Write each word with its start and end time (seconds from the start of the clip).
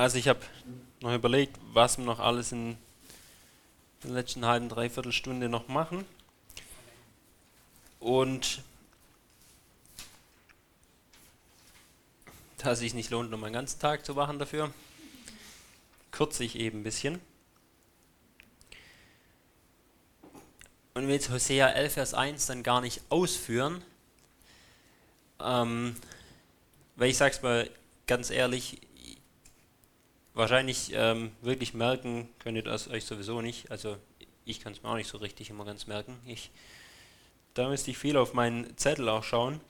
Also 0.00 0.16
ich 0.16 0.28
habe 0.28 0.40
noch 1.02 1.14
überlegt, 1.14 1.58
was 1.74 1.98
wir 1.98 2.06
noch 2.06 2.20
alles 2.20 2.52
in 2.52 2.78
der 4.02 4.12
letzten 4.12 4.46
halben, 4.46 4.70
dreiviertel 4.70 5.12
Stunde 5.12 5.50
noch 5.50 5.68
machen. 5.68 6.06
Und 7.98 8.62
da 12.56 12.70
es 12.72 12.78
sich 12.78 12.94
nicht 12.94 13.10
lohnt, 13.10 13.30
noch 13.30 13.36
mal 13.36 13.48
einen 13.48 13.52
ganzen 13.52 13.78
Tag 13.78 14.06
zu 14.06 14.14
machen 14.14 14.38
dafür, 14.38 14.72
kürze 16.12 16.44
ich 16.44 16.56
eben 16.56 16.80
ein 16.80 16.82
bisschen. 16.82 17.20
Und 20.94 21.08
will 21.08 21.10
jetzt 21.10 21.28
Hosea 21.28 21.68
11, 21.68 21.92
Vers 21.92 22.14
1 22.14 22.46
dann 22.46 22.62
gar 22.62 22.80
nicht 22.80 23.02
ausführen, 23.10 23.84
ähm, 25.40 25.94
weil 26.96 27.10
ich 27.10 27.18
sage 27.18 27.34
es 27.34 27.42
mal 27.42 27.70
ganz 28.06 28.30
ehrlich, 28.30 28.80
wahrscheinlich 30.40 30.90
ähm, 30.94 31.32
wirklich 31.40 31.74
merken 31.74 32.28
könnt 32.38 32.56
ihr 32.56 32.64
das 32.64 32.88
euch 32.88 33.04
sowieso 33.04 33.40
nicht. 33.40 33.70
Also 33.70 33.96
ich 34.44 34.60
kann 34.60 34.72
es 34.72 34.82
mir 34.82 34.88
auch 34.88 34.96
nicht 34.96 35.08
so 35.08 35.18
richtig 35.18 35.50
immer 35.50 35.64
ganz 35.64 35.86
merken. 35.86 36.18
Ich, 36.26 36.50
da 37.54 37.68
müsste 37.68 37.90
ich 37.90 37.98
viel 37.98 38.16
auf 38.16 38.34
meinen 38.34 38.76
Zettel 38.76 39.08
auch 39.08 39.22
schauen. 39.22 39.60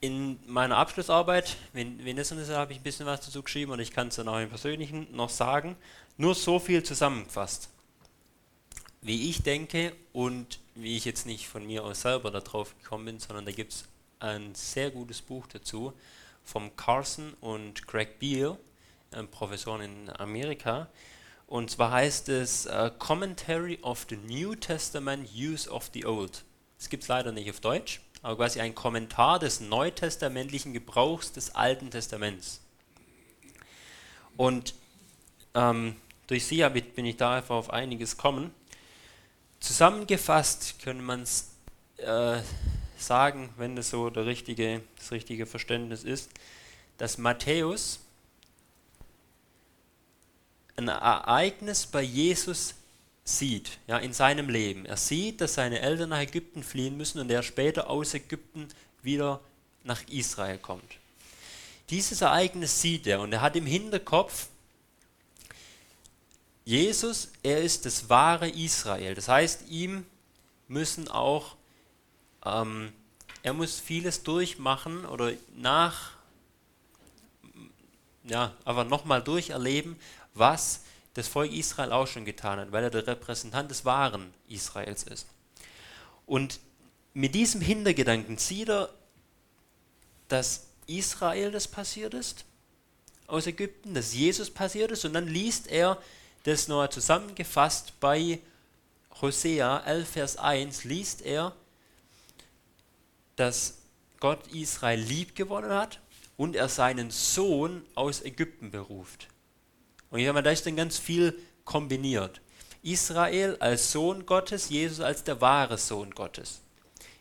In 0.00 0.38
meiner 0.46 0.76
Abschlussarbeit, 0.76 1.56
wenn, 1.72 2.04
wenn 2.04 2.16
das 2.16 2.32
und 2.32 2.38
das 2.38 2.50
habe 2.50 2.72
ich 2.72 2.78
ein 2.78 2.82
bisschen 2.82 3.06
was 3.06 3.20
dazu 3.20 3.42
geschrieben 3.42 3.72
und 3.72 3.80
ich 3.80 3.90
kann 3.90 4.08
es 4.08 4.16
dann 4.16 4.28
auch 4.28 4.38
im 4.38 4.48
Persönlichen 4.48 5.06
noch 5.14 5.30
sagen. 5.30 5.76
Nur 6.16 6.34
so 6.34 6.58
viel 6.58 6.82
zusammengefasst 6.82 7.70
wie 9.04 9.28
ich 9.28 9.42
denke 9.42 9.92
und 10.14 10.58
wie 10.74 10.96
ich 10.96 11.04
jetzt 11.04 11.26
nicht 11.26 11.46
von 11.46 11.66
mir 11.66 11.84
aus 11.84 12.00
selber 12.00 12.30
darauf 12.30 12.76
gekommen 12.78 13.04
bin, 13.04 13.18
sondern 13.20 13.44
da 13.44 13.52
gibt 13.52 13.74
es 13.74 13.84
ein 14.18 14.54
sehr 14.54 14.90
gutes 14.90 15.20
Buch 15.20 15.46
dazu 15.46 15.92
vom 16.42 16.74
Carson 16.74 17.34
und 17.42 17.86
Greg 17.86 18.18
Beale, 18.18 18.58
Professoren 19.30 19.80
in 19.80 20.10
Amerika. 20.10 20.88
Und 21.46 21.70
zwar 21.70 21.92
heißt 21.92 22.28
es 22.30 22.66
uh, 22.66 22.90
Commentary 22.98 23.78
of 23.82 24.06
the 24.08 24.16
New 24.16 24.54
Testament 24.54 25.28
Use 25.34 25.70
of 25.70 25.90
the 25.92 26.06
Old. 26.06 26.42
Das 26.78 26.88
gibt 26.88 27.02
es 27.04 27.08
leider 27.08 27.32
nicht 27.32 27.50
auf 27.50 27.60
Deutsch, 27.60 28.00
aber 28.22 28.36
quasi 28.36 28.60
ein 28.60 28.74
Kommentar 28.74 29.38
des 29.38 29.60
neutestamentlichen 29.60 30.72
Gebrauchs 30.72 31.32
des 31.32 31.54
Alten 31.54 31.90
Testaments. 31.90 32.60
Und 34.36 34.74
ähm, 35.54 35.96
durch 36.26 36.46
sie 36.46 36.68
bin 36.68 37.06
ich 37.06 37.16
da 37.16 37.36
einfach 37.36 37.54
auf 37.54 37.70
einiges 37.70 38.16
kommen. 38.16 38.52
Zusammengefasst 39.60 40.82
könnte 40.82 41.02
man 41.02 41.22
es 41.22 41.52
äh, 41.98 42.40
sagen, 42.98 43.50
wenn 43.56 43.76
das 43.76 43.90
so 43.90 44.10
der 44.10 44.26
richtige, 44.26 44.82
das 44.98 45.12
richtige 45.12 45.46
Verständnis 45.46 46.04
ist, 46.04 46.30
dass 46.98 47.18
Matthäus 47.18 48.00
ein 50.76 50.88
Ereignis 50.88 51.86
bei 51.86 52.02
Jesus 52.02 52.74
sieht, 53.24 53.78
ja, 53.86 53.98
in 53.98 54.12
seinem 54.12 54.48
Leben. 54.48 54.84
Er 54.84 54.96
sieht, 54.96 55.40
dass 55.40 55.54
seine 55.54 55.80
Eltern 55.80 56.10
nach 56.10 56.20
Ägypten 56.20 56.62
fliehen 56.62 56.96
müssen 56.96 57.20
und 57.20 57.30
er 57.30 57.42
später 57.42 57.88
aus 57.88 58.14
Ägypten 58.14 58.68
wieder 59.02 59.40
nach 59.82 60.02
Israel 60.08 60.58
kommt. 60.58 60.98
Dieses 61.90 62.20
Ereignis 62.20 62.80
sieht 62.80 63.06
er 63.06 63.20
und 63.20 63.32
er 63.32 63.40
hat 63.40 63.56
im 63.56 63.66
Hinterkopf, 63.66 64.48
Jesus, 66.64 67.30
er 67.42 67.60
ist 67.60 67.84
das 67.84 68.08
wahre 68.08 68.48
Israel. 68.48 69.14
Das 69.14 69.28
heißt, 69.28 69.68
ihm 69.68 70.06
müssen 70.66 71.08
auch, 71.08 71.56
ähm, 72.44 72.92
er 73.42 73.52
muss 73.52 73.78
vieles 73.78 74.22
durchmachen 74.22 75.04
oder 75.04 75.32
nach, 75.54 76.12
ja, 78.24 78.54
aber 78.64 78.84
nochmal 78.84 79.22
durcherleben, 79.22 79.96
was 80.34 80.80
das 81.14 81.28
Volk 81.28 81.52
Israel 81.52 81.92
auch 81.92 82.06
schon 82.06 82.24
getan 82.24 82.58
hat, 82.58 82.72
weil 82.72 82.84
er 82.84 82.90
der 82.90 83.06
Repräsentant 83.06 83.70
des 83.70 83.84
wahren 83.84 84.34
Israels 84.48 85.04
ist. 85.04 85.26
Und 86.26 86.60
mit 87.12 87.34
diesem 87.34 87.60
Hintergedanken 87.60 88.38
sieht 88.38 88.68
er, 88.68 88.90
dass 90.28 90.66
Israel 90.86 91.52
das 91.52 91.68
passiert 91.68 92.14
ist 92.14 92.44
aus 93.26 93.46
Ägypten, 93.46 93.94
dass 93.94 94.12
Jesus 94.12 94.50
passiert 94.50 94.90
ist 94.90 95.04
und 95.04 95.12
dann 95.12 95.28
liest 95.28 95.68
er 95.68 95.98
das 96.42 96.68
noch 96.68 96.88
zusammengefasst 96.88 97.98
bei 98.00 98.40
Hosea 99.20 99.78
11, 99.86 100.08
Vers 100.08 100.36
1 100.36 100.84
liest 100.84 101.22
er, 101.22 101.54
dass 103.36 103.78
Gott 104.20 104.46
Israel 104.48 105.00
lieb 105.00 105.34
gewonnen 105.34 105.70
hat 105.70 106.00
und 106.36 106.56
er 106.56 106.68
seinen 106.68 107.10
Sohn 107.10 107.84
aus 107.94 108.22
Ägypten 108.22 108.70
beruft. 108.70 109.28
Und 110.14 110.20
ich 110.20 110.28
habe 110.28 110.44
da 110.44 110.52
ist 110.52 110.64
dann 110.64 110.76
ganz 110.76 110.96
viel 110.96 111.36
kombiniert. 111.64 112.40
Israel 112.84 113.56
als 113.58 113.90
Sohn 113.90 114.24
Gottes, 114.24 114.68
Jesus 114.68 115.00
als 115.00 115.24
der 115.24 115.40
wahre 115.40 115.76
Sohn 115.76 116.12
Gottes. 116.12 116.60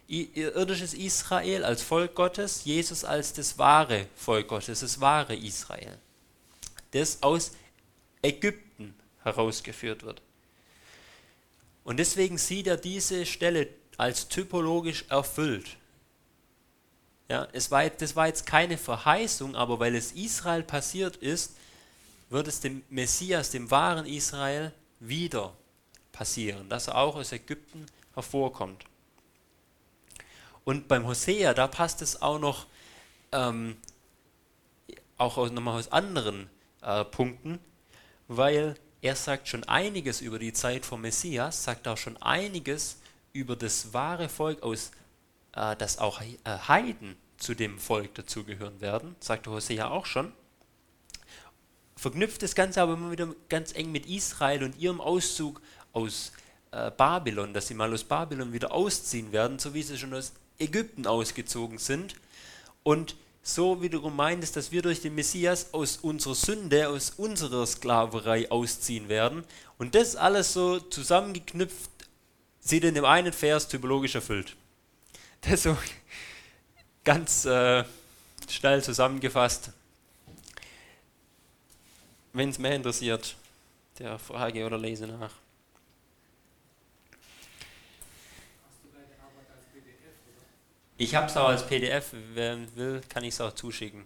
Irdisches 0.08 0.94
Israel 0.94 1.66
als 1.66 1.82
Volk 1.82 2.14
Gottes, 2.14 2.66
Jesus 2.66 3.04
als 3.04 3.34
das 3.34 3.58
wahre 3.58 4.06
Volk 4.16 4.48
Gottes, 4.48 4.82
das 4.82 5.02
wahre 5.02 5.36
Israel. 5.36 5.98
Das 6.92 7.24
aus 7.24 7.54
Ägypten 8.22 8.94
herausgeführt 9.24 10.04
wird. 10.04 10.22
Und 11.84 11.98
deswegen 11.98 12.38
sieht 12.38 12.68
er 12.68 12.78
diese 12.78 13.26
Stelle 13.26 13.70
als 13.98 14.28
typologisch 14.28 15.06
erfüllt. 15.10 15.78
Ja, 17.28 17.48
es 17.54 17.72
war, 17.72 17.90
das 17.90 18.16
war 18.16 18.28
jetzt 18.28 18.46
keine 18.46 18.78
Verheißung, 18.78 19.56
aber 19.56 19.80
weil 19.80 19.96
es 19.96 20.12
Israel 20.12 20.62
passiert 20.62 21.16
ist, 21.16 21.56
wird 22.34 22.48
es 22.48 22.60
dem 22.60 22.84
Messias, 22.90 23.52
dem 23.52 23.70
wahren 23.70 24.06
Israel, 24.06 24.74
wieder 25.00 25.54
passieren, 26.12 26.68
dass 26.68 26.88
er 26.88 26.98
auch 26.98 27.16
aus 27.16 27.32
Ägypten 27.32 27.86
hervorkommt. 28.16 28.84
Und 30.64 30.88
beim 30.88 31.06
Hosea, 31.06 31.54
da 31.54 31.68
passt 31.68 32.02
es 32.02 32.22
auch 32.22 32.40
noch, 32.40 32.66
ähm, 33.32 33.78
auch 35.18 35.38
aus, 35.38 35.52
nochmal 35.52 35.78
aus 35.78 35.92
anderen 35.92 36.50
äh, 36.82 37.06
Punkten, 37.06 37.60
weil 38.28 38.76
er 39.02 39.16
sagt 39.16 39.48
schon 39.48 39.64
einiges 39.66 40.22
über 40.22 40.40
die 40.40 40.54
Zeit 40.54 40.86
vom 40.86 41.02
Messias, 41.02 41.64
sagt 41.64 41.88
auch 41.88 41.98
schon 41.98 42.18
einiges 42.18 42.98
über 43.34 43.56
das 43.56 43.94
wahre 43.94 44.28
Volk 44.28 44.64
aus, 44.64 44.92
äh, 45.56 45.76
dass 45.76 46.00
auch 46.00 46.22
äh, 46.22 46.36
Heiden 46.46 47.16
zu 47.38 47.54
dem 47.54 47.78
Volk 47.78 48.16
dazugehören 48.16 48.82
werden, 48.82 49.16
sagte 49.20 49.52
Hosea 49.52 49.90
auch 49.90 50.08
schon. 50.08 50.32
Verknüpft 52.04 52.44
das 52.44 52.54
Ganze 52.54 52.82
aber 52.82 52.96
immer 52.96 53.12
wieder 53.12 53.30
ganz 53.48 53.74
eng 53.74 53.94
mit 53.94 54.08
Israel 54.08 54.66
und 54.66 54.78
ihrem 54.78 55.00
Auszug 55.00 55.62
aus 55.94 56.34
äh, 56.72 56.92
Babylon, 56.92 57.54
dass 57.54 57.70
sie 57.70 57.76
mal 57.76 57.94
aus 57.94 58.04
Babylon 58.04 58.52
wieder 58.52 58.74
ausziehen 58.74 59.32
werden, 59.32 59.58
so 59.58 59.74
wie 59.74 59.84
sie 59.84 59.98
schon 59.98 60.14
aus 60.14 60.34
Ägypten 60.60 61.08
ausgezogen 61.08 61.78
sind. 61.78 62.16
Und 62.84 63.16
so 63.42 63.82
wiederum 63.82 64.18
meint 64.18 64.44
es, 64.44 64.52
dass 64.52 64.74
wir 64.74 64.82
durch 64.82 65.02
den 65.02 65.16
Messias 65.16 65.74
aus 65.74 65.96
unserer 65.96 66.36
Sünde, 66.36 66.90
aus 66.90 67.12
unserer 67.12 67.66
Sklaverei 67.66 68.52
ausziehen 68.52 69.08
werden. 69.08 69.46
Und 69.78 69.96
das 69.96 70.18
alles 70.18 70.52
so 70.52 70.82
zusammengeknüpft 70.82 71.90
sieht 72.60 72.84
in 72.84 72.96
dem 72.96 73.06
einen 73.06 73.32
Vers 73.32 73.70
typologisch 73.70 74.16
erfüllt. 74.16 74.58
Das 75.40 75.64
so 75.64 75.78
ganz 77.06 77.46
äh, 77.46 77.86
schnell 78.50 78.84
zusammengefasst. 78.84 79.72
Wenn 82.34 82.50
es 82.50 82.58
mehr 82.58 82.76
interessiert, 82.76 83.36
der 84.00 84.18
Frage 84.18 84.66
oder 84.66 84.80
lese 84.80 85.06
nach. 85.06 85.32
Ich 90.98 91.14
habe 91.14 91.28
es 91.28 91.38
auch 91.38 91.50
als 91.50 91.68
PDF, 91.68 92.14
wer 92.34 92.58
will, 92.76 93.02
kann 93.10 93.24
ich 93.24 93.36
es 93.36 93.42
auch 93.42 93.54
zuschicken. 93.54 94.06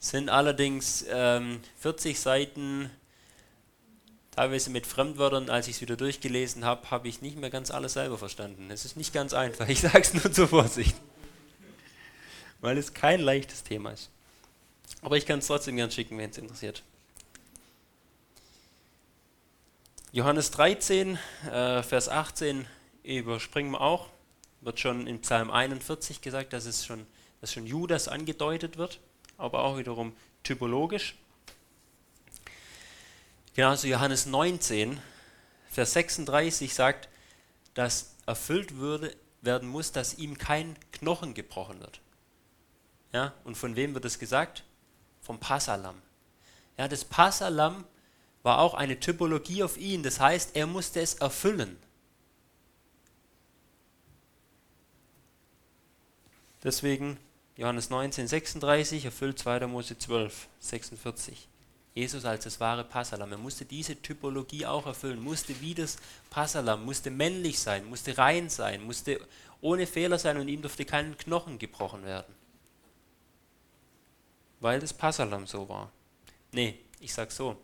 Sind 0.00 0.28
allerdings 0.30 1.04
ähm, 1.08 1.60
40 1.78 2.18
Seiten, 2.18 2.90
teilweise 4.32 4.70
mit 4.70 4.86
Fremdwörtern. 4.86 5.48
Als 5.48 5.68
ich 5.68 5.76
es 5.76 5.80
wieder 5.80 5.96
durchgelesen 5.96 6.64
habe, 6.64 6.90
habe 6.90 7.06
ich 7.06 7.22
nicht 7.22 7.36
mehr 7.36 7.50
ganz 7.50 7.70
alles 7.70 7.92
selber 7.92 8.18
verstanden. 8.18 8.68
Es 8.70 8.84
ist 8.84 8.96
nicht 8.96 9.12
ganz 9.12 9.32
einfach, 9.32 9.68
ich 9.68 9.80
sage 9.80 10.00
es 10.00 10.12
nur 10.14 10.32
zur 10.32 10.48
Vorsicht. 10.48 10.96
Weil 12.60 12.78
es 12.78 12.94
kein 12.94 13.20
leichtes 13.20 13.62
Thema 13.62 13.92
ist. 13.92 14.10
Aber 15.02 15.16
ich 15.16 15.26
kann 15.26 15.38
es 15.38 15.46
trotzdem 15.46 15.76
gern 15.76 15.90
schicken, 15.90 16.18
wenn 16.18 16.30
es 16.30 16.38
interessiert. 16.38 16.82
Johannes 20.16 20.50
13, 20.52 21.18
äh, 21.44 21.82
Vers 21.82 22.08
18 22.08 22.66
überspringen 23.02 23.72
wir 23.72 23.82
auch 23.82 24.08
wird 24.62 24.80
schon 24.80 25.06
in 25.06 25.20
Psalm 25.20 25.50
41 25.50 26.22
gesagt, 26.22 26.54
dass 26.54 26.64
es 26.64 26.86
schon, 26.86 27.06
dass 27.42 27.52
schon 27.52 27.66
Judas 27.66 28.08
angedeutet 28.08 28.78
wird, 28.78 28.98
aber 29.36 29.62
auch 29.62 29.76
wiederum 29.76 30.16
typologisch. 30.42 31.16
Genauso 33.52 33.88
Johannes 33.88 34.24
19, 34.24 35.02
Vers 35.68 35.92
36 35.92 36.72
sagt, 36.72 37.10
dass 37.74 38.14
erfüllt 38.24 38.76
würde, 38.76 39.14
werden 39.42 39.68
muss, 39.68 39.92
dass 39.92 40.14
ihm 40.14 40.38
kein 40.38 40.76
Knochen 40.92 41.34
gebrochen 41.34 41.78
wird. 41.80 42.00
Ja, 43.12 43.34
und 43.44 43.58
von 43.58 43.76
wem 43.76 43.92
wird 43.92 44.06
es 44.06 44.18
gesagt? 44.18 44.64
vom 45.20 45.38
Passalam. 45.38 46.00
Ja, 46.78 46.88
das 46.88 47.04
Passalam 47.04 47.84
war 48.46 48.60
auch 48.60 48.74
eine 48.74 49.00
Typologie 49.00 49.64
auf 49.64 49.76
ihn, 49.76 50.04
das 50.04 50.20
heißt, 50.20 50.54
er 50.54 50.68
musste 50.68 51.00
es 51.00 51.14
erfüllen. 51.14 51.76
Deswegen 56.62 57.18
Johannes 57.56 57.90
19, 57.90 58.28
36 58.28 59.04
erfüllt 59.04 59.40
2. 59.40 59.66
Mose 59.66 59.98
12, 59.98 60.46
46. 60.60 61.48
Jesus 61.92 62.24
als 62.24 62.44
das 62.44 62.60
wahre 62.60 62.84
Passalam. 62.84 63.32
Er 63.32 63.38
musste 63.38 63.64
diese 63.64 64.00
Typologie 64.00 64.64
auch 64.64 64.86
erfüllen, 64.86 65.20
musste 65.20 65.60
wie 65.60 65.74
das 65.74 65.96
Passalam, 66.30 66.84
musste 66.84 67.10
männlich 67.10 67.58
sein, 67.58 67.84
musste 67.86 68.16
rein 68.16 68.48
sein, 68.48 68.84
musste 68.84 69.20
ohne 69.60 69.88
Fehler 69.88 70.20
sein 70.20 70.36
und 70.36 70.46
ihm 70.46 70.62
durfte 70.62 70.84
keinen 70.84 71.18
Knochen 71.18 71.58
gebrochen 71.58 72.04
werden. 72.04 72.32
Weil 74.60 74.78
das 74.78 74.94
Passalam 74.94 75.48
so 75.48 75.68
war. 75.68 75.90
Nee, 76.52 76.78
ich 77.00 77.12
sag 77.12 77.32
so. 77.32 77.56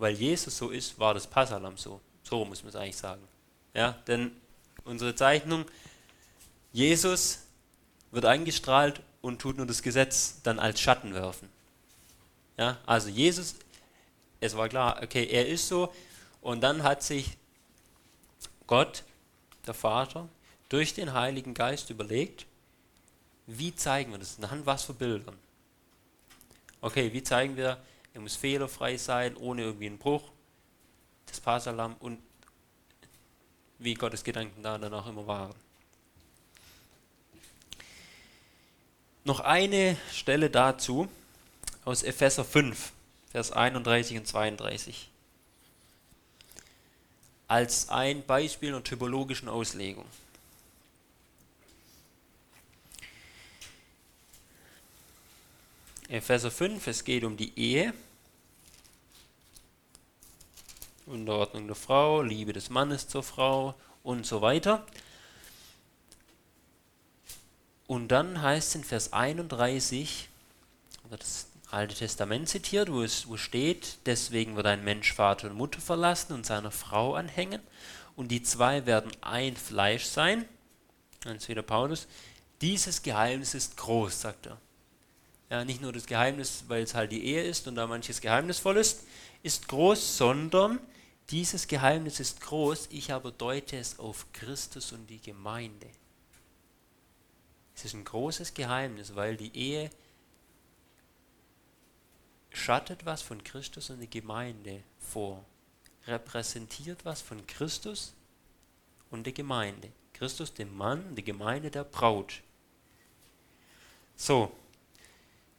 Weil 0.00 0.14
Jesus 0.14 0.56
so 0.56 0.70
ist, 0.70 0.98
war 0.98 1.12
das 1.12 1.26
Passalam 1.26 1.76
so. 1.76 2.00
So 2.22 2.42
muss 2.46 2.62
man 2.62 2.70
es 2.70 2.76
eigentlich 2.76 2.96
sagen. 2.96 3.22
Ja, 3.74 3.92
denn 4.06 4.32
unsere 4.84 5.14
Zeichnung, 5.14 5.66
Jesus 6.72 7.40
wird 8.10 8.24
eingestrahlt 8.24 9.02
und 9.20 9.42
tut 9.42 9.58
nur 9.58 9.66
das 9.66 9.82
Gesetz 9.82 10.40
dann 10.42 10.58
als 10.58 10.80
Schatten 10.80 11.12
werfen. 11.12 11.50
Ja, 12.56 12.78
also 12.86 13.10
Jesus, 13.10 13.56
es 14.40 14.56
war 14.56 14.70
klar, 14.70 15.00
okay, 15.02 15.26
er 15.26 15.46
ist 15.46 15.68
so. 15.68 15.92
Und 16.40 16.62
dann 16.62 16.82
hat 16.82 17.02
sich 17.02 17.36
Gott, 18.66 19.04
der 19.66 19.74
Vater, 19.74 20.30
durch 20.70 20.94
den 20.94 21.12
Heiligen 21.12 21.52
Geist 21.52 21.90
überlegt, 21.90 22.46
wie 23.46 23.74
zeigen 23.76 24.12
wir 24.12 24.18
das? 24.18 24.38
Anhand 24.38 24.64
was 24.64 24.84
für 24.84 24.94
Bildern? 24.94 25.36
Okay, 26.80 27.12
wie 27.12 27.22
zeigen 27.22 27.58
wir, 27.58 27.76
er 28.14 28.20
muss 28.20 28.36
fehlerfrei 28.36 28.96
sein, 28.96 29.36
ohne 29.36 29.62
irgendwie 29.62 29.86
einen 29.86 29.98
Bruch, 29.98 30.30
das 31.26 31.40
Pasalam 31.40 31.94
und 32.00 32.18
wie 33.78 33.94
Gottes 33.94 34.24
Gedanken 34.24 34.62
da 34.62 34.78
dann 34.78 34.92
auch 34.92 35.06
immer 35.06 35.26
waren. 35.26 35.54
Noch 39.24 39.40
eine 39.40 39.96
Stelle 40.12 40.50
dazu, 40.50 41.08
aus 41.84 42.02
Epheser 42.02 42.44
5, 42.44 42.92
Vers 43.30 43.52
31 43.52 44.18
und 44.18 44.26
32. 44.26 45.08
Als 47.48 47.88
ein 47.88 48.24
Beispiel 48.24 48.70
einer 48.70 48.84
typologischen 48.84 49.48
Auslegung. 49.48 50.04
Epheser 56.10 56.50
5, 56.50 56.88
es 56.88 57.04
geht 57.04 57.22
um 57.22 57.36
die 57.36 57.56
Ehe, 57.56 57.94
Unterordnung 61.06 61.68
der 61.68 61.76
Frau, 61.76 62.20
Liebe 62.20 62.52
des 62.52 62.68
Mannes 62.68 63.06
zur 63.06 63.22
Frau 63.22 63.76
und 64.02 64.26
so 64.26 64.42
weiter. 64.42 64.84
Und 67.86 68.08
dann 68.08 68.42
heißt 68.42 68.70
es 68.70 68.74
in 68.74 68.82
Vers 68.82 69.12
31, 69.12 70.28
das 71.10 71.46
Alte 71.70 71.94
Testament 71.94 72.48
zitiert, 72.48 72.90
wo 72.90 73.02
es 73.02 73.28
wo 73.28 73.36
steht, 73.36 73.98
deswegen 74.06 74.56
wird 74.56 74.66
ein 74.66 74.82
Mensch 74.82 75.12
Vater 75.12 75.48
und 75.48 75.56
Mutter 75.56 75.80
verlassen 75.80 76.32
und 76.32 76.44
seiner 76.44 76.72
Frau 76.72 77.14
anhängen 77.14 77.60
und 78.16 78.32
die 78.32 78.42
zwei 78.42 78.84
werden 78.84 79.12
ein 79.20 79.56
Fleisch 79.56 80.06
sein. 80.06 80.48
Dann 81.20 81.36
ist 81.36 81.48
wieder 81.48 81.62
Paulus. 81.62 82.08
Dieses 82.62 83.02
Geheimnis 83.02 83.54
ist 83.54 83.76
groß, 83.76 84.22
sagt 84.22 84.46
er. 84.46 84.60
Ja, 85.50 85.64
nicht 85.64 85.82
nur 85.82 85.92
das 85.92 86.06
Geheimnis, 86.06 86.64
weil 86.68 86.84
es 86.84 86.94
halt 86.94 87.10
die 87.10 87.24
Ehe 87.24 87.42
ist 87.42 87.66
und 87.66 87.74
da 87.74 87.86
manches 87.86 88.20
geheimnisvoll 88.20 88.76
ist, 88.76 89.04
ist 89.42 89.66
groß, 89.66 90.16
sondern 90.16 90.78
dieses 91.30 91.66
Geheimnis 91.66 92.20
ist 92.20 92.40
groß, 92.40 92.88
ich 92.90 93.12
aber 93.12 93.32
deute 93.32 93.76
es 93.76 93.98
auf 93.98 94.26
Christus 94.32 94.92
und 94.92 95.08
die 95.08 95.20
Gemeinde. 95.20 95.88
Es 97.74 97.84
ist 97.84 97.94
ein 97.94 98.04
großes 98.04 98.54
Geheimnis, 98.54 99.14
weil 99.16 99.36
die 99.36 99.56
Ehe 99.56 99.90
schattet 102.50 103.04
was 103.04 103.22
von 103.22 103.42
Christus 103.42 103.90
und 103.90 104.00
der 104.00 104.08
Gemeinde 104.08 104.82
vor, 104.98 105.44
repräsentiert 106.06 107.04
was 107.04 107.22
von 107.22 107.46
Christus 107.46 108.12
und 109.10 109.24
der 109.24 109.32
Gemeinde. 109.32 109.90
Christus, 110.12 110.52
dem 110.52 110.76
Mann, 110.76 111.14
die 111.16 111.24
Gemeinde, 111.24 111.70
der 111.70 111.84
Braut. 111.84 112.42
So, 114.16 114.52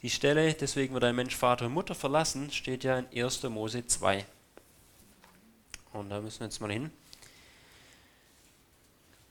die 0.02 0.10
Stelle, 0.10 0.54
deswegen 0.54 0.94
wird 0.94 1.04
ein 1.04 1.16
Mensch 1.16 1.36
Vater 1.36 1.66
und 1.66 1.74
Mutter 1.74 1.96
verlassen, 1.96 2.52
steht 2.52 2.84
ja 2.84 3.00
in 3.00 3.24
1. 3.24 3.44
Mose 3.44 3.86
2. 3.86 4.26
Und 5.94 6.10
da 6.10 6.20
müssen 6.22 6.40
wir 6.40 6.48
jetzt 6.48 6.62
mal 6.62 6.72
hin. 6.72 6.92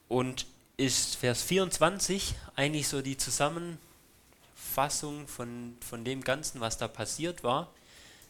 Und 0.08 0.46
ist 0.76 1.16
Vers 1.16 1.42
24 1.42 2.34
eigentlich 2.56 2.88
so 2.88 3.02
die 3.02 3.16
Zusammenfassung 3.16 3.90
Fassung 4.70 5.26
von, 5.26 5.76
von 5.80 6.04
dem 6.04 6.22
Ganzen, 6.22 6.60
was 6.60 6.78
da 6.78 6.88
passiert 6.88 7.42
war, 7.42 7.72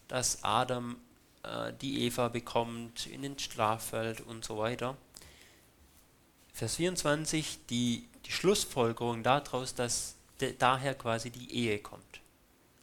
dass 0.09 0.43
Adam 0.43 0.97
äh, 1.43 1.73
die 1.81 2.05
Eva 2.07 2.29
bekommt, 2.29 3.07
in 3.07 3.23
den 3.23 3.39
Schlaf 3.39 3.91
fällt 3.91 4.21
und 4.23 4.45
so 4.45 4.59
weiter. 4.59 4.97
Vers 6.53 6.77
24, 6.77 7.67
die, 7.69 8.09
die 8.27 8.33
Schlussfolgerung 8.33 9.23
daraus, 9.23 9.75
dass 9.75 10.17
de, 10.41 10.55
daher 10.59 10.95
quasi 10.95 11.31
die 11.31 11.53
Ehe 11.55 11.79
kommt. 11.79 12.21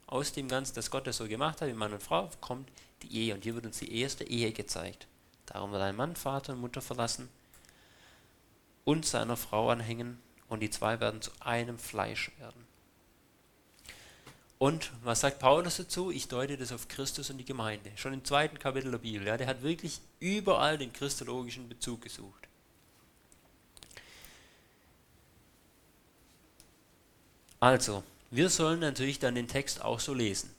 Aus 0.07 0.31
dem 0.31 0.47
Ganzen, 0.47 0.75
dass 0.75 0.89
Gott 0.89 1.05
das 1.05 1.17
so 1.17 1.27
gemacht 1.27 1.61
hat, 1.61 1.67
wie 1.67 1.73
Mann 1.73 1.93
und 1.93 2.01
Frau, 2.01 2.29
kommt 2.41 2.69
die 3.03 3.15
Ehe. 3.15 3.33
Und 3.33 3.43
hier 3.43 3.55
wird 3.55 3.65
uns 3.65 3.79
die 3.79 3.99
erste 3.99 4.23
Ehe 4.23 4.51
gezeigt. 4.51 5.07
Darum 5.45 5.71
wird 5.71 5.81
ein 5.81 5.95
Mann 5.95 6.15
Vater 6.15 6.53
und 6.53 6.61
Mutter 6.61 6.81
verlassen 6.81 7.29
und 8.85 9.05
seiner 9.05 9.37
Frau 9.37 9.69
anhängen 9.69 10.19
und 10.47 10.61
die 10.61 10.69
zwei 10.69 10.99
werden 10.99 11.21
zu 11.21 11.31
einem 11.39 11.77
Fleisch 11.77 12.31
werden. 12.39 12.65
Und 14.59 14.91
was 15.03 15.19
sagt 15.19 15.39
Paulus 15.39 15.77
dazu? 15.77 16.09
Ich 16.09 16.27
deute 16.27 16.57
das 16.57 16.71
auf 16.71 16.87
Christus 16.87 17.29
und 17.29 17.37
die 17.37 17.45
Gemeinde. 17.45 17.91
Schon 17.95 18.13
im 18.13 18.25
zweiten 18.25 18.57
Kapitel 18.57 18.89
der 18.89 18.97
Bibel. 18.97 19.27
Ja, 19.27 19.37
der 19.37 19.47
hat 19.47 19.61
wirklich 19.61 19.99
überall 20.19 20.77
den 20.77 20.91
christologischen 20.93 21.69
Bezug 21.69 22.01
gesucht. 22.01 22.47
Also, 27.59 28.03
wir 28.31 28.49
sollen 28.49 28.79
natürlich 28.79 29.19
dann 29.19 29.35
den 29.35 29.47
Text 29.47 29.81
auch 29.81 29.99
so 29.99 30.13
lesen. 30.13 30.53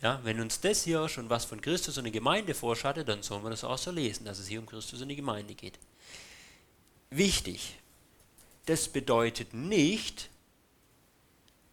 Ja, 0.00 0.20
wenn 0.24 0.40
uns 0.40 0.60
das 0.60 0.82
hier 0.82 1.08
schon 1.08 1.30
was 1.30 1.44
von 1.44 1.60
Christus 1.60 1.96
und 1.96 2.04
der 2.04 2.12
Gemeinde 2.12 2.54
vorschattet, 2.54 3.08
dann 3.08 3.22
sollen 3.22 3.44
wir 3.44 3.50
das 3.50 3.62
auch 3.62 3.78
so 3.78 3.92
lesen, 3.92 4.24
dass 4.24 4.40
es 4.40 4.48
hier 4.48 4.58
um 4.58 4.66
Christus 4.66 5.00
und 5.00 5.08
die 5.08 5.16
Gemeinde 5.16 5.54
geht. 5.54 5.78
Wichtig, 7.10 7.76
das 8.66 8.88
bedeutet 8.88 9.54
nicht, 9.54 10.28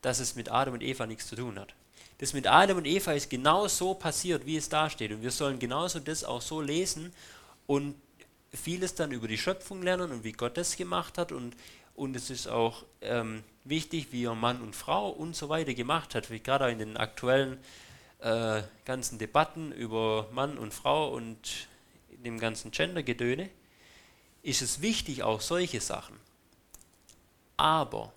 dass 0.01 0.19
es 0.19 0.36
mit 0.36 0.51
Adam 0.51 0.75
und 0.75 0.84
Eva 0.84 1.08
nichts 1.08 1.27
zu 1.27 1.36
tun 1.36 1.58
hat. 1.58 1.74
Das 2.19 2.34
mit 2.34 2.48
Adam 2.48 2.77
und 2.77 2.86
Eva 2.86 3.13
ist 3.13 3.29
genau 3.29 3.67
so 3.67 3.93
passiert, 3.93 4.46
wie 4.46 4.58
es 4.58 4.69
da 4.69 4.89
steht. 4.89 5.12
Und 5.12 5.22
wir 5.22 5.31
sollen 5.31 5.58
genauso 5.58 6.00
das 6.00 6.24
auch 6.24 6.41
so 6.41 6.62
lesen 6.62 7.13
und 7.65 7.96
vieles 8.53 8.93
dann 8.93 9.12
über 9.12 9.27
die 9.27 9.38
Schöpfung 9.38 9.81
lernen 9.81 10.12
und 10.12 10.24
wie 10.24 10.34
Gott 10.34 10.58
das 10.58 10.75
gemacht 10.75 11.17
hat. 11.17 11.31
Und, 11.31 11.55
und 11.96 12.15
es 12.15 12.29
ist 12.29 12.48
auch 12.48 12.84
ähm, 13.01 13.43
wichtig, 13.69 14.11
wie 14.11 14.25
er 14.25 14.35
Mann 14.35 14.61
und 14.61 14.75
Frau 14.75 15.09
und 15.09 15.35
so 15.35 15.49
weiter 15.49 15.73
gemacht 15.73 16.15
hat. 16.15 16.29
Wie 16.29 16.39
gerade 16.39 16.71
in 16.71 16.79
den 16.79 16.97
aktuellen 16.97 17.57
äh, 18.19 18.63
ganzen 18.85 19.17
Debatten 19.17 19.71
über 19.71 20.27
Mann 20.31 20.57
und 20.57 20.73
Frau 20.73 21.13
und 21.13 21.67
dem 22.09 22.39
ganzen 22.39 22.71
Gender-Gedöne, 22.71 23.49
ist 24.43 24.61
es 24.61 24.81
wichtig, 24.81 25.23
auch 25.23 25.41
solche 25.41 25.81
Sachen. 25.81 26.17
Aber 27.57 28.13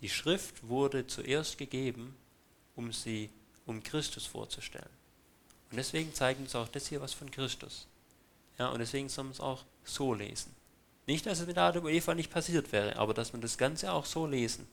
die 0.00 0.08
Schrift 0.08 0.68
wurde 0.68 1.06
zuerst 1.06 1.58
gegeben, 1.58 2.16
um 2.76 2.92
sie, 2.92 3.30
um 3.66 3.82
Christus 3.82 4.26
vorzustellen. 4.26 4.90
Und 5.70 5.76
deswegen 5.76 6.12
zeigt 6.12 6.40
uns 6.40 6.54
auch 6.54 6.68
das 6.68 6.88
hier 6.88 7.00
was 7.00 7.14
von 7.14 7.30
Christus. 7.30 7.86
Ja, 8.58 8.68
und 8.68 8.80
deswegen 8.80 9.08
soll 9.08 9.24
man 9.24 9.32
es 9.32 9.40
auch 9.40 9.64
so 9.84 10.14
lesen. 10.14 10.54
Nicht, 11.06 11.26
dass 11.26 11.40
es 11.40 11.46
mit 11.46 11.58
Adam 11.58 11.84
und 11.84 11.92
Eva 11.92 12.14
nicht 12.14 12.30
passiert 12.30 12.70
wäre, 12.72 12.96
aber 12.96 13.14
dass 13.14 13.32
man 13.32 13.42
das 13.42 13.58
Ganze 13.58 13.92
auch 13.92 14.06
so 14.06 14.26
lesen. 14.26 14.68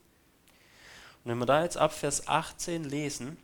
Und 1.24 1.32
wenn 1.32 1.38
wir 1.40 1.46
da 1.46 1.64
jetzt 1.64 1.78
ab 1.78 1.94
Vers 1.94 2.28
18 2.28 2.84
lesen, 2.84 3.38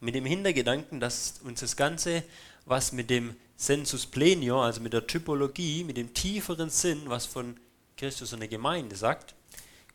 mit 0.00 0.14
dem 0.14 0.26
Hintergedanken, 0.26 1.00
dass 1.00 1.40
uns 1.42 1.60
das 1.60 1.76
Ganze, 1.76 2.22
was 2.66 2.92
mit 2.92 3.08
dem 3.08 3.34
Sensus 3.56 4.06
Plenior, 4.06 4.64
also 4.64 4.80
mit 4.80 4.92
der 4.92 5.06
Typologie, 5.06 5.84
mit 5.84 5.96
dem 5.96 6.12
tieferen 6.12 6.68
Sinn, 6.68 7.02
was 7.06 7.24
von 7.24 7.56
Christus 7.96 8.32
und 8.32 8.40
der 8.40 8.48
Gemeinde 8.48 8.96
sagt, 8.96 9.34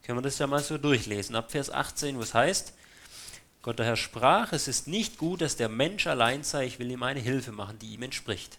können 0.03 0.17
wir 0.17 0.23
das 0.23 0.39
ja 0.39 0.47
mal 0.47 0.63
so 0.63 0.77
durchlesen. 0.77 1.35
Ab 1.35 1.51
Vers 1.51 1.69
18, 1.69 2.17
wo 2.17 2.21
es 2.21 2.33
heißt, 2.33 2.73
Gott 3.61 3.77
der 3.77 3.85
Herr 3.85 3.97
sprach, 3.97 4.53
es 4.53 4.67
ist 4.67 4.87
nicht 4.87 5.17
gut, 5.17 5.41
dass 5.41 5.57
der 5.57 5.69
Mensch 5.69 6.07
allein 6.07 6.43
sei, 6.43 6.65
ich 6.65 6.79
will 6.79 6.89
ihm 6.89 7.03
eine 7.03 7.19
Hilfe 7.19 7.51
machen, 7.51 7.77
die 7.77 7.93
ihm 7.93 8.01
entspricht. 8.01 8.57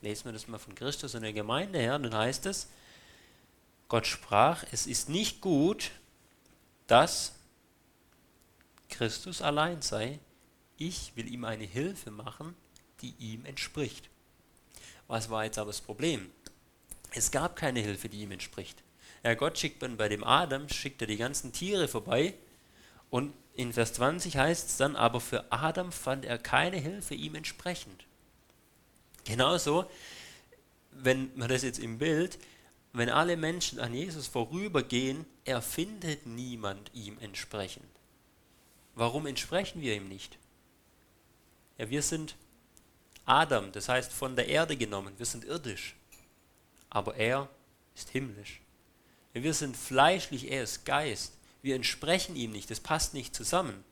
Lesen 0.00 0.26
wir 0.26 0.32
das 0.32 0.48
mal 0.48 0.58
von 0.58 0.74
Christus 0.74 1.14
und 1.14 1.22
der 1.22 1.32
Gemeinde 1.32 1.78
her, 1.78 1.98
dann 1.98 2.14
heißt 2.14 2.46
es, 2.46 2.68
Gott 3.88 4.06
sprach, 4.06 4.64
es 4.70 4.86
ist 4.86 5.08
nicht 5.08 5.40
gut, 5.40 5.90
dass 6.86 7.34
Christus 8.88 9.42
allein 9.42 9.82
sei. 9.82 10.18
Ich 10.76 11.12
will 11.16 11.32
ihm 11.32 11.44
eine 11.44 11.64
Hilfe 11.64 12.10
machen, 12.10 12.54
die 13.00 13.14
ihm 13.18 13.44
entspricht. 13.44 14.08
Was 15.06 15.30
war 15.30 15.44
jetzt 15.44 15.58
aber 15.58 15.70
das 15.70 15.80
Problem? 15.80 16.30
Es 17.12 17.30
gab 17.30 17.56
keine 17.56 17.80
Hilfe, 17.80 18.08
die 18.08 18.20
ihm 18.20 18.32
entspricht. 18.32 18.82
Ja, 19.24 19.34
Gott 19.34 19.58
schickt 19.58 19.82
dann 19.82 19.96
bei 19.96 20.08
dem 20.08 20.22
Adam, 20.22 20.68
schickt 20.68 21.00
er 21.00 21.08
die 21.08 21.16
ganzen 21.16 21.52
Tiere 21.52 21.88
vorbei 21.88 22.34
und 23.10 23.32
in 23.54 23.72
Vers 23.72 23.94
20 23.94 24.36
heißt 24.36 24.68
es 24.68 24.76
dann, 24.76 24.94
aber 24.94 25.20
für 25.20 25.50
Adam 25.50 25.90
fand 25.90 26.24
er 26.24 26.38
keine 26.38 26.76
Hilfe 26.76 27.14
ihm 27.14 27.34
entsprechend. 27.34 28.04
Genauso, 29.28 29.84
wenn 30.90 31.30
man 31.36 31.50
das 31.50 31.62
jetzt 31.62 31.78
im 31.78 31.98
Bild, 31.98 32.38
wenn 32.94 33.10
alle 33.10 33.36
Menschen 33.36 33.78
an 33.78 33.92
Jesus 33.92 34.26
vorübergehen, 34.26 35.26
er 35.44 35.60
findet 35.60 36.24
niemand 36.24 36.90
ihm 36.94 37.18
entsprechend. 37.20 37.84
Warum 38.94 39.26
entsprechen 39.26 39.82
wir 39.82 39.94
ihm 39.94 40.08
nicht? 40.08 40.38
Ja, 41.76 41.90
wir 41.90 42.00
sind 42.00 42.36
Adam, 43.26 43.70
das 43.72 43.90
heißt 43.90 44.10
von 44.12 44.34
der 44.34 44.48
Erde 44.48 44.78
genommen, 44.78 45.12
wir 45.18 45.26
sind 45.26 45.44
irdisch, 45.44 45.94
aber 46.88 47.16
er 47.16 47.50
ist 47.94 48.08
himmlisch. 48.08 48.62
Ja, 49.34 49.42
wir 49.42 49.52
sind 49.52 49.76
fleischlich, 49.76 50.50
er 50.50 50.62
ist 50.62 50.86
Geist. 50.86 51.34
Wir 51.60 51.76
entsprechen 51.76 52.34
ihm 52.34 52.52
nicht, 52.52 52.70
das 52.70 52.80
passt 52.80 53.12
nicht 53.12 53.34
zusammen. 53.34 53.84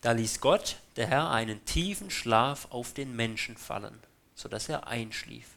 Da 0.00 0.12
ließ 0.12 0.40
Gott, 0.40 0.76
der 0.96 1.06
Herr, 1.06 1.30
einen 1.30 1.64
tiefen 1.64 2.10
Schlaf 2.10 2.68
auf 2.70 2.94
den 2.94 3.14
Menschen 3.14 3.56
fallen, 3.56 3.98
sodass 4.34 4.68
er 4.68 4.86
einschlief. 4.86 5.48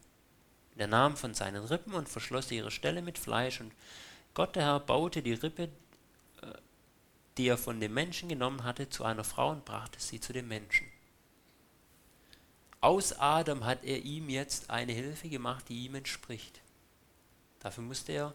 Er 0.75 0.87
nahm 0.87 1.15
von 1.15 1.33
seinen 1.33 1.63
Rippen 1.63 1.93
und 1.93 2.09
verschloss 2.09 2.51
ihre 2.51 2.71
Stelle 2.71 3.01
mit 3.01 3.17
Fleisch. 3.17 3.61
Und 3.61 3.71
Gott, 4.33 4.55
der 4.55 4.63
Herr, 4.63 4.79
baute 4.79 5.21
die 5.21 5.33
Rippe, 5.33 5.69
äh, 6.41 6.47
die 7.37 7.47
er 7.47 7.57
von 7.57 7.79
dem 7.79 7.93
Menschen 7.93 8.27
genommen 8.27 8.63
hatte, 8.63 8.89
zu 8.89 9.05
einer 9.05 9.23
Frau 9.23 9.51
und 9.51 9.65
brachte 9.65 9.99
sie 9.99 10.19
zu 10.19 10.33
dem 10.33 10.47
Menschen. 10.47 10.87
Aus 12.81 13.17
Adam 13.17 13.63
hat 13.65 13.85
er 13.85 14.03
ihm 14.03 14.29
jetzt 14.29 14.69
eine 14.69 14.91
Hilfe 14.91 15.29
gemacht, 15.29 15.65
die 15.69 15.85
ihm 15.85 15.95
entspricht. 15.95 16.59
Dafür 17.59 17.83
musste 17.83 18.11
er 18.11 18.33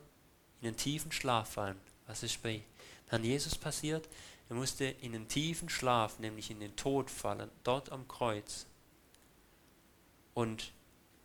in 0.62 0.68
einen 0.68 0.76
tiefen 0.76 1.12
Schlaf 1.12 1.50
fallen. 1.50 1.78
Was 2.06 2.22
ist 2.22 2.42
bei 2.42 2.62
Herrn 3.08 3.24
Jesus 3.24 3.56
passiert? 3.56 4.08
Er 4.48 4.56
musste 4.56 4.84
in 4.84 5.14
einen 5.14 5.28
tiefen 5.28 5.68
Schlaf, 5.68 6.18
nämlich 6.18 6.50
in 6.50 6.60
den 6.60 6.74
Tod 6.76 7.10
fallen, 7.10 7.50
dort 7.64 7.92
am 7.92 8.08
Kreuz. 8.08 8.66
Und 10.34 10.72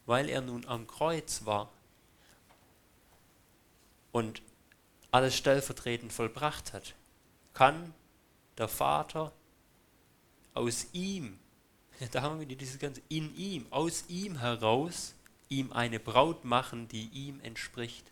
weil 0.06 0.27
er 0.30 0.42
nun 0.42 0.65
am 0.65 0.88
Kreuz 0.88 1.46
war 1.46 1.72
und 4.12 4.42
alles 5.12 5.36
stellvertretend 5.36 6.12
vollbracht 6.12 6.74
hat, 6.74 6.96
kann 7.53 7.94
der 8.58 8.68
Vater 8.68 9.32
aus 10.53 10.88
ihm, 10.92 11.39
da 12.12 12.22
haben 12.22 12.39
wir 12.39 12.48
dieses 12.48 12.80
ganze, 12.80 13.01
in 13.10 13.36
ihm, 13.36 13.65
aus 13.70 14.06
ihm 14.08 14.39
heraus, 14.39 15.13
ihm 15.50 15.72
eine 15.72 16.00
Braut 16.00 16.46
machen, 16.46 16.88
die 16.88 17.08
ihm 17.10 17.39
entspricht. 17.42 18.12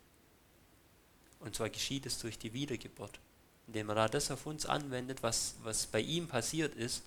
Und 1.40 1.56
zwar 1.56 1.70
geschieht 1.70 2.06
es 2.06 2.20
durch 2.20 2.38
die 2.38 2.54
Wiedergeburt, 2.54 3.20
indem 3.68 3.90
er 3.90 3.96
da 3.96 4.08
das 4.08 4.32
auf 4.32 4.46
uns 4.46 4.66
anwendet, 4.66 5.24
was, 5.24 5.56
was 5.64 5.88
bei 5.88 6.00
ihm 6.00 6.28
passiert 6.28 6.76
ist, 6.76 7.04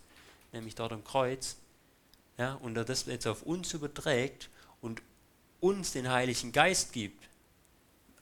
nämlich 0.52 0.74
dort 0.74 0.92
am 0.92 1.04
Kreuz, 1.04 1.56
ja, 2.38 2.54
und 2.54 2.76
er 2.76 2.84
das 2.84 3.06
jetzt 3.06 3.26
auf 3.26 3.42
uns 3.42 3.72
überträgt 3.74 4.48
und 4.80 5.02
uns 5.60 5.92
den 5.92 6.10
Heiligen 6.10 6.52
Geist 6.52 6.92
gibt. 6.92 7.28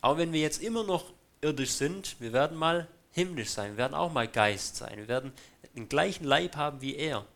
Auch 0.01 0.17
wenn 0.17 0.33
wir 0.33 0.41
jetzt 0.41 0.62
immer 0.62 0.85
noch 0.85 1.12
irdisch 1.41 1.73
sind, 1.73 2.21
wir 2.21 2.33
werden 2.33 2.57
mal 2.57 2.89
himmlisch 3.12 3.51
sein, 3.51 3.73
wir 3.73 3.77
werden 3.79 3.95
auch 3.95 4.12
mal 4.12 4.29
Geist 4.29 4.77
sein, 4.77 4.97
wir 4.97 5.09
werden 5.09 5.33
den 5.75 5.89
gleichen 5.89 6.25
Leib 6.25 6.57
haben 6.57 6.81
wie 6.81 6.97
er, 6.97 7.27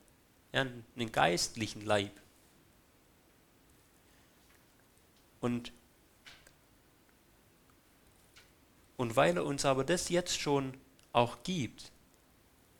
ja, 0.52 0.60
einen 0.62 1.12
geistlichen 1.12 1.82
Leib. 1.82 2.12
Und, 5.40 5.72
und 8.96 9.16
weil 9.16 9.36
er 9.36 9.44
uns 9.44 9.64
aber 9.64 9.84
das 9.84 10.08
jetzt 10.08 10.40
schon 10.40 10.74
auch 11.16 11.42
gibt, 11.42 11.90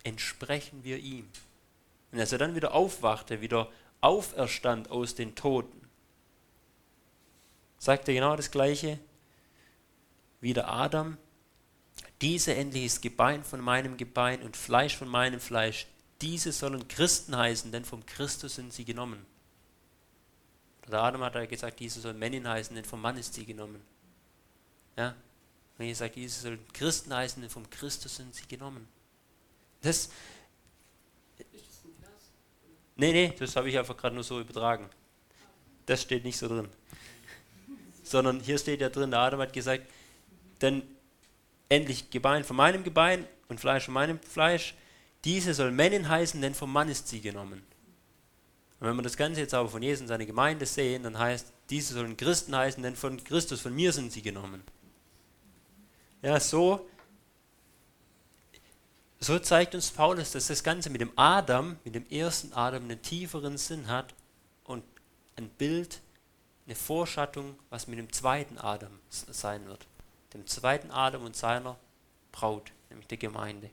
entsprechen 0.05 0.85
wir 0.85 0.99
ihm. 0.99 1.29
Und 2.13 2.21
als 2.21 2.33
er 2.33 2.39
dann 2.39 2.55
wieder 2.55 2.75
aufwachte, 2.75 3.41
wieder 3.41 3.71
auferstand 4.01 4.91
aus 4.91 5.15
den 5.15 5.35
Toten, 5.35 5.89
sagt 7.79 8.09
er 8.09 8.15
genau 8.15 8.37
das 8.37 8.51
Gleiche 8.51 8.99
wie 10.41 10.53
der 10.53 10.69
Adam. 10.69 11.17
Diese 12.21 12.55
endlich 12.55 12.85
ist 12.85 13.03
Gebein 13.03 13.43
von 13.43 13.61
meinem 13.61 13.97
Gebein 13.97 14.43
und 14.43 14.57
Fleisch 14.57 14.97
von 14.97 15.09
meinem 15.09 15.41
Fleisch. 15.41 15.87
Diese 16.21 16.53
sollen 16.53 16.89
Christen 16.89 17.37
heißen, 17.37 17.73
denn 17.73 17.85
vom 17.85 18.05
Christus 18.07 18.57
sind 18.57 18.73
sie 18.73 18.85
genommen. 18.85 19.25
Der 20.89 21.03
Adam 21.03 21.23
hat 21.23 21.35
er 21.35 21.47
gesagt, 21.47 21.81
diese 21.81 22.01
sollen 22.01 22.19
Männin 22.19 22.47
heißen, 22.47 22.77
denn 22.77 22.85
vom 22.85 23.01
Mann 23.01 23.17
ist 23.17 23.35
sie 23.35 23.45
genommen. 23.45 23.83
Ja? 24.97 25.15
Und 25.79 25.85
er 25.85 25.95
sagt, 25.95 26.17
diese 26.17 26.41
sollen 26.41 26.61
Christen 26.73 27.15
heißen, 27.15 27.41
denn 27.41 27.51
vom 27.51 27.69
Christus 27.69 28.17
sind 28.17 28.35
sie 28.35 28.47
genommen. 28.47 28.89
Das. 29.83 30.11
Nee, 32.97 33.13
nee, 33.13 33.35
das 33.39 33.55
habe 33.57 33.69
ich 33.69 33.79
einfach 33.79 33.97
gerade 33.97 34.15
nur 34.15 34.25
so 34.25 34.41
übertragen. 34.41 34.89
Das 35.85 36.03
steht 36.03 36.25
nicht 36.25 36.39
so 36.39 36.49
drin 36.49 36.69
sondern 38.03 38.41
hier 38.41 38.59
steht 38.59 38.81
ja 38.81 38.89
drin, 38.89 39.11
der 39.11 39.21
Adam 39.21 39.41
hat 39.41 39.53
gesagt, 39.53 39.87
denn 40.63 40.83
endlich 41.69 42.11
Gebein 42.11 42.45
von 42.45 42.57
meinem 42.57 42.85
Gebein 42.85 43.27
und 43.49 43.61
Fleisch 43.61 43.85
von 43.85 43.95
meinem 43.95 44.21
Fleisch, 44.21 44.75
diese 45.25 45.55
soll 45.55 45.73
Männin 45.73 46.09
heißen, 46.09 46.41
denn 46.41 46.55
vom 46.55 46.73
Mann 46.73 46.89
ist 46.89 47.09
sie 47.09 47.21
genommen. 47.21 47.63
Und 48.79 48.89
wenn 48.89 48.97
wir 48.97 49.03
das 49.03 49.17
Ganze 49.17 49.41
jetzt 49.41 49.55
aber 49.55 49.69
von 49.69 49.83
Jesus 49.83 50.03
und 50.03 50.09
seiner 50.09 50.27
Gemeinde 50.27 50.67
sehen, 50.67 51.03
dann 51.03 51.19
heißt, 51.19 51.53
diese 51.71 51.95
sollen 51.95 52.17
Christen 52.17 52.55
heißen, 52.55 52.83
denn 52.83 52.95
von 52.95 53.23
Christus, 53.25 53.61
von 53.61 53.75
mir 53.75 53.93
sind 53.93 54.13
sie 54.13 54.23
genommen. 54.23 54.63
Ja, 56.23 56.41
so, 56.41 56.89
so 59.21 59.39
zeigt 59.39 59.75
uns 59.75 59.91
Paulus, 59.91 60.33
dass 60.33 60.47
das 60.49 60.63
Ganze 60.63 60.91
mit 60.91 61.01
dem 61.01 61.13
Adam, 61.17 61.77
mit 61.85 61.95
dem 61.95 62.09
ersten 62.09 62.53
Adam, 62.53 62.85
einen 62.85 63.03
tieferen 63.03 63.59
Sinn 63.59 63.89
hat 63.89 64.15
und 64.65 64.83
ein 65.37 65.49
Bild 65.49 66.01
eine 66.67 66.75
Vorschattung, 66.75 67.57
was 67.71 67.87
mit 67.87 67.99
dem 67.99 68.13
zweiten 68.13 68.59
Adam 68.59 68.99
sein 69.09 69.67
wird. 69.67 69.87
Dem 70.35 70.47
zweiten 70.47 70.91
Adam 70.91 71.25
und 71.25 71.37
seiner 71.37 71.77
Braut, 72.33 72.73
nämlich 72.91 73.07
der 73.07 73.19
Gemeinde. 73.19 73.71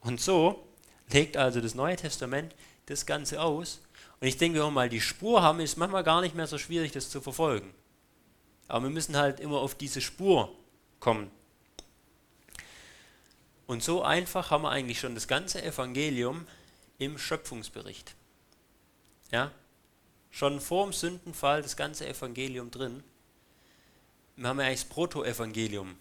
Und 0.00 0.20
so 0.20 0.66
legt 1.10 1.36
also 1.36 1.60
das 1.60 1.74
Neue 1.74 1.96
Testament 1.96 2.54
das 2.86 3.06
Ganze 3.06 3.40
aus. 3.40 3.80
Und 4.20 4.28
ich 4.28 4.36
denke, 4.36 4.58
wenn 4.58 4.66
wir 4.66 4.70
mal 4.70 4.88
die 4.88 5.00
Spur 5.00 5.42
haben, 5.42 5.60
ist 5.60 5.70
es 5.70 5.76
manchmal 5.76 6.04
gar 6.04 6.20
nicht 6.20 6.34
mehr 6.34 6.46
so 6.46 6.58
schwierig, 6.58 6.92
das 6.92 7.08
zu 7.08 7.20
verfolgen. 7.20 7.74
Aber 8.68 8.84
wir 8.84 8.90
müssen 8.90 9.16
halt 9.16 9.40
immer 9.40 9.58
auf 9.58 9.74
diese 9.74 10.00
Spur 10.00 10.54
kommen. 11.00 11.30
Und 13.66 13.82
so 13.82 14.02
einfach 14.02 14.50
haben 14.50 14.62
wir 14.62 14.70
eigentlich 14.70 15.00
schon 15.00 15.14
das 15.14 15.28
ganze 15.28 15.62
Evangelium 15.62 16.46
im 16.98 17.18
Schöpfungsbericht. 17.18 18.14
Ja, 19.30 19.50
schon 20.30 20.60
vor 20.60 20.84
dem 20.84 20.92
Sündenfall 20.92 21.62
das 21.62 21.76
ganze 21.76 22.06
Evangelium 22.06 22.70
drin. 22.70 23.02
Wir 24.36 24.48
haben 24.48 24.60
ja 24.60 24.66
eigentlich 24.66 24.80
das 24.80 24.88
Proto-Evangelium. 24.90 25.96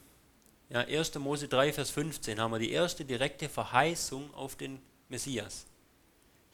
Ja, 0.69 0.81
1. 0.81 1.15
Mose 1.15 1.47
3, 1.47 1.71
Vers 1.71 1.91
15 1.91 2.39
haben 2.39 2.51
wir 2.51 2.59
die 2.59 2.71
erste 2.71 3.05
direkte 3.05 3.47
Verheißung 3.47 4.33
auf 4.33 4.55
den 4.55 4.81
Messias. 5.07 5.65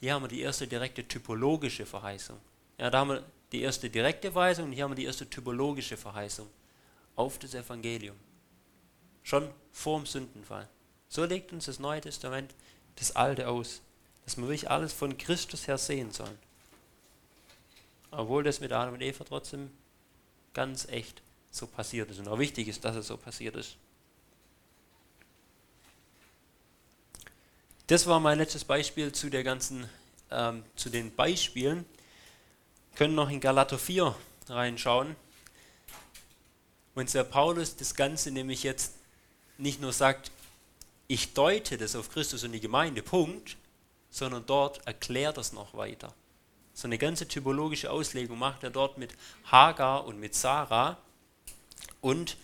Hier 0.02 0.14
haben 0.14 0.24
wir 0.24 0.28
die 0.28 0.42
erste 0.42 0.68
direkte 0.68 1.08
typologische 1.08 1.86
Verheißung. 1.86 2.38
Ja, 2.78 2.90
da 2.90 3.00
haben 3.00 3.10
wir 3.10 3.24
die 3.52 3.62
erste 3.62 3.90
direkte 3.90 4.32
Verheißung 4.32 4.66
und 4.66 4.72
hier 4.74 4.84
haben 4.84 4.92
wir 4.92 4.96
die 4.96 5.06
erste 5.06 5.30
typologische 5.30 5.98
Verheißung 5.98 6.48
auf 7.16 7.40
das 7.40 7.54
Evangelium. 7.54 8.16
Schon 9.24 9.50
vor 9.72 10.00
dem 10.00 10.06
Sündenfall. 10.06 10.68
So 11.10 11.26
legt 11.26 11.52
uns 11.52 11.66
das 11.66 11.80
Neue 11.80 12.02
Testament 12.02 12.54
das 12.96 13.16
Alte 13.16 13.48
aus, 13.48 13.82
dass 14.26 14.38
wir 14.38 14.44
wirklich 14.44 14.70
alles 14.70 14.94
von 14.94 15.18
Christus 15.18 15.68
her 15.68 15.78
sehen 15.78 16.12
sollen. 16.12 16.38
Obwohl 18.12 18.44
das 18.44 18.60
mit 18.60 18.72
Adam 18.72 18.94
und 18.94 19.02
Eva 19.02 19.24
trotzdem 19.24 19.72
ganz 20.54 20.88
echt 20.88 21.22
so 21.52 21.66
passiert 21.66 22.12
ist 22.12 22.20
und 22.20 22.28
auch 22.28 22.38
wichtig 22.38 22.68
ist, 22.68 22.86
dass 22.86 22.96
es 22.96 23.08
so 23.08 23.18
passiert 23.18 23.56
ist. 23.56 23.76
Das 27.88 28.06
war 28.06 28.20
mein 28.20 28.38
letztes 28.38 28.64
Beispiel 28.64 29.12
zu 29.12 29.32
der 29.32 29.44
ganzen, 29.44 29.90
ähm, 30.30 30.64
zu 30.76 30.92
den 30.92 31.16
Beispielen. 31.16 31.86
Wir 32.92 32.98
können 32.98 33.16
noch 33.16 33.32
in 33.32 33.40
Galater 33.40 33.80
4 33.80 34.16
reinschauen. 34.48 35.16
Und 36.94 37.12
der 37.14 37.24
Paulus 37.24 37.76
das 37.78 37.96
Ganze 37.96 38.30
nämlich 38.30 38.62
jetzt 38.62 38.94
nicht 39.58 39.82
nur 39.82 39.94
sagt, 39.94 40.32
ich 41.10 41.34
deute 41.34 41.78
das 41.78 41.98
auf 41.98 42.10
Christus 42.10 42.46
und 42.46 42.54
die 42.54 42.62
Gemeinde, 42.62 43.02
Punkt, 43.02 43.58
sondern 44.10 44.46
dort 44.46 44.86
erklärt 44.88 45.36
das 45.36 45.52
noch 45.52 45.74
weiter. 45.74 46.14
So 46.74 46.88
eine 46.88 46.98
ganze 46.98 47.28
typologische 47.28 47.92
Auslegung 47.92 48.40
macht 48.40 48.64
er 48.64 48.70
dort 48.70 48.98
mit 48.98 49.12
Hagar 49.46 50.06
und 50.06 50.20
mit 50.20 50.34
Sarah 50.36 50.98
und 52.00 52.38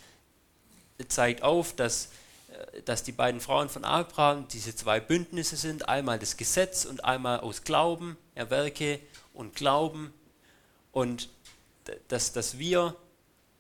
zeigt 1.07 1.43
auf, 1.43 1.73
dass 1.73 2.09
äh, 2.55 2.81
dass 2.83 3.03
die 3.03 3.11
beiden 3.11 3.39
Frauen 3.39 3.69
von 3.69 3.83
Abraham 3.83 4.47
diese 4.47 4.75
zwei 4.75 4.99
Bündnisse 4.99 5.55
sind, 5.55 5.87
einmal 5.87 6.19
das 6.19 6.37
Gesetz 6.37 6.85
und 6.85 7.05
einmal 7.05 7.39
aus 7.39 7.63
Glauben, 7.63 8.17
ja, 8.35 8.49
Werke 8.49 8.99
und 9.33 9.55
Glauben. 9.55 10.13
Und 10.91 11.29
dass, 12.07 12.33
dass 12.33 12.57
wir 12.57 12.95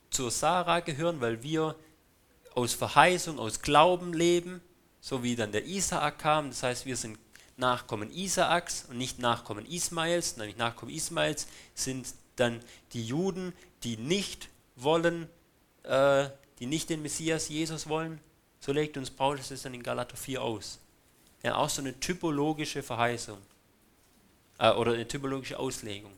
zur 0.09 0.31
Sarah 0.31 0.79
gehören, 0.79 1.21
weil 1.21 1.43
wir 1.43 1.75
aus 2.53 2.73
Verheißung, 2.73 3.39
aus 3.39 3.61
Glauben 3.61 4.13
leben, 4.13 4.61
so 5.05 5.21
wie 5.21 5.35
dann 5.35 5.51
der 5.51 5.67
Isaak 5.67 6.17
kam. 6.17 6.49
Das 6.49 6.63
heißt, 6.63 6.87
wir 6.87 6.97
sind 6.97 7.19
Nachkommen 7.57 8.11
Isaaks 8.11 8.85
und 8.89 8.97
nicht 8.97 9.19
Nachkommen 9.19 9.63
Ismaels. 9.67 10.37
Nämlich 10.37 10.57
Nachkommen 10.57 10.91
Ismaels 10.91 11.45
sind 11.75 12.07
dann 12.37 12.59
die 12.93 13.05
Juden, 13.05 13.53
die 13.83 13.97
nicht 13.97 14.49
wollen, 14.75 15.29
äh, 15.83 16.27
die 16.57 16.65
nicht 16.65 16.89
den 16.89 17.03
Messias 17.03 17.49
Jesus 17.49 17.87
wollen. 17.87 18.19
So 18.59 18.71
legt 18.71 18.97
uns 18.97 19.11
Paulus 19.11 19.51
es 19.51 19.61
dann 19.61 19.75
in 19.75 19.83
Galater 19.83 20.17
4 20.17 20.41
aus. 20.41 20.79
Ja, 21.43 21.57
auch 21.57 21.69
so 21.69 21.83
eine 21.83 21.99
typologische 21.99 22.81
Verheißung 22.81 23.37
äh, 24.57 24.71
oder 24.71 24.93
eine 24.93 25.07
typologische 25.07 25.59
Auslegung. 25.59 26.13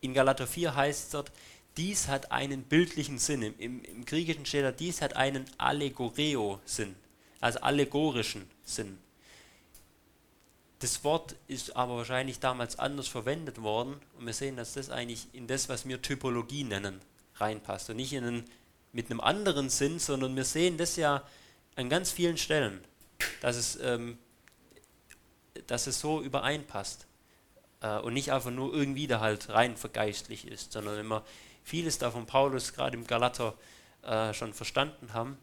In 0.00 0.14
Galater 0.14 0.48
4 0.48 0.74
heißt 0.74 1.04
es 1.04 1.10
dort, 1.10 1.30
dies 1.76 2.08
hat 2.08 2.32
einen 2.32 2.64
bildlichen 2.64 3.20
Sinn. 3.20 3.42
Im, 3.42 3.54
im, 3.58 3.84
im 3.84 4.04
Griechischen 4.04 4.46
steht 4.46 4.64
da, 4.64 4.72
dies 4.72 5.00
hat 5.00 5.14
einen 5.14 5.44
Allegoreo-Sinn, 5.58 6.96
also 7.40 7.60
allegorischen 7.60 8.48
Sinn. 8.64 8.98
Das 10.80 11.04
Wort 11.04 11.36
ist 11.46 11.76
aber 11.76 11.96
wahrscheinlich 11.96 12.40
damals 12.40 12.78
anders 12.78 13.08
verwendet 13.08 13.62
worden 13.62 14.00
und 14.18 14.26
wir 14.26 14.32
sehen, 14.32 14.56
dass 14.56 14.74
das 14.74 14.88
eigentlich 14.88 15.26
in 15.32 15.46
das, 15.46 15.68
was 15.68 15.86
wir 15.86 16.00
Typologie 16.00 16.64
nennen, 16.64 17.00
reinpasst 17.36 17.90
und 17.90 17.96
nicht 17.96 18.12
in 18.12 18.24
einen, 18.24 18.44
mit 18.92 19.10
einem 19.10 19.20
anderen 19.20 19.68
Sinn, 19.68 19.98
sondern 19.98 20.34
wir 20.36 20.44
sehen 20.44 20.78
das 20.78 20.96
ja 20.96 21.22
an 21.76 21.90
ganz 21.90 22.12
vielen 22.12 22.38
Stellen, 22.38 22.80
dass 23.42 23.56
es, 23.56 23.78
ähm, 23.82 24.18
dass 25.66 25.86
es 25.86 26.00
so 26.00 26.22
übereinpasst 26.22 27.06
äh, 27.82 27.98
und 27.98 28.14
nicht 28.14 28.32
einfach 28.32 28.50
nur 28.50 28.72
irgendwie 28.72 29.06
da 29.06 29.20
halt 29.20 29.50
rein 29.50 29.76
vergeistlich 29.76 30.46
ist, 30.46 30.72
sondern 30.72 30.96
wenn 30.96 31.08
wir 31.08 31.24
vieles 31.62 31.98
davon 31.98 32.26
Paulus 32.26 32.72
gerade 32.72 32.96
im 32.96 33.06
Galater 33.06 33.54
äh, 34.02 34.32
schon 34.32 34.54
verstanden 34.54 35.12
haben, 35.12 35.36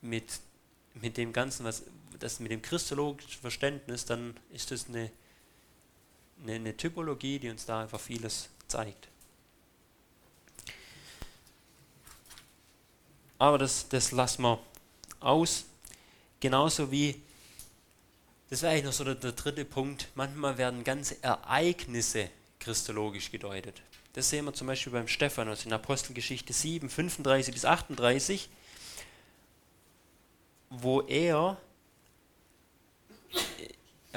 mit, 0.00 0.40
mit 0.94 1.16
dem 1.16 1.32
Ganzen, 1.32 1.64
was, 1.64 1.82
das 2.18 2.40
mit 2.40 2.50
dem 2.50 2.62
christologischen 2.62 3.40
Verständnis, 3.40 4.04
dann 4.04 4.36
ist 4.52 4.70
das 4.70 4.88
eine, 4.88 5.10
eine, 6.42 6.54
eine 6.54 6.76
Typologie, 6.76 7.38
die 7.38 7.50
uns 7.50 7.66
da 7.66 7.82
einfach 7.82 8.00
vieles 8.00 8.48
zeigt. 8.68 9.08
Aber 13.38 13.58
das, 13.58 13.88
das 13.88 14.12
lassen 14.12 14.42
wir 14.42 14.58
aus. 15.20 15.64
Genauso 16.40 16.90
wie, 16.90 17.20
das 18.50 18.62
wäre 18.62 18.72
eigentlich 18.72 18.84
noch 18.84 18.92
so 18.92 19.04
der, 19.04 19.16
der 19.16 19.32
dritte 19.32 19.64
Punkt, 19.64 20.08
manchmal 20.14 20.58
werden 20.58 20.84
ganze 20.84 21.22
Ereignisse 21.22 22.30
christologisch 22.60 23.30
gedeutet. 23.30 23.82
Das 24.14 24.30
sehen 24.30 24.44
wir 24.44 24.54
zum 24.54 24.68
Beispiel 24.68 24.92
beim 24.92 25.08
Stephanus 25.08 25.66
in 25.66 25.72
Apostelgeschichte 25.72 26.52
7, 26.52 26.88
35 26.88 27.52
bis 27.52 27.64
38, 27.64 28.48
wo 30.82 31.02
er 31.02 31.58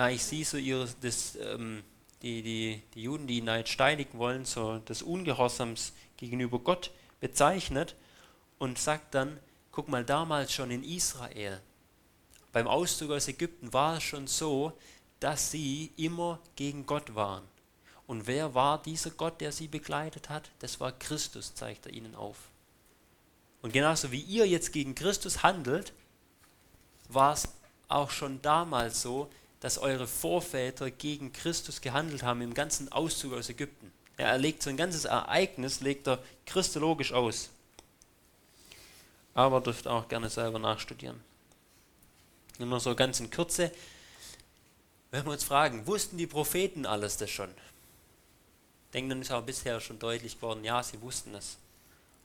ich 0.05 0.23
sehe 0.23 0.45
so 0.45 0.57
ihre, 0.57 0.87
das, 1.01 1.35
ähm, 1.41 1.83
die, 2.21 2.43
die, 2.43 2.83
die 2.93 3.01
Juden, 3.01 3.25
die 3.25 3.39
ihn 3.39 3.47
jetzt 3.47 3.71
steinigen 3.71 4.19
wollen, 4.19 4.45
so 4.45 4.77
des 4.79 5.01
Ungehorsams 5.01 5.93
gegenüber 6.17 6.59
Gott 6.59 6.91
bezeichnet 7.19 7.95
und 8.59 8.77
sagt 8.77 9.15
dann, 9.15 9.39
guck 9.71 9.87
mal, 9.87 10.05
damals 10.05 10.53
schon 10.53 10.69
in 10.69 10.83
Israel, 10.83 11.61
beim 12.51 12.67
Auszug 12.67 13.11
aus 13.11 13.27
Ägypten 13.27 13.73
war 13.73 13.97
es 13.97 14.03
schon 14.03 14.27
so, 14.27 14.73
dass 15.19 15.51
sie 15.51 15.91
immer 15.97 16.39
gegen 16.55 16.85
Gott 16.85 17.15
waren. 17.15 17.43
Und 18.05 18.27
wer 18.27 18.53
war 18.53 18.81
dieser 18.81 19.09
Gott, 19.09 19.41
der 19.41 19.51
sie 19.51 19.67
begleitet 19.67 20.29
hat? 20.29 20.49
Das 20.59 20.79
war 20.79 20.91
Christus, 20.91 21.55
zeigt 21.55 21.87
er 21.87 21.93
ihnen 21.93 22.15
auf. 22.15 22.37
Und 23.61 23.73
genauso 23.73 24.11
wie 24.11 24.21
ihr 24.21 24.47
jetzt 24.47 24.71
gegen 24.71 24.95
Christus 24.95 25.43
handelt, 25.43 25.91
war 27.09 27.33
es 27.33 27.47
auch 27.87 28.11
schon 28.11 28.41
damals 28.41 29.01
so, 29.01 29.29
dass 29.59 29.77
eure 29.77 30.07
Vorväter 30.07 30.91
gegen 30.91 31.33
Christus 31.33 31.81
gehandelt 31.81 32.23
haben 32.23 32.41
im 32.41 32.53
ganzen 32.53 32.91
Auszug 32.91 33.33
aus 33.33 33.49
Ägypten. 33.49 33.91
Er 34.17 34.37
legt 34.37 34.63
so 34.63 34.69
ein 34.69 34.77
ganzes 34.77 35.05
Ereignis, 35.05 35.81
legt 35.81 36.07
er 36.07 36.19
christologisch 36.45 37.13
aus. 37.13 37.49
Aber 39.33 39.61
dürft 39.61 39.87
auch 39.87 40.07
gerne 40.07 40.29
selber 40.29 40.59
nachstudieren. 40.59 41.21
Nur 42.57 42.79
so 42.79 42.95
ganz 42.95 43.19
in 43.19 43.29
Kürze. 43.29 43.71
Wenn 45.11 45.25
wir 45.25 45.31
uns 45.31 45.43
fragen, 45.43 45.85
wussten 45.85 46.17
die 46.17 46.27
Propheten 46.27 46.85
alles 46.85 47.17
das 47.17 47.29
schon? 47.29 47.49
Denken 48.93 49.09
dann 49.09 49.21
ist 49.21 49.31
auch 49.31 49.43
bisher 49.43 49.79
schon 49.79 49.99
deutlich 49.99 50.35
geworden, 50.35 50.63
ja, 50.63 50.81
sie 50.81 50.99
wussten 51.01 51.35
es. 51.35 51.57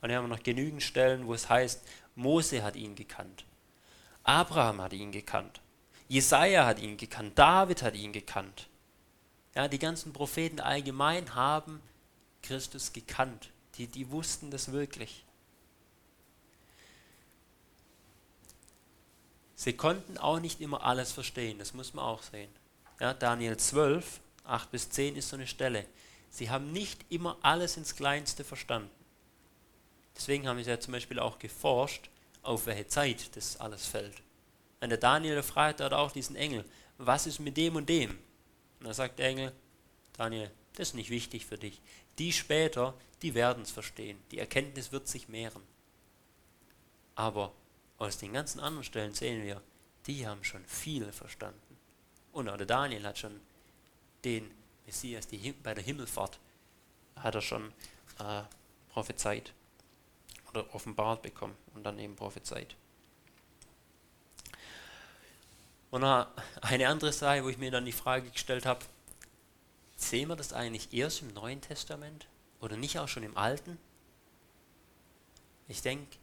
Und 0.01 0.09
hier 0.09 0.17
haben 0.17 0.25
wir 0.25 0.35
noch 0.35 0.43
genügend 0.43 0.81
Stellen, 0.81 1.27
wo 1.27 1.33
es 1.33 1.49
heißt, 1.49 1.81
Mose 2.15 2.63
hat 2.63 2.75
ihn 2.75 2.95
gekannt. 2.95 3.45
Abraham 4.23 4.81
hat 4.81 4.93
ihn 4.93 5.11
gekannt. 5.11 5.61
Jesaja 6.07 6.65
hat 6.65 6.79
ihn 6.79 6.97
gekannt. 6.97 7.37
David 7.37 7.81
hat 7.81 7.95
ihn 7.95 8.13
gekannt. 8.13 8.67
Ja, 9.55 9.67
die 9.67 9.79
ganzen 9.79 10.13
Propheten 10.13 10.59
allgemein 10.59 11.35
haben 11.35 11.81
Christus 12.41 12.93
gekannt. 12.93 13.49
Die, 13.75 13.87
die 13.87 14.09
wussten 14.11 14.51
das 14.51 14.71
wirklich. 14.71 15.25
Sie 19.55 19.73
konnten 19.73 20.17
auch 20.17 20.39
nicht 20.39 20.59
immer 20.61 20.83
alles 20.83 21.11
verstehen, 21.11 21.57
das 21.59 21.73
muss 21.73 21.93
man 21.93 22.03
auch 22.03 22.21
sehen. 22.21 22.49
Ja, 22.99 23.13
Daniel 23.13 23.57
12, 23.57 24.19
8 24.43 24.71
bis 24.71 24.89
10 24.89 25.15
ist 25.15 25.29
so 25.29 25.35
eine 25.35 25.47
Stelle. 25.47 25.85
Sie 26.29 26.49
haben 26.49 26.71
nicht 26.71 27.05
immer 27.09 27.37
alles 27.41 27.77
ins 27.77 27.95
Kleinste 27.95 28.43
verstanden. 28.43 28.89
Deswegen 30.15 30.47
haben 30.47 30.61
sie 30.63 30.69
ja 30.69 30.79
zum 30.79 30.91
Beispiel 30.91 31.19
auch 31.19 31.39
geforscht, 31.39 32.09
auf 32.43 32.65
welche 32.65 32.87
Zeit 32.87 33.35
das 33.35 33.59
alles 33.59 33.85
fällt. 33.85 34.21
Und 34.81 34.89
der 34.89 34.97
Daniel 34.97 35.41
fragt 35.41 35.79
dort 35.79 35.93
auch 35.93 36.11
diesen 36.11 36.35
Engel, 36.35 36.65
was 36.97 37.25
ist 37.25 37.39
mit 37.39 37.57
dem 37.57 37.75
und 37.75 37.89
dem? 37.89 38.11
Und 38.79 38.87
da 38.87 38.93
sagt 38.93 39.19
der 39.19 39.29
Engel, 39.29 39.53
Daniel, 40.13 40.51
das 40.75 40.89
ist 40.89 40.95
nicht 40.95 41.09
wichtig 41.09 41.45
für 41.45 41.57
dich. 41.57 41.81
Die 42.19 42.33
später, 42.33 42.93
die 43.21 43.33
werden 43.33 43.63
es 43.63 43.71
verstehen. 43.71 44.19
Die 44.31 44.39
Erkenntnis 44.39 44.91
wird 44.91 45.07
sich 45.07 45.29
mehren. 45.29 45.63
Aber 47.15 47.53
aus 47.97 48.17
den 48.17 48.33
ganzen 48.33 48.59
anderen 48.59 48.83
Stellen 48.83 49.13
sehen 49.13 49.43
wir, 49.43 49.61
die 50.05 50.27
haben 50.27 50.43
schon 50.43 50.65
viel 50.65 51.11
verstanden. 51.11 51.77
Und 52.33 52.49
auch 52.49 52.57
der 52.57 52.65
Daniel 52.65 53.05
hat 53.05 53.17
schon 53.17 53.39
den 54.23 54.51
Messias, 54.85 55.27
die, 55.27 55.53
bei 55.53 55.73
der 55.73 55.83
Himmelfahrt, 55.83 56.39
hat 57.15 57.35
er 57.35 57.41
schon 57.41 57.71
äh, 58.19 58.41
prophezeit 58.89 59.53
oder 60.53 60.73
offenbart 60.73 61.21
bekommen 61.21 61.55
und 61.73 61.83
dann 61.83 61.99
eben 61.99 62.15
prophezeit. 62.15 62.75
Und 65.91 66.03
eine 66.03 66.87
andere 66.87 67.13
Sache, 67.13 67.43
wo 67.43 67.49
ich 67.49 67.57
mir 67.57 67.69
dann 67.69 67.85
die 67.85 67.91
Frage 67.91 68.29
gestellt 68.29 68.65
habe, 68.65 68.83
sehen 69.95 70.29
wir 70.29 70.35
das 70.35 70.53
eigentlich 70.53 70.91
erst 70.93 71.21
im 71.21 71.33
Neuen 71.33 71.61
Testament 71.61 72.27
oder 72.61 72.77
nicht 72.77 72.97
auch 72.97 73.07
schon 73.07 73.23
im 73.23 73.37
Alten? 73.37 73.77
Ich 75.67 75.81
denke, 75.81 76.17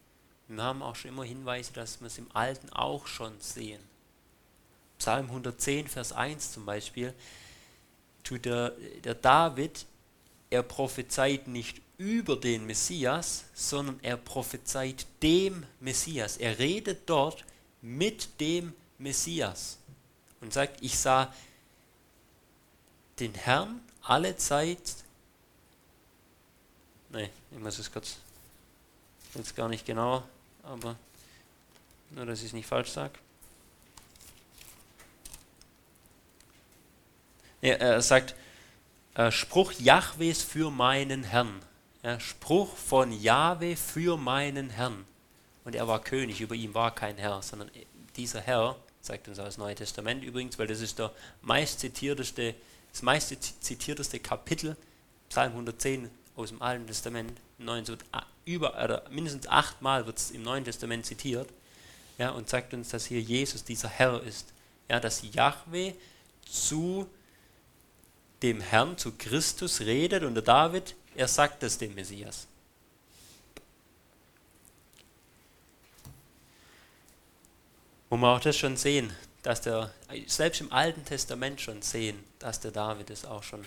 wir 0.48 0.62
haben 0.62 0.82
auch 0.82 0.96
schon 0.96 1.12
immer 1.12 1.24
Hinweise, 1.24 1.72
dass 1.72 2.00
wir 2.00 2.08
es 2.08 2.18
im 2.18 2.26
Alten 2.34 2.70
auch 2.70 3.06
schon 3.06 3.40
sehen. 3.40 3.80
Psalm 4.98 5.26
110, 5.26 5.86
Vers 5.86 6.12
1 6.12 6.52
zum 6.52 6.66
Beispiel, 6.66 7.14
tut 8.24 8.44
der, 8.44 8.70
der 9.04 9.14
David, 9.14 9.86
er 10.50 10.62
prophezeit 10.64 11.46
nicht 11.46 11.80
über 11.96 12.36
den 12.36 12.66
Messias, 12.66 13.44
sondern 13.54 13.98
er 14.02 14.16
prophezeit 14.16 15.06
dem 15.22 15.64
Messias. 15.78 16.36
Er 16.36 16.58
redet 16.58 17.08
dort 17.08 17.44
mit 17.82 18.40
dem 18.40 18.74
Messias 18.98 19.78
und 20.40 20.52
sagt, 20.52 20.82
ich 20.82 20.98
sah 20.98 21.32
den 23.18 23.34
Herrn 23.34 23.80
alle 24.02 24.36
Zeit. 24.36 24.96
Nein, 27.10 27.30
ich 27.50 27.58
muss 27.58 27.78
es 27.78 27.92
kurz, 27.92 28.16
jetzt 29.34 29.54
gar 29.54 29.68
nicht 29.68 29.84
genau, 29.86 30.22
aber 30.62 30.96
nur, 32.10 32.26
dass 32.26 32.40
ich 32.40 32.46
es 32.46 32.52
nicht 32.52 32.66
falsch 32.66 32.90
sage. 32.90 33.18
Er 37.60 38.00
sagt, 38.00 38.34
äh, 39.14 39.30
Spruch 39.30 39.72
Jahwes 39.72 40.42
für 40.42 40.70
meinen 40.70 41.24
Herrn. 41.24 41.60
Ja, 42.02 42.18
Spruch 42.18 42.76
von 42.76 43.12
Jahwe 43.12 43.76
für 43.76 44.16
meinen 44.16 44.70
Herrn. 44.70 45.04
Und 45.64 45.74
er 45.74 45.86
war 45.86 46.02
König, 46.02 46.40
über 46.40 46.54
ihm 46.54 46.74
war 46.74 46.94
kein 46.94 47.18
Herr, 47.18 47.42
sondern 47.42 47.70
dieser 48.16 48.40
Herr, 48.40 48.76
sagt 49.02 49.28
uns 49.28 49.36
das 49.36 49.58
Neue 49.58 49.74
Testament 49.74 50.24
übrigens, 50.24 50.58
weil 50.58 50.66
das 50.66 50.80
ist 50.80 50.98
der 50.98 51.12
meist 51.42 51.80
zitierteste, 51.80 52.54
das 52.92 53.02
meist 53.02 53.62
zitierteste 53.62 54.18
Kapitel, 54.20 54.76
Psalm 55.28 55.52
110 55.52 56.10
aus 56.36 56.48
dem 56.48 56.62
Alten 56.62 56.86
Testament, 56.86 57.32
9, 57.58 57.84
so 57.84 57.96
über, 58.46 58.82
oder 58.82 59.04
mindestens 59.10 59.46
achtmal 59.46 60.06
wird 60.06 60.18
es 60.18 60.30
im 60.30 60.42
Neuen 60.42 60.64
Testament 60.64 61.04
zitiert. 61.04 61.48
ja, 62.18 62.30
und 62.30 62.48
sagt 62.48 62.72
uns, 62.74 62.88
dass 62.88 63.06
hier 63.06 63.20
Jesus 63.20 63.64
dieser 63.64 63.88
Herr 63.88 64.22
ist. 64.22 64.52
Ja, 64.88 64.98
dass 64.98 65.22
Yahweh 65.34 65.92
zu 66.44 67.06
dem 68.42 68.60
Herrn, 68.60 68.96
zu 68.96 69.12
Christus 69.12 69.80
redet 69.80 70.22
und 70.22 70.34
der 70.34 70.42
David, 70.42 70.94
er 71.14 71.28
sagt 71.28 71.62
es 71.62 71.78
dem 71.78 71.94
Messias. 71.94 72.46
Wo 78.08 78.16
wir 78.16 78.28
auch 78.28 78.40
das 78.40 78.56
schon 78.56 78.76
sehen, 78.76 79.12
dass 79.42 79.60
der, 79.60 79.92
selbst 80.26 80.60
im 80.60 80.72
Alten 80.72 81.04
Testament 81.04 81.60
schon 81.60 81.82
sehen, 81.82 82.22
dass 82.38 82.60
der 82.60 82.70
David 82.70 83.10
es 83.10 83.24
auch 83.24 83.42
schon 83.42 83.64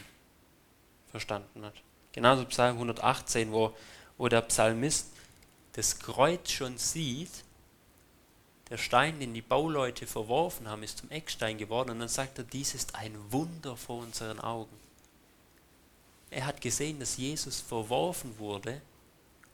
verstanden 1.09 1.63
hat. 1.63 1.75
Genauso 2.11 2.45
Psalm 2.45 2.75
118, 2.75 3.51
wo, 3.51 3.75
wo 4.17 4.27
der 4.27 4.41
Psalmist 4.41 5.07
das 5.73 5.99
Kreuz 5.99 6.51
schon 6.51 6.77
sieht, 6.77 7.31
der 8.73 8.79
Stein, 8.79 9.19
den 9.19 9.35
die 9.35 9.43
Bauleute 9.43 10.07
verworfen 10.07 10.67
haben, 10.67 10.81
ist 10.81 10.97
zum 10.97 11.11
Eckstein 11.11 11.59
geworden 11.59 11.91
und 11.91 11.99
dann 11.99 12.07
sagt 12.09 12.39
er, 12.39 12.43
dies 12.43 12.73
ist 12.73 12.95
ein 12.95 13.15
Wunder 13.31 13.77
vor 13.77 13.99
unseren 13.99 14.39
Augen. 14.39 14.75
Er 16.31 16.47
hat 16.47 16.59
gesehen, 16.59 16.99
dass 16.99 17.17
Jesus 17.17 17.61
verworfen 17.61 18.39
wurde 18.39 18.81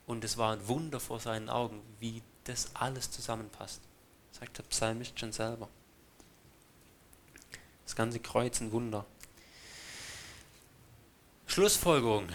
und 0.07 0.23
es 0.23 0.37
war 0.37 0.53
ein 0.53 0.65
Wunder 0.69 1.01
vor 1.01 1.19
seinen 1.19 1.49
Augen, 1.49 1.81
wie 1.99 2.21
das 2.45 2.73
alles 2.75 3.11
zusammenpasst, 3.11 3.81
sagt 4.31 4.57
der 4.57 4.63
Psalmist 4.63 5.19
schon 5.19 5.33
selber. 5.33 5.67
Das 7.83 7.97
ganze 7.97 8.21
Kreuz 8.21 8.61
ein 8.61 8.71
Wunder. 8.71 9.05
Schlussfolgerung 11.45 12.29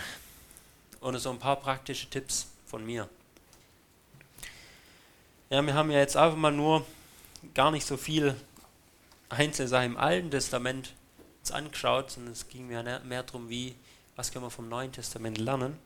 und 1.00 1.18
so 1.18 1.30
ein 1.30 1.38
paar 1.38 1.56
praktische 1.56 2.10
Tipps 2.10 2.48
von 2.66 2.84
mir. 2.84 3.08
Ja, 5.54 5.64
wir 5.64 5.74
haben 5.74 5.92
ja 5.92 6.00
jetzt 6.00 6.16
einfach 6.16 6.36
mal 6.36 6.50
nur 6.50 6.84
gar 7.54 7.70
nicht 7.70 7.86
so 7.86 7.96
viel 7.96 8.34
einzelne 9.28 9.68
Sachen 9.68 9.92
im 9.92 9.96
Alten 9.96 10.28
Testament 10.28 10.94
uns 11.38 11.52
angeschaut, 11.52 12.10
sondern 12.10 12.32
es 12.32 12.48
ging 12.48 12.66
mir 12.66 12.82
mehr 13.04 13.22
darum, 13.22 13.48
wie, 13.48 13.76
was 14.16 14.32
können 14.32 14.44
wir 14.44 14.50
vom 14.50 14.68
Neuen 14.68 14.90
Testament 14.90 15.38
lernen. 15.38 15.78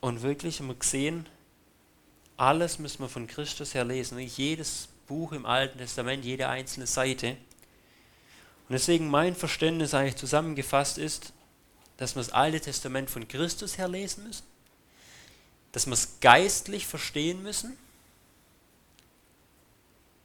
Und 0.00 0.22
wirklich 0.22 0.60
haben 0.60 0.68
wir 0.68 0.76
gesehen, 0.76 1.28
alles 2.36 2.78
müssen 2.78 3.00
wir 3.00 3.08
von 3.08 3.26
Christus 3.26 3.74
her 3.74 3.84
lesen. 3.84 4.16
Jedes 4.20 4.88
Buch 5.08 5.32
im 5.32 5.46
Alten 5.46 5.78
Testament, 5.78 6.24
jede 6.24 6.46
einzelne 6.46 6.86
Seite. 6.86 7.30
Und 8.68 8.74
deswegen 8.74 9.10
mein 9.10 9.34
Verständnis 9.34 9.94
eigentlich 9.94 10.14
zusammengefasst 10.14 10.96
ist, 10.96 11.32
dass 11.96 12.14
wir 12.14 12.22
das 12.22 12.30
Alte 12.30 12.60
Testament 12.60 13.10
von 13.10 13.26
Christus 13.26 13.78
her 13.78 13.88
lesen 13.88 14.28
müssen 14.28 14.55
dass 15.76 15.84
wir 15.84 15.92
es 15.92 16.20
geistlich 16.22 16.86
verstehen 16.86 17.42
müssen, 17.42 17.76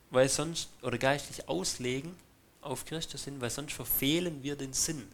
weil 0.10 0.30
sonst, 0.30 0.70
oder 0.82 0.98
geistlich 0.98 1.50
auslegen 1.50 2.16
auf 2.62 2.86
Christus 2.86 3.26
hin, 3.26 3.42
weil 3.42 3.50
sonst 3.50 3.74
verfehlen 3.74 4.44
wir 4.44 4.56
den 4.56 4.72
Sinn. 4.72 5.06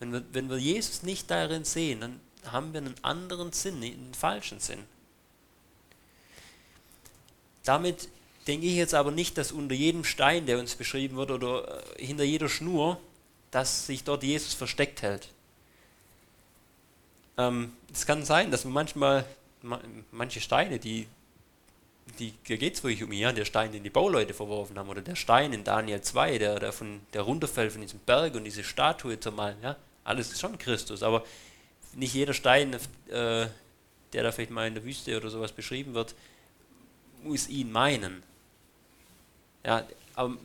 Wenn 0.00 0.12
wir, 0.12 0.22
wenn 0.32 0.50
wir 0.50 0.58
Jesus 0.58 1.02
nicht 1.02 1.30
darin 1.30 1.64
sehen, 1.64 2.02
dann 2.02 2.20
haben 2.44 2.74
wir 2.74 2.82
einen 2.82 2.94
anderen 3.00 3.52
Sinn, 3.52 3.76
einen 3.76 4.12
falschen 4.12 4.60
Sinn. 4.60 4.84
Damit 7.64 8.10
denke 8.46 8.66
ich 8.66 8.74
jetzt 8.74 8.92
aber 8.92 9.12
nicht, 9.12 9.38
dass 9.38 9.50
unter 9.50 9.74
jedem 9.74 10.04
Stein, 10.04 10.44
der 10.44 10.58
uns 10.58 10.74
beschrieben 10.74 11.16
wird, 11.16 11.30
oder 11.30 11.96
äh, 11.98 12.04
hinter 12.04 12.24
jeder 12.24 12.50
Schnur, 12.50 13.00
dass 13.50 13.86
sich 13.86 14.04
dort 14.04 14.24
Jesus 14.24 14.52
versteckt 14.52 15.00
hält. 15.00 15.30
Ähm, 17.38 17.72
es 17.92 18.06
kann 18.06 18.24
sein, 18.24 18.50
dass 18.50 18.64
man 18.64 18.74
manchmal 18.74 19.24
manche 20.10 20.40
Steine, 20.40 20.78
die, 20.78 21.06
die 22.18 22.32
da 22.48 22.56
geht 22.56 22.74
es 22.74 22.82
wirklich 22.82 23.02
um 23.02 23.12
ihn, 23.12 23.34
der 23.34 23.44
Stein, 23.44 23.72
den 23.72 23.82
die 23.82 23.90
Bauleute 23.90 24.34
verworfen 24.34 24.78
haben, 24.78 24.88
oder 24.88 25.02
der 25.02 25.16
Stein 25.16 25.52
in 25.52 25.64
Daniel 25.64 26.00
2, 26.00 26.38
der, 26.38 26.58
der, 26.58 26.72
von, 26.72 27.00
der 27.12 27.22
runterfällt 27.22 27.72
von 27.72 27.82
diesem 27.82 28.00
Berg 28.00 28.34
und 28.34 28.44
diese 28.44 28.64
Statue 28.64 29.18
zu 29.20 29.32
malen, 29.32 29.56
ja, 29.62 29.76
alles 30.04 30.32
ist 30.32 30.40
schon 30.40 30.58
Christus, 30.58 31.02
aber 31.02 31.24
nicht 31.94 32.14
jeder 32.14 32.34
Stein, 32.34 32.74
äh, 32.74 32.78
der 34.12 34.22
da 34.22 34.32
vielleicht 34.32 34.50
mal 34.50 34.66
in 34.66 34.74
der 34.74 34.84
Wüste 34.84 35.16
oder 35.16 35.30
sowas 35.30 35.52
beschrieben 35.52 35.94
wird, 35.94 36.14
muss 37.22 37.48
ihn 37.48 37.70
meinen. 37.70 38.22
Ja, 39.64 39.86
aber 40.14 40.36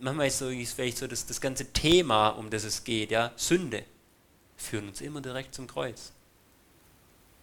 manchmal 0.00 0.28
ist 0.28 0.40
ist 0.40 0.72
vielleicht 0.72 0.98
so 0.98 1.06
das, 1.06 1.26
das 1.26 1.40
ganze 1.40 1.72
Thema, 1.72 2.28
um 2.30 2.48
das 2.50 2.64
es 2.64 2.84
geht, 2.84 3.10
ja, 3.10 3.32
Sünde, 3.36 3.84
führen 4.56 4.88
uns 4.88 5.00
immer 5.00 5.20
direkt 5.20 5.54
zum 5.54 5.66
Kreuz. 5.66 6.12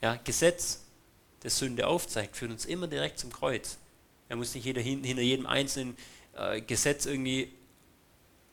Ja, 0.02 0.18
Gesetz, 0.24 0.82
das 1.42 1.58
Sünde 1.58 1.88
aufzeigt, 1.88 2.36
führt 2.36 2.52
uns 2.52 2.66
immer 2.66 2.88
direkt 2.88 3.20
zum 3.20 3.32
Kreuz. 3.32 3.78
Er 4.30 4.36
muss 4.36 4.54
nicht 4.54 4.66
jeder 4.66 4.82
hin, 4.82 5.04
hinter 5.04 5.22
jedem 5.22 5.46
einzelnen 5.46 5.98
äh, 6.36 6.62
Gesetz 6.62 7.06
irgendwie, 7.06 7.52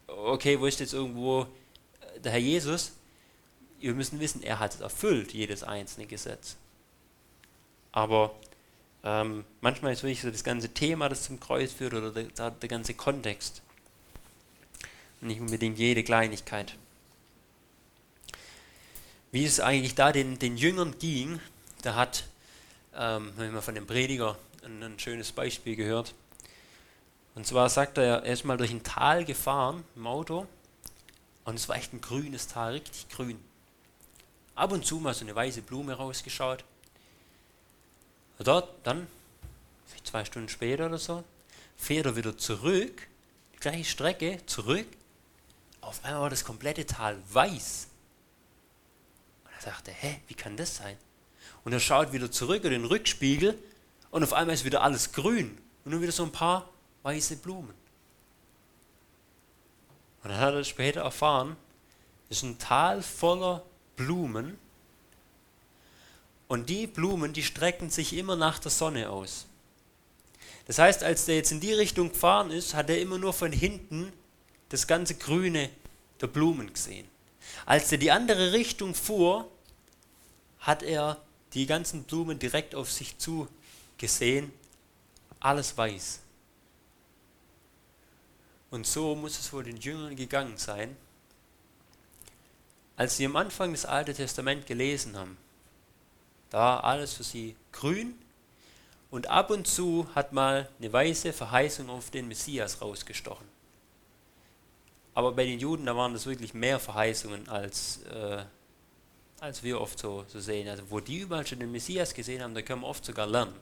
okay, 0.07 0.59
wo 0.59 0.67
ist 0.67 0.81
jetzt 0.81 0.95
irgendwo 0.95 1.43
äh, 1.43 2.21
der 2.21 2.33
Herr 2.33 2.41
Jesus? 2.41 2.93
Wir 3.79 3.95
müssen 3.95 4.19
wissen, 4.21 4.43
er 4.43 4.59
hat 4.59 4.75
es 4.75 4.81
erfüllt, 4.81 5.33
jedes 5.33 5.63
einzelne 5.63 6.07
Gesetz. 6.07 6.57
Aber 7.93 8.35
ähm, 9.05 9.45
manchmal 9.61 9.93
ist 9.93 10.03
wirklich 10.03 10.23
so 10.23 10.31
das 10.31 10.45
ganze 10.45 10.71
Thema, 10.71 11.09
das 11.09 11.25
zum 11.25 11.39
Kreuz 11.39 11.73
führt, 11.73 11.95
oder 11.95 12.11
der, 12.11 12.51
der 12.51 12.69
ganze 12.69 12.95
Kontext. 12.95 13.63
Nicht 15.21 15.41
unbedingt 15.41 15.79
jede 15.79 16.03
Kleinigkeit 16.03 16.77
wie 19.37 19.45
es 19.45 19.61
eigentlich 19.61 19.95
da 19.95 20.13
den, 20.13 20.39
den 20.39 20.57
Jüngern 20.57 20.99
ging, 20.99 21.41
da 21.83 21.95
hat, 21.95 22.25
ähm, 22.95 23.35
wenn 23.37 23.53
man 23.53 23.61
von 23.61 23.75
dem 23.75 23.87
Prediger 23.87 24.39
ein, 24.65 24.83
ein, 24.83 24.99
schönes 24.99 25.31
Beispiel 25.31 25.77
gehört. 25.77 26.15
Und 27.35 27.47
zwar 27.47 27.69
sagt 27.69 27.99
er, 27.99 28.23
er 28.23 28.33
ist 28.33 28.47
mal 28.47 28.57
durch 28.57 28.71
ein 28.71 28.83
Tal 28.83 29.27
gefahren 29.27 29.85
im 29.95 30.07
Auto 30.07 30.47
und 31.45 31.57
es 31.57 31.69
war 31.69 31.77
echt 31.77 31.93
ein 31.93 32.01
grünes 32.01 32.49
Tal, 32.49 32.73
richtig 32.73 33.11
grün. 33.11 33.39
Ab 34.55 34.73
und 34.73 34.87
zu 34.87 35.01
mal 35.01 35.13
so 35.13 35.27
eine 35.27 35.35
weiße 35.35 35.61
Blume 35.61 35.93
rausgeschaut. 35.93 36.65
Und 38.39 38.49
dort, 38.49 38.71
dann, 38.85 39.07
zwei 40.03 40.25
Stunden 40.25 40.49
später 40.49 40.87
oder 40.87 40.97
so, 40.97 41.25
fährt 41.77 42.07
er 42.07 42.17
wieder 42.17 42.39
zurück, 42.39 43.07
die 43.53 43.59
gleiche 43.59 43.85
Strecke, 43.85 44.39
zurück. 44.47 44.87
Auf 45.83 46.03
einmal 46.07 46.23
war 46.23 46.31
das 46.31 46.43
komplette 46.43 46.87
Tal 46.87 47.19
weiß 47.35 47.89
dachte, 49.65 49.91
hä, 49.91 50.21
wie 50.29 50.35
kann 50.35 50.57
das 50.57 50.77
sein? 50.77 50.97
Und 51.65 51.73
er 51.73 51.81
schaut 51.81 52.13
wieder 52.13 52.31
zurück 52.31 52.65
in 52.65 52.71
den 52.71 52.85
Rückspiegel 52.85 53.59
und 54.11 54.23
auf 54.23 54.33
einmal 54.33 54.55
ist 54.55 54.65
wieder 54.65 54.83
alles 54.83 55.13
grün 55.13 55.59
und 55.85 55.93
nur 55.93 56.01
wieder 56.01 56.13
so 56.13 56.23
ein 56.23 56.33
paar 56.33 56.69
weiße 57.03 57.37
Blumen. 57.37 57.75
Und 60.23 60.31
dann 60.31 60.39
hat 60.39 60.55
er 60.55 60.65
später 60.65 61.03
erfahren, 61.03 61.57
es 62.29 62.39
ist 62.39 62.43
ein 62.43 62.59
Tal 62.59 63.03
voller 63.03 63.65
Blumen 63.95 64.59
und 66.49 66.69
die 66.69 66.87
Blumen, 66.87 67.33
die 67.33 67.43
strecken 67.43 67.91
sich 67.91 68.13
immer 68.17 68.37
nach 68.37 68.59
der 68.59 68.71
Sonne 68.71 69.11
aus. 69.11 69.47
Das 70.67 70.79
heißt, 70.79 71.05
als 71.05 71.27
der 71.27 71.37
jetzt 71.37 71.53
in 71.53 71.61
die 71.61 71.73
Richtung 71.73 72.11
gefahren 72.11 72.51
ist, 72.51 72.75
hat 72.75 72.91
er 72.91 73.01
immer 73.01 73.19
nur 73.19 73.33
von 73.33 73.53
hinten 73.53 74.13
das 74.69 74.87
ganze 74.87 75.15
Grüne 75.15 75.71
der 76.21 76.27
Blumen 76.27 76.73
gesehen. 76.73 77.09
Als 77.65 77.91
er 77.93 77.99
die 77.99 78.11
andere 78.11 78.53
Richtung 78.53 78.95
fuhr, 78.95 79.51
hat 80.61 80.83
er 80.83 81.21
die 81.55 81.67
ganzen 81.67 82.05
Blumen 82.05 82.39
direkt 82.39 82.75
auf 82.75 82.91
sich 82.91 83.19
zu 83.19 83.49
gesehen, 83.99 84.53
alles 85.41 85.77
weiß. 85.77 86.21
Und 88.71 88.87
so 88.87 89.15
muss 89.15 89.39
es 89.39 89.53
wohl 89.53 89.65
den 89.65 89.79
Jüngern 89.79 90.17
gegangen 90.17 90.57
sein, 90.57 90.97
als 92.97 93.17
sie 93.17 93.27
am 93.27 93.37
Anfang 93.37 93.73
das 93.73 93.87
Alte 93.87 94.13
Testament 94.13 94.67
gelesen 94.67 95.17
haben. 95.17 95.37
Da 96.51 96.59
war 96.59 96.85
alles 96.85 97.15
für 97.15 97.25
sie 97.25 97.57
grün 97.73 98.19
und 99.11 99.29
ab 99.29 99.51
und 99.51 99.67
zu 99.67 100.09
hat 100.15 100.33
mal 100.33 100.69
eine 100.79 100.93
weiße 100.93 101.33
Verheißung 101.33 101.89
auf 101.91 102.11
den 102.11 102.29
Messias 102.29 102.81
rausgestochen. 102.81 103.56
Aber 105.17 105.33
bei 105.33 105.47
den 105.47 105.59
Juden, 105.59 105.87
da 105.87 105.97
waren 105.97 106.13
das 106.13 106.27
wirklich 106.27 106.53
mehr 106.53 106.79
Verheißungen 106.79 107.49
als 107.49 108.03
äh, 108.05 108.45
als 109.41 109.63
wir 109.63 109.81
oft 109.81 109.99
so, 109.99 110.25
so 110.29 110.41
sehen. 110.41 110.69
Also 110.69 110.85
wo 110.91 111.01
die 111.01 111.19
überall 111.19 111.47
schon 111.47 111.61
den 111.61 111.73
Messias 111.73 112.15
gesehen 112.15 112.43
haben, 112.43 112.55
da 112.55 112.63
können 112.63 112.83
wir 112.83 112.89
oft 112.89 113.05
sogar 113.05 113.27
lernen. 113.27 113.55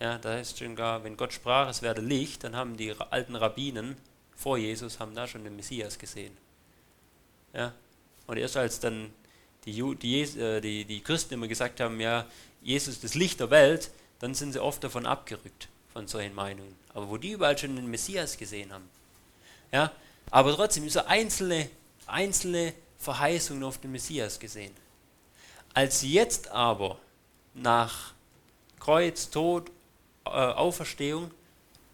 Ja, 0.00 0.18
da 0.18 0.38
ist 0.38 0.58
schon 0.58 0.76
gar, 0.76 1.04
wenn 1.04 1.16
Gott 1.16 1.32
sprach, 1.32 1.68
es 1.68 1.82
werde 1.82 2.02
Licht, 2.02 2.44
dann 2.44 2.56
haben 2.56 2.76
die 2.76 2.92
alten 3.10 3.36
Rabbinen 3.36 3.96
vor 4.36 4.58
Jesus 4.58 4.98
haben 4.98 5.14
da 5.14 5.28
schon 5.28 5.44
den 5.44 5.54
Messias 5.54 5.96
gesehen. 5.96 6.36
Ja, 7.52 7.72
und 8.26 8.36
erst 8.36 8.56
als 8.56 8.80
dann 8.80 9.12
die, 9.64 9.94
die, 9.96 10.20
äh, 10.20 10.60
die, 10.60 10.84
die 10.84 11.00
Christen 11.00 11.34
immer 11.34 11.46
gesagt 11.46 11.78
haben, 11.78 12.00
ja, 12.00 12.26
Jesus 12.60 12.94
ist 12.94 13.04
das 13.04 13.14
Licht 13.14 13.38
der 13.38 13.50
Welt, 13.50 13.92
dann 14.18 14.34
sind 14.34 14.52
sie 14.52 14.60
oft 14.60 14.82
davon 14.82 15.06
abgerückt, 15.06 15.68
von 15.92 16.08
solchen 16.08 16.34
Meinungen. 16.34 16.74
Aber 16.92 17.08
wo 17.08 17.16
die 17.16 17.32
überall 17.32 17.56
schon 17.56 17.76
den 17.76 17.88
Messias 17.88 18.36
gesehen 18.36 18.72
haben. 18.72 18.88
Ja, 19.70 19.92
aber 20.30 20.54
trotzdem, 20.54 20.88
so 20.88 21.04
einzelne, 21.04 21.68
einzelne 22.06 22.74
Verheißungen 22.98 23.62
auf 23.64 23.78
den 23.78 23.92
Messias 23.92 24.38
gesehen. 24.38 24.74
Als 25.74 26.00
sie 26.00 26.12
jetzt 26.12 26.48
aber 26.48 26.98
nach 27.54 28.14
Kreuz, 28.80 29.30
Tod, 29.30 29.70
äh, 30.24 30.30
Auferstehung 30.30 31.30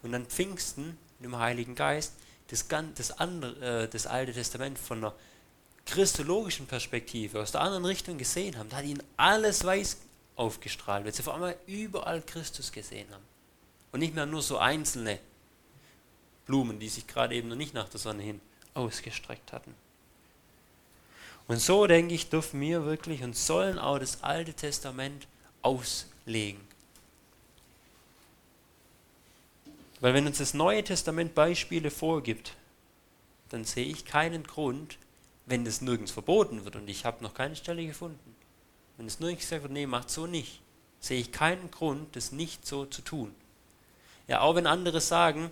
und 0.03 0.12
dann 0.12 0.27
Pfingsten 0.27 0.97
dem 1.19 1.38
Heiligen 1.38 1.75
Geist, 1.75 2.14
das, 2.49 2.66
das, 2.95 3.12
andere, 3.19 3.85
äh, 3.85 3.88
das 3.88 4.07
Alte 4.07 4.33
Testament 4.33 4.79
von 4.79 4.99
einer 4.99 5.14
christologischen 5.87 6.66
Perspektive 6.66 7.40
aus 7.40 7.53
der 7.53 7.61
anderen 7.61 7.85
Richtung 7.85 8.19
gesehen 8.19 8.57
haben, 8.59 8.69
da 8.69 8.79
hat 8.79 8.85
ihnen 8.85 9.03
alles 9.16 9.64
weiß 9.64 9.99
aufgestrahlt, 10.37 11.05
weil 11.05 11.12
sie 11.12 11.23
vor 11.23 11.35
allem 11.35 11.55
überall 11.66 12.23
Christus 12.23 12.73
gesehen 12.73 13.09
haben. 13.12 13.25
Und 13.93 14.01
nicht 14.01 14.14
mehr 14.14 14.27
nur 14.27 14.43
so 14.43 14.59
einzelne 14.59 15.19
Blumen, 16.50 16.80
die 16.80 16.88
sich 16.88 17.06
gerade 17.06 17.36
eben 17.36 17.48
noch 17.48 17.56
nicht 17.56 17.74
nach 17.74 17.88
der 17.88 18.00
Sonne 18.00 18.24
hin 18.24 18.40
ausgestreckt 18.74 19.52
hatten. 19.52 19.72
Und 21.46 21.60
so, 21.60 21.86
denke 21.86 22.12
ich, 22.12 22.28
dürfen 22.28 22.60
wir 22.60 22.84
wirklich 22.84 23.22
und 23.22 23.36
sollen 23.36 23.78
auch 23.78 24.00
das 24.00 24.24
Alte 24.24 24.52
Testament 24.52 25.28
auslegen. 25.62 26.60
Weil 30.00 30.12
wenn 30.12 30.26
uns 30.26 30.38
das 30.38 30.54
Neue 30.54 30.82
Testament 30.82 31.36
Beispiele 31.36 31.92
vorgibt, 31.92 32.56
dann 33.50 33.64
sehe 33.64 33.86
ich 33.86 34.04
keinen 34.04 34.42
Grund, 34.42 34.98
wenn 35.46 35.64
das 35.64 35.80
nirgends 35.80 36.10
verboten 36.10 36.64
wird, 36.64 36.74
und 36.74 36.90
ich 36.90 37.04
habe 37.04 37.22
noch 37.22 37.34
keine 37.34 37.54
Stelle 37.54 37.86
gefunden, 37.86 38.34
wenn 38.96 39.06
es 39.06 39.20
nirgends 39.20 39.44
gesagt 39.44 39.62
wird, 39.62 39.72
nee, 39.72 39.86
macht 39.86 40.10
so 40.10 40.26
nicht, 40.26 40.60
sehe 40.98 41.20
ich 41.20 41.30
keinen 41.30 41.70
Grund, 41.70 42.16
das 42.16 42.32
nicht 42.32 42.66
so 42.66 42.86
zu 42.86 43.02
tun. 43.02 43.32
Ja, 44.26 44.40
auch 44.40 44.56
wenn 44.56 44.66
andere 44.66 45.00
sagen, 45.00 45.50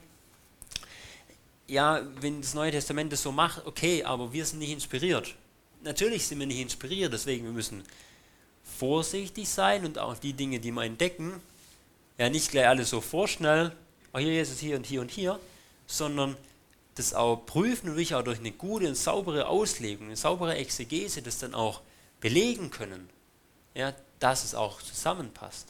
ja, 1.68 2.02
wenn 2.20 2.40
das 2.40 2.54
Neue 2.54 2.70
Testament 2.70 3.12
das 3.12 3.22
so 3.22 3.30
macht, 3.30 3.66
okay, 3.66 4.02
aber 4.02 4.32
wir 4.32 4.44
sind 4.44 4.58
nicht 4.58 4.72
inspiriert. 4.72 5.34
Natürlich 5.82 6.26
sind 6.26 6.40
wir 6.40 6.46
nicht 6.46 6.60
inspiriert, 6.60 7.12
deswegen 7.12 7.44
wir 7.44 7.52
müssen 7.52 7.84
vorsichtig 8.64 9.48
sein 9.48 9.84
und 9.84 9.98
auch 9.98 10.18
die 10.18 10.32
Dinge, 10.32 10.58
die 10.58 10.72
wir 10.72 10.82
entdecken, 10.82 11.40
ja 12.16 12.28
nicht 12.28 12.50
gleich 12.50 12.66
alles 12.66 12.90
so 12.90 13.00
vorschnell, 13.00 13.72
oh 14.12 14.18
hier 14.18 14.42
ist 14.42 14.50
es 14.50 14.58
hier 14.58 14.76
und 14.76 14.86
hier 14.86 15.00
und 15.00 15.10
hier, 15.10 15.38
sondern 15.86 16.36
das 16.94 17.14
auch 17.14 17.36
prüfen 17.36 17.90
und 17.90 17.94
wirklich 17.94 18.14
auch 18.14 18.24
durch 18.24 18.40
eine 18.40 18.50
gute 18.50 18.88
und 18.88 18.96
saubere 18.96 19.46
Auslegung, 19.46 20.06
eine 20.06 20.16
saubere 20.16 20.56
Exegese 20.56 21.22
das 21.22 21.38
dann 21.38 21.54
auch 21.54 21.80
belegen 22.20 22.70
können, 22.70 23.08
ja, 23.74 23.94
dass 24.18 24.44
es 24.44 24.54
auch 24.54 24.82
zusammenpasst. 24.82 25.68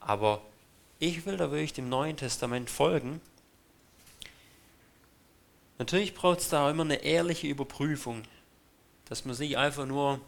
Aber 0.00 0.42
ich 0.98 1.24
will 1.24 1.36
da 1.36 1.50
wirklich 1.50 1.72
dem 1.72 1.88
Neuen 1.88 2.16
Testament 2.16 2.68
folgen. 2.68 3.20
Natürlich 5.82 6.14
braucht 6.14 6.38
es 6.38 6.48
da 6.48 6.70
immer 6.70 6.84
eine 6.84 7.02
ehrliche 7.02 7.48
Überprüfung, 7.48 8.22
dass 9.08 9.24
man 9.24 9.34
sich 9.34 9.58
einfach 9.58 9.84
nur 9.84 10.20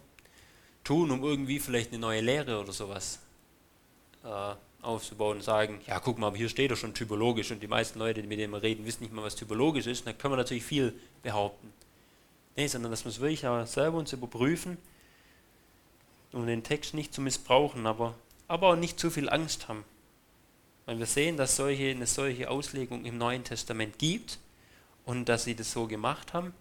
tun, 0.82 1.12
um 1.12 1.22
irgendwie 1.22 1.60
vielleicht 1.60 1.92
eine 1.92 2.00
neue 2.00 2.22
Lehre 2.22 2.58
oder 2.58 2.72
sowas 2.72 3.20
äh, 4.24 4.54
aufzubauen 4.82 5.36
und 5.36 5.44
sagen, 5.44 5.80
ja 5.86 6.00
guck 6.00 6.18
mal, 6.18 6.34
hier 6.34 6.48
steht 6.48 6.72
doch 6.72 6.76
schon 6.76 6.92
typologisch 6.92 7.52
und 7.52 7.62
die 7.62 7.68
meisten 7.68 8.00
Leute, 8.00 8.20
mit 8.24 8.40
denen 8.40 8.52
wir 8.52 8.64
reden, 8.64 8.84
wissen 8.84 9.04
nicht 9.04 9.12
mal, 9.12 9.22
was 9.22 9.36
typologisch 9.36 9.86
ist, 9.86 10.04
dann 10.08 10.18
können 10.18 10.32
wir 10.32 10.38
natürlich 10.38 10.64
viel 10.64 10.92
behaupten. 11.22 11.72
Nee, 12.56 12.66
sondern 12.66 12.90
dass 12.90 13.04
wir 13.04 13.10
es 13.10 13.20
wirklich 13.20 13.46
auch 13.46 13.64
selber 13.64 13.98
uns 13.98 14.12
überprüfen, 14.12 14.76
um 16.32 16.48
den 16.48 16.64
Text 16.64 16.94
nicht 16.94 17.14
zu 17.14 17.20
missbrauchen, 17.20 17.86
aber, 17.86 18.16
aber 18.48 18.70
auch 18.70 18.76
nicht 18.76 18.98
zu 18.98 19.08
viel 19.08 19.28
Angst 19.28 19.68
haben. 19.68 19.84
Weil 20.86 20.98
wir 20.98 21.06
sehen, 21.06 21.36
dass 21.36 21.54
solche, 21.54 21.90
eine 21.90 22.08
solche 22.08 22.50
Auslegung 22.50 23.04
im 23.04 23.18
Neuen 23.18 23.44
Testament 23.44 24.00
gibt 24.00 24.40
und 25.04 25.28
dass 25.28 25.44
sie 25.44 25.54
das 25.54 25.72
so 25.72 25.86
gemacht 25.86 26.32
haben. 26.32 26.54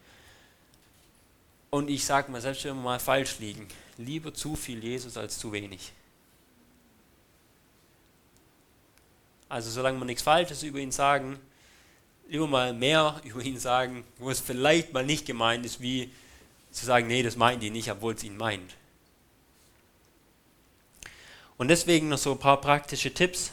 Und 1.69 1.89
ich 1.89 2.05
sage 2.05 2.31
mal, 2.31 2.41
selbst 2.41 2.63
wenn 2.65 2.75
wir 2.75 2.83
mal 2.83 2.99
falsch 2.99 3.39
liegen, 3.39 3.67
lieber 3.97 4.33
zu 4.33 4.55
viel 4.55 4.83
Jesus 4.83 5.17
als 5.17 5.39
zu 5.39 5.51
wenig. 5.51 5.91
Also 9.49 9.69
solange 9.69 9.99
wir 9.99 10.05
nichts 10.05 10.23
Falsches 10.23 10.63
über 10.63 10.79
ihn 10.79 10.91
sagen, 10.91 11.39
lieber 12.27 12.47
mal 12.47 12.73
mehr 12.73 13.21
über 13.23 13.41
ihn 13.41 13.59
sagen, 13.59 14.03
wo 14.17 14.29
es 14.29 14.39
vielleicht 14.39 14.93
mal 14.93 15.05
nicht 15.05 15.25
gemeint 15.25 15.65
ist, 15.65 15.81
wie 15.81 16.11
zu 16.71 16.85
sagen, 16.85 17.07
nee, 17.07 17.23
das 17.23 17.35
meint 17.35 17.63
ihn 17.63 17.73
nicht, 17.73 17.91
obwohl 17.91 18.15
es 18.15 18.23
ihn 18.23 18.37
meint. 18.37 18.75
Und 21.57 21.67
deswegen 21.67 22.09
noch 22.09 22.17
so 22.17 22.31
ein 22.31 22.39
paar 22.39 22.59
praktische 22.59 23.13
Tipps. 23.13 23.51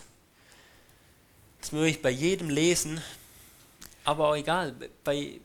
Das 1.61 1.73
möchte 1.73 1.89
ich 1.99 2.03
bei 2.03 2.11
jedem 2.11 2.49
lesen, 2.49 3.03
aber 4.11 4.31
auch 4.31 4.35
egal, 4.35 4.75
bei, 5.05 5.41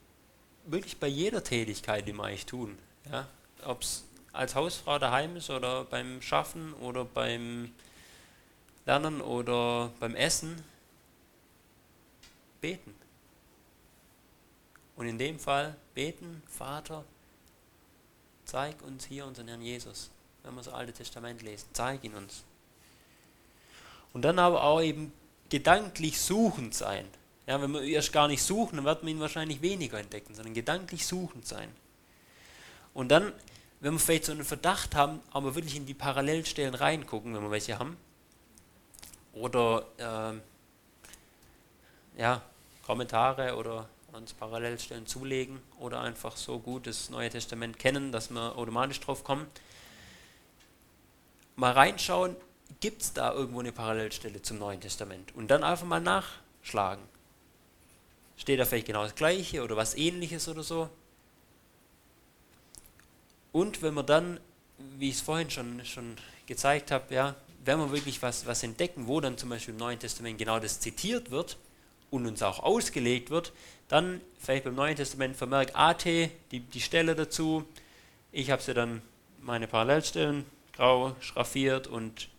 wirklich 0.65 0.97
bei 0.97 1.05
jeder 1.07 1.43
Tätigkeit, 1.43 2.07
die 2.07 2.13
wir 2.13 2.23
eigentlich 2.23 2.47
tun. 2.47 2.75
Ja? 3.11 3.27
Ob 3.63 3.83
es 3.83 4.05
als 4.33 4.55
Hausfrau 4.55 4.97
daheim 4.97 5.35
ist 5.35 5.51
oder 5.51 5.83
beim 5.85 6.19
Schaffen 6.23 6.73
oder 6.73 7.05
beim 7.05 7.71
lernen 8.87 9.21
oder 9.21 9.91
beim 9.99 10.15
Essen 10.15 10.63
beten. 12.59 12.95
Und 14.95 15.07
in 15.07 15.19
dem 15.19 15.37
Fall 15.39 15.75
beten, 15.93 16.41
Vater, 16.47 17.05
zeig 18.45 18.81
uns 18.81 19.05
hier 19.05 19.27
unseren 19.27 19.47
Herrn 19.47 19.61
Jesus, 19.61 20.09
wenn 20.41 20.55
wir 20.55 20.63
das 20.63 20.73
Alte 20.73 20.91
Testament 20.91 21.43
lesen, 21.43 21.67
zeig 21.73 22.03
ihn 22.03 22.15
uns. 22.15 22.43
Und 24.11 24.23
dann 24.23 24.39
aber 24.39 24.63
auch 24.63 24.81
eben 24.81 25.13
gedanklich 25.49 26.19
suchend 26.19 26.73
sein. 26.73 27.07
Ja, 27.47 27.61
wenn 27.61 27.71
wir 27.71 27.81
erst 27.81 28.11
gar 28.11 28.27
nicht 28.27 28.41
suchen, 28.41 28.77
dann 28.77 28.85
werden 28.85 29.01
wir 29.03 29.11
ihn 29.11 29.19
wahrscheinlich 29.19 29.61
weniger 29.61 29.99
entdecken, 29.99 30.33
sondern 30.33 30.53
gedanklich 30.53 31.05
suchend 31.05 31.47
sein. 31.47 31.69
Und 32.93 33.09
dann, 33.09 33.31
wenn 33.81 33.93
wir 33.93 33.99
vielleicht 33.99 34.25
so 34.25 34.31
einen 34.31 34.45
Verdacht 34.45 34.95
haben, 34.95 35.19
aber 35.31 35.53
wirklich 35.53 35.75
in 35.75 35.85
die 35.85 35.93
Parallelstellen 35.93 36.73
reingucken, 36.73 37.35
wenn 37.35 37.43
wir 37.43 37.51
welche 37.51 37.77
haben, 37.77 37.97
oder 39.33 39.85
äh, 39.97 42.19
ja, 42.19 42.41
Kommentare 42.85 43.55
oder 43.55 43.89
uns 44.13 44.33
Parallelstellen 44.33 45.05
zulegen 45.05 45.59
oder 45.77 46.01
einfach 46.01 46.37
so 46.37 46.59
gut 46.59 46.87
das 46.87 47.09
Neue 47.09 47.29
Testament 47.29 47.77
kennen, 47.77 48.11
dass 48.11 48.29
wir 48.29 48.57
automatisch 48.57 49.01
drauf 49.01 49.23
kommen. 49.23 49.45
Mal 51.57 51.73
reinschauen, 51.73 52.35
gibt 52.79 53.01
es 53.01 53.13
da 53.13 53.33
irgendwo 53.33 53.59
eine 53.59 53.71
Parallelstelle 53.71 54.41
zum 54.41 54.57
Neuen 54.57 54.79
Testament 54.79 55.35
und 55.35 55.49
dann 55.49 55.63
einfach 55.63 55.85
mal 55.85 55.99
nachschlagen. 55.99 57.03
Steht 58.37 58.59
da 58.59 58.65
vielleicht 58.65 58.87
genau 58.87 59.03
das 59.03 59.15
Gleiche 59.15 59.63
oder 59.63 59.77
was 59.77 59.95
Ähnliches 59.95 60.47
oder 60.47 60.63
so? 60.63 60.89
Und 63.51 63.81
wenn 63.81 63.93
wir 63.93 64.03
dann, 64.03 64.39
wie 64.97 65.09
ich 65.09 65.15
es 65.15 65.21
vorhin 65.21 65.49
schon, 65.49 65.83
schon 65.85 66.17
gezeigt 66.45 66.91
habe, 66.91 67.13
ja, 67.13 67.35
wenn 67.63 67.79
wir 67.79 67.91
wirklich 67.91 68.21
was, 68.21 68.45
was 68.45 68.63
entdecken, 68.63 69.07
wo 69.07 69.21
dann 69.21 69.37
zum 69.37 69.49
Beispiel 69.49 69.73
im 69.73 69.79
Neuen 69.79 69.99
Testament 69.99 70.37
genau 70.37 70.59
das 70.59 70.79
zitiert 70.79 71.31
wird 71.31 71.57
und 72.11 72.27
uns 72.27 72.43
auch 72.43 72.59
ausgelegt 72.59 73.29
wird, 73.29 73.53
dann 73.87 74.21
vielleicht 74.39 74.65
beim 74.65 74.75
Neuen 74.75 74.95
Testament 74.95 75.35
vermerkt 75.35 75.75
AT, 75.75 76.05
die, 76.05 76.59
die 76.59 76.81
Stelle 76.81 77.15
dazu. 77.15 77.65
Ich 78.31 78.51
habe 78.51 78.61
sie 78.61 78.73
dann 78.73 79.01
meine 79.41 79.67
Parallelstellen 79.67 80.45
grau 80.73 81.15
schraffiert 81.19 81.87
und 81.87 82.29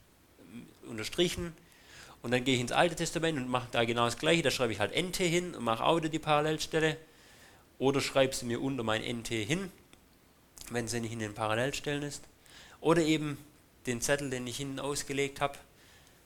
unterstrichen. 0.89 1.55
Und 2.27 2.33
dann 2.33 2.43
gehe 2.43 2.57
ich 2.57 2.61
ins 2.61 2.73
Alte 2.73 2.97
Testament 2.97 3.39
und 3.39 3.49
mache 3.49 3.69
da 3.71 3.85
genau 3.85 4.05
das 4.05 4.19
gleiche. 4.19 4.43
Da 4.43 4.51
schreibe 4.51 4.73
ich 4.73 4.81
halt 4.81 5.01
NT 5.01 5.19
hin 5.19 5.55
und 5.55 5.63
mache 5.63 5.85
auch 5.85 5.99
wieder 5.99 6.09
die 6.09 6.19
Parallelstelle. 6.19 6.97
Oder 7.79 8.01
schreibe 8.01 8.35
sie 8.35 8.47
mir 8.47 8.61
unter 8.61 8.83
mein 8.83 9.01
NT 9.01 9.29
hin, 9.29 9.71
wenn 10.73 10.89
sie 10.89 10.99
nicht 10.99 11.13
in 11.13 11.21
den 11.21 11.35
Parallelstellen 11.35 12.03
ist. 12.03 12.25
Oder 12.81 13.03
eben 13.03 13.39
den 13.87 14.01
Zettel, 14.01 14.29
den 14.29 14.45
ich 14.49 14.57
hinten 14.57 14.81
ausgelegt 14.81 15.41
habe, 15.41 15.55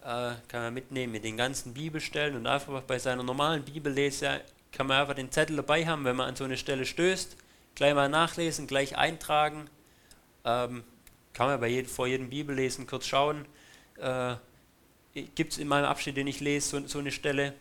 äh, 0.01 0.41
kann 0.49 0.63
man 0.63 0.73
mitnehmen 0.73 1.13
mit 1.13 1.23
den 1.23 1.37
ganzen 1.37 1.75
Bibelstellen 1.75 2.35
und 2.35 2.47
einfach 2.47 2.81
bei 2.85 2.99
seiner 2.99 3.23
normalen 3.23 3.63
Bibellese 3.63 4.41
kann 4.73 4.87
man 4.87 5.03
einfach 5.03 5.13
den 5.13 5.31
Zettel 5.31 5.57
dabei 5.57 5.87
haben, 5.87 6.07
wenn 6.07 6.17
man 6.17 6.31
an 6.31 6.37
so 6.37 6.45
eine 6.45 6.57
Stelle 6.57 6.87
stößt, 6.87 7.37
gleich 7.75 7.93
mal 7.93 8.09
nachlesen, 8.09 8.67
gleich 8.67 8.97
eintragen. 8.97 9.69
Ähm, 10.47 10.83
kann 11.35 11.49
man 11.49 11.61
bei 11.61 11.69
jedem, 11.69 11.91
vor 11.91 12.07
jedem 12.07 12.31
Bibellesen 12.31 12.87
kurz 12.87 13.05
schauen. 13.05 13.45
Äh, 13.99 14.37
Gibt 15.15 15.53
es 15.53 15.59
in 15.59 15.69
meinem 15.69 15.87
Abschnitt, 15.87 16.17
den 16.17 16.27
ich 16.27 16.41
lese, 16.41 16.69
so, 16.69 16.87
so 16.87 16.99
eine 16.99 17.11
Stelle? 17.11 17.55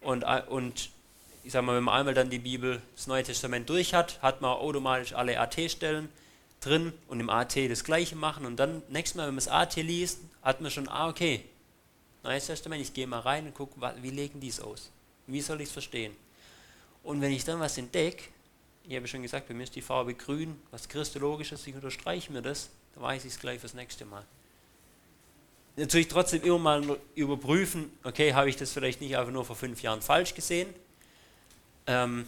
Und, 0.00 0.22
äh, 0.22 0.42
und 0.48 0.90
ich 1.42 1.52
sage 1.52 1.64
mal, 1.64 1.76
wenn 1.76 1.84
man 1.84 1.98
einmal 1.98 2.14
dann 2.14 2.30
die 2.30 2.38
Bibel, 2.38 2.82
das 2.94 3.06
Neue 3.06 3.22
Testament 3.22 3.68
durch 3.68 3.94
hat, 3.94 4.20
hat 4.22 4.40
man 4.40 4.52
automatisch 4.52 5.12
alle 5.14 5.38
AT-Stellen 5.40 6.08
drin 6.60 6.92
und 7.08 7.20
im 7.20 7.30
AT 7.30 7.56
das 7.68 7.84
gleiche 7.84 8.16
machen 8.16 8.46
und 8.46 8.56
dann 8.56 8.82
nächstes 8.88 9.16
Mal, 9.16 9.26
wenn 9.26 9.34
man 9.34 9.44
das 9.44 9.48
AT 9.48 9.76
liest, 9.76 10.20
hat 10.42 10.60
man 10.60 10.70
schon, 10.70 10.88
ah 10.88 11.08
okay, 11.08 11.44
Neues 12.24 12.46
Testament, 12.46 12.80
ich 12.80 12.94
gehe 12.94 13.06
mal 13.06 13.20
rein 13.20 13.46
und 13.46 13.54
gucke, 13.54 13.78
wie 14.00 14.10
legen 14.10 14.40
die 14.40 14.48
es 14.48 14.58
aus? 14.58 14.90
Wie 15.26 15.42
soll 15.42 15.60
ich 15.60 15.68
es 15.68 15.72
verstehen? 15.72 16.16
Und 17.02 17.20
wenn 17.20 17.32
ich 17.32 17.44
dann 17.44 17.60
was 17.60 17.76
entdecke, 17.76 18.24
ich 18.88 18.96
habe 18.96 19.06
schon 19.06 19.20
gesagt, 19.20 19.46
bei 19.46 19.52
mir 19.52 19.64
ist 19.64 19.76
die 19.76 19.82
Farbe 19.82 20.14
grün, 20.14 20.58
was 20.70 20.88
Christologisches, 20.88 21.66
ich 21.66 21.74
unterstreiche 21.74 22.32
mir 22.32 22.40
das, 22.40 22.70
dann 22.94 23.02
weiß 23.02 23.26
ich 23.26 23.34
es 23.34 23.38
gleich 23.38 23.60
fürs 23.60 23.74
nächste 23.74 24.06
Mal. 24.06 24.24
Natürlich 25.76 26.06
trotzdem 26.06 26.42
immer 26.42 26.58
mal 26.58 26.98
überprüfen, 27.16 27.90
okay, 28.04 28.32
habe 28.32 28.48
ich 28.48 28.56
das 28.56 28.70
vielleicht 28.72 29.00
nicht 29.00 29.16
einfach 29.16 29.32
nur 29.32 29.44
vor 29.44 29.56
fünf 29.56 29.82
Jahren 29.82 30.02
falsch 30.02 30.34
gesehen? 30.34 30.72
Ähm, 31.86 32.26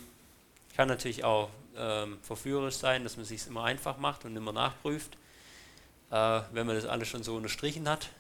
kann 0.75 0.89
natürlich 0.89 1.23
auch 1.23 1.51
ähm, 1.77 2.19
verführerisch 2.23 2.75
sein, 2.75 3.05
dass 3.05 3.17
man 3.17 3.23
es 3.23 3.29
sich 3.29 3.47
immer 3.47 3.65
einfach 3.65 3.99
macht 3.99 4.25
und 4.25 4.37
immer 4.37 4.53
nachprüft, 4.53 5.17
äh, 6.11 6.41
wenn 6.53 6.67
man 6.67 6.75
das 6.75 6.87
alles 6.87 7.09
schon 7.09 7.23
so 7.23 7.37
unterstrichen 7.37 7.89
hat. 7.89 8.11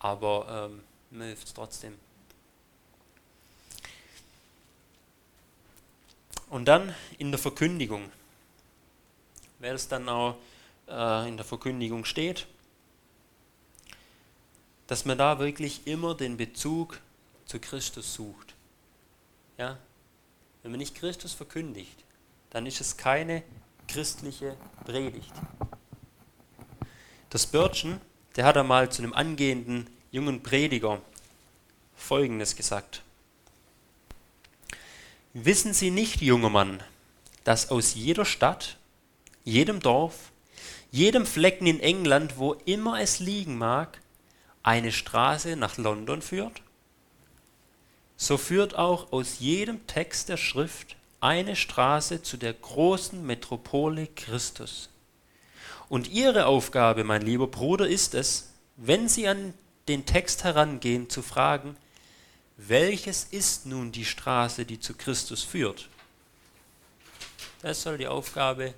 aber 0.00 0.70
ähm, 0.70 0.80
mir 1.10 1.24
hilft 1.26 1.46
es 1.46 1.54
trotzdem. 1.54 1.94
Und 6.50 6.66
dann 6.66 6.94
in 7.18 7.30
der 7.30 7.38
Verkündigung, 7.38 8.10
wer 9.58 9.74
es 9.74 9.88
dann 9.88 10.08
auch 10.08 10.36
äh, 10.88 11.28
in 11.28 11.36
der 11.36 11.44
Verkündigung 11.44 12.04
steht, 12.04 12.46
dass 14.88 15.04
man 15.04 15.16
da 15.16 15.38
wirklich 15.38 15.86
immer 15.86 16.16
den 16.16 16.36
Bezug 16.36 17.00
zu 17.46 17.60
Christus 17.60 18.14
sucht. 18.14 18.54
Ja? 19.56 19.78
Wenn 20.62 20.72
man 20.72 20.78
nicht 20.78 20.96
Christus 20.96 21.32
verkündigt, 21.32 22.04
dann 22.50 22.66
ist 22.66 22.80
es 22.80 22.96
keine 22.96 23.44
christliche 23.86 24.56
Predigt. 24.84 25.32
Das 27.30 27.44
Spurgeon, 27.44 28.00
der 28.36 28.46
hat 28.46 28.56
einmal 28.56 28.90
zu 28.90 29.02
einem 29.02 29.12
angehenden 29.12 29.88
jungen 30.10 30.42
Prediger 30.42 31.00
Folgendes 31.94 32.56
gesagt. 32.56 33.02
Wissen 35.34 35.74
Sie 35.74 35.90
nicht, 35.90 36.22
junger 36.22 36.48
Mann, 36.48 36.82
dass 37.44 37.70
aus 37.70 37.94
jeder 37.94 38.24
Stadt, 38.24 38.78
jedem 39.44 39.80
Dorf, 39.80 40.32
jedem 40.90 41.26
Flecken 41.26 41.66
in 41.66 41.80
England, 41.80 42.38
wo 42.38 42.54
immer 42.64 43.00
es 43.00 43.18
liegen 43.18 43.58
mag, 43.58 44.00
eine 44.68 44.92
Straße 44.92 45.56
nach 45.56 45.78
London 45.78 46.20
führt? 46.20 46.60
So 48.18 48.36
führt 48.36 48.74
auch 48.74 49.12
aus 49.12 49.38
jedem 49.38 49.86
Text 49.86 50.28
der 50.28 50.36
Schrift 50.36 50.96
eine 51.20 51.56
Straße 51.56 52.22
zu 52.22 52.36
der 52.36 52.52
großen 52.52 53.24
Metropole 53.24 54.08
Christus. 54.08 54.90
Und 55.88 56.10
Ihre 56.10 56.44
Aufgabe, 56.44 57.02
mein 57.02 57.22
lieber 57.22 57.46
Bruder, 57.46 57.88
ist 57.88 58.14
es, 58.14 58.50
wenn 58.76 59.08
Sie 59.08 59.26
an 59.26 59.54
den 59.88 60.04
Text 60.04 60.44
herangehen, 60.44 61.08
zu 61.08 61.22
fragen, 61.22 61.74
welches 62.58 63.24
ist 63.24 63.64
nun 63.64 63.90
die 63.90 64.04
Straße, 64.04 64.66
die 64.66 64.78
zu 64.78 64.92
Christus 64.92 65.44
führt? 65.44 65.88
Das 67.62 67.80
soll 67.80 67.96
die 67.96 68.06
Aufgabe 68.06 68.74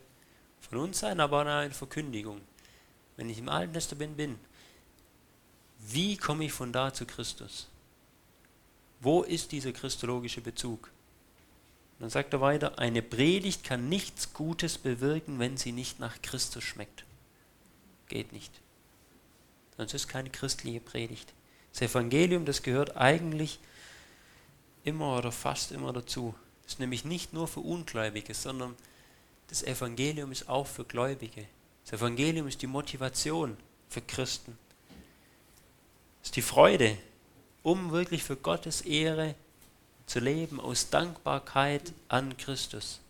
von 0.69 0.79
uns 0.79 1.01
sein, 1.01 1.19
aber 1.19 1.43
auch 1.43 1.47
eine 1.47 1.75
Verkündigung. 1.75 2.41
Wenn 3.17 3.29
ich 3.29 3.39
im 3.39 3.49
Alten 3.49 3.73
Testament 3.73 4.17
bin, 4.17 4.39
wie 5.89 6.17
komme 6.17 6.45
ich 6.45 6.53
von 6.53 6.73
da 6.73 6.93
zu 6.93 7.07
Christus? 7.07 7.69
Wo 9.01 9.23
ist 9.23 9.53
dieser 9.53 9.73
christologische 9.73 10.41
Bezug? 10.41 10.91
dann 12.01 12.09
sagt 12.09 12.33
er 12.33 12.41
weiter, 12.41 12.79
eine 12.79 13.03
Predigt 13.03 13.63
kann 13.63 13.91
nichts 13.91 14.33
Gutes 14.33 14.79
bewirken, 14.79 15.39
wenn 15.39 15.59
sie 15.59 15.71
nicht 15.71 16.01
nach 16.01 16.23
Christus 16.23 16.65
schmeckt. 16.65 17.05
Geht 18.09 18.33
nicht. 18.33 18.51
Sonst 19.77 19.93
ist 19.93 20.09
keine 20.09 20.31
christliche 20.31 20.81
Predigt. 20.81 21.35
Das 21.73 21.83
Evangelium, 21.83 22.47
das 22.47 22.63
gehört 22.63 22.97
eigentlich 22.97 23.61
immer 24.83 25.19
oder 25.19 25.31
fast 25.31 25.73
immer 25.73 25.93
dazu. 25.93 26.35
Das 26.63 26.73
ist 26.73 26.81
nämlich 26.81 27.05
nicht 27.05 27.35
nur 27.35 27.47
für 27.47 27.61
Ungläubige, 27.61 28.33
sondern 28.33 28.75
das 29.49 29.63
Evangelium 29.63 30.33
ist 30.33 30.49
auch 30.49 30.67
für 30.67 30.85
Gläubige. 30.85 31.47
Das 31.85 32.01
Evangelium 32.01 32.49
ist 32.49 32.63
die 32.63 32.67
Motivation 32.67 33.59
für 33.91 34.01
Christen. 34.01 34.57
Es 36.23 36.29
ist 36.29 36.37
die 36.37 36.43
Freude, 36.43 36.97
um 37.63 37.93
wirklich 37.93 38.23
für 38.23 38.37
Gottes 38.37 38.83
Ehre 38.83 39.35
zu 40.07 40.19
leben 40.19 40.61
aus 40.61 40.91
Dankbarkeit 40.91 41.93
an 42.09 42.37
Christus. 42.37 43.01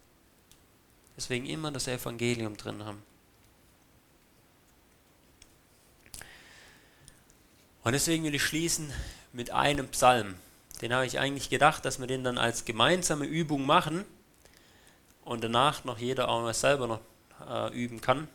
Deswegen 1.17 1.47
immer 1.47 1.71
das 1.71 1.89
Evangelium 1.89 2.57
drin 2.57 2.85
haben. 2.85 3.03
Und 7.83 7.93
deswegen 7.93 8.25
will 8.25 8.35
ich 8.35 8.43
schließen 8.43 8.93
mit 9.33 9.51
einem 9.51 9.89
Psalm. 9.89 10.35
Den 10.83 10.93
habe 10.93 11.07
ich 11.07 11.19
eigentlich 11.19 11.51
gedacht, 11.51 11.85
dass 11.85 11.99
wir 11.99 12.07
den 12.07 12.25
dann 12.25 12.39
als 12.39 12.65
gemeinsame 12.65 13.27
Übung 13.27 13.65
machen 13.67 14.05
und 15.25 15.43
danach 15.45 15.85
noch 15.85 15.99
jeder 15.99 16.29
auch 16.29 16.43
mal 16.43 16.55
selber 16.55 16.87
noch 16.87 17.01
äh, 17.49 17.73
üben 17.73 18.01
kann. 18.01 18.29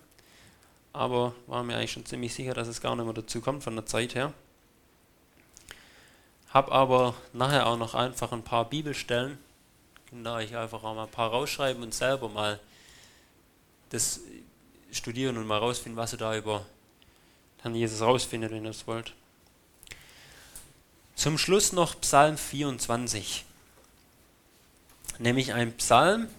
Aber 0.94 1.36
war 1.48 1.64
mir 1.64 1.76
eigentlich 1.76 1.92
schon 1.92 2.06
ziemlich 2.06 2.34
sicher, 2.34 2.54
dass 2.54 2.68
es 2.68 2.82
gar 2.82 2.96
nicht 2.96 3.06
mehr 3.06 3.14
dazu 3.14 3.42
kommt 3.42 3.64
von 3.64 3.76
der 3.76 3.86
Zeit 3.86 4.16
her. 4.16 4.34
Habe 6.56 6.72
aber 6.72 7.16
nachher 7.34 7.68
auch 7.68 7.76
noch 7.76 7.96
einfach 7.96 8.32
ein 8.32 8.42
paar 8.42 8.64
Bibelstellen. 8.64 9.38
Da 10.24 10.40
ich 10.40 10.56
einfach 10.56 10.86
auch 10.86 10.96
mal 10.96 11.04
ein 11.04 11.12
paar 11.12 11.30
rausschreiben 11.32 11.84
und 11.84 11.94
selber 11.94 12.30
mal 12.30 12.62
das 13.90 14.22
studieren 14.90 15.36
und 15.36 15.48
mal 15.48 15.58
rausfinden, 15.58 15.98
was 15.98 16.14
ihr 16.14 16.18
da 16.18 16.34
über 16.34 16.66
Herrn 17.62 17.76
Jesus 17.76 18.00
rausfindet, 18.00 18.54
wenn 18.54 18.64
ihr 18.64 18.72
es 18.72 18.88
wollt. 18.88 19.12
Zum 21.16 21.38
Schluss 21.38 21.74
noch 21.74 22.00
Psalm 22.00 22.38
24. 22.38 23.44
Nämlich 25.20 25.52
ein 25.52 25.74
Psalm, 25.74 26.30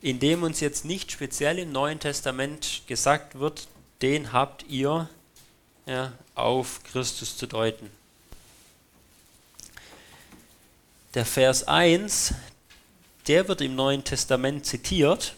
in 0.00 0.20
dem 0.20 0.44
uns 0.44 0.60
jetzt 0.60 0.84
nicht 0.84 1.10
speziell 1.10 1.58
im 1.58 1.72
Neuen 1.72 1.98
Testament 1.98 2.82
gesagt 2.86 3.40
wird, 3.40 3.66
den 4.02 4.32
habt 4.32 4.66
ihr 4.68 5.08
ja, 5.84 6.12
auf 6.36 6.84
Christus 6.84 7.36
zu 7.36 7.48
deuten. 7.48 7.90
Der 11.14 11.26
Vers 11.26 11.66
1, 11.66 12.34
der 13.26 13.48
wird 13.48 13.62
im 13.62 13.74
Neuen 13.74 14.04
Testament 14.04 14.64
zitiert, 14.64 15.34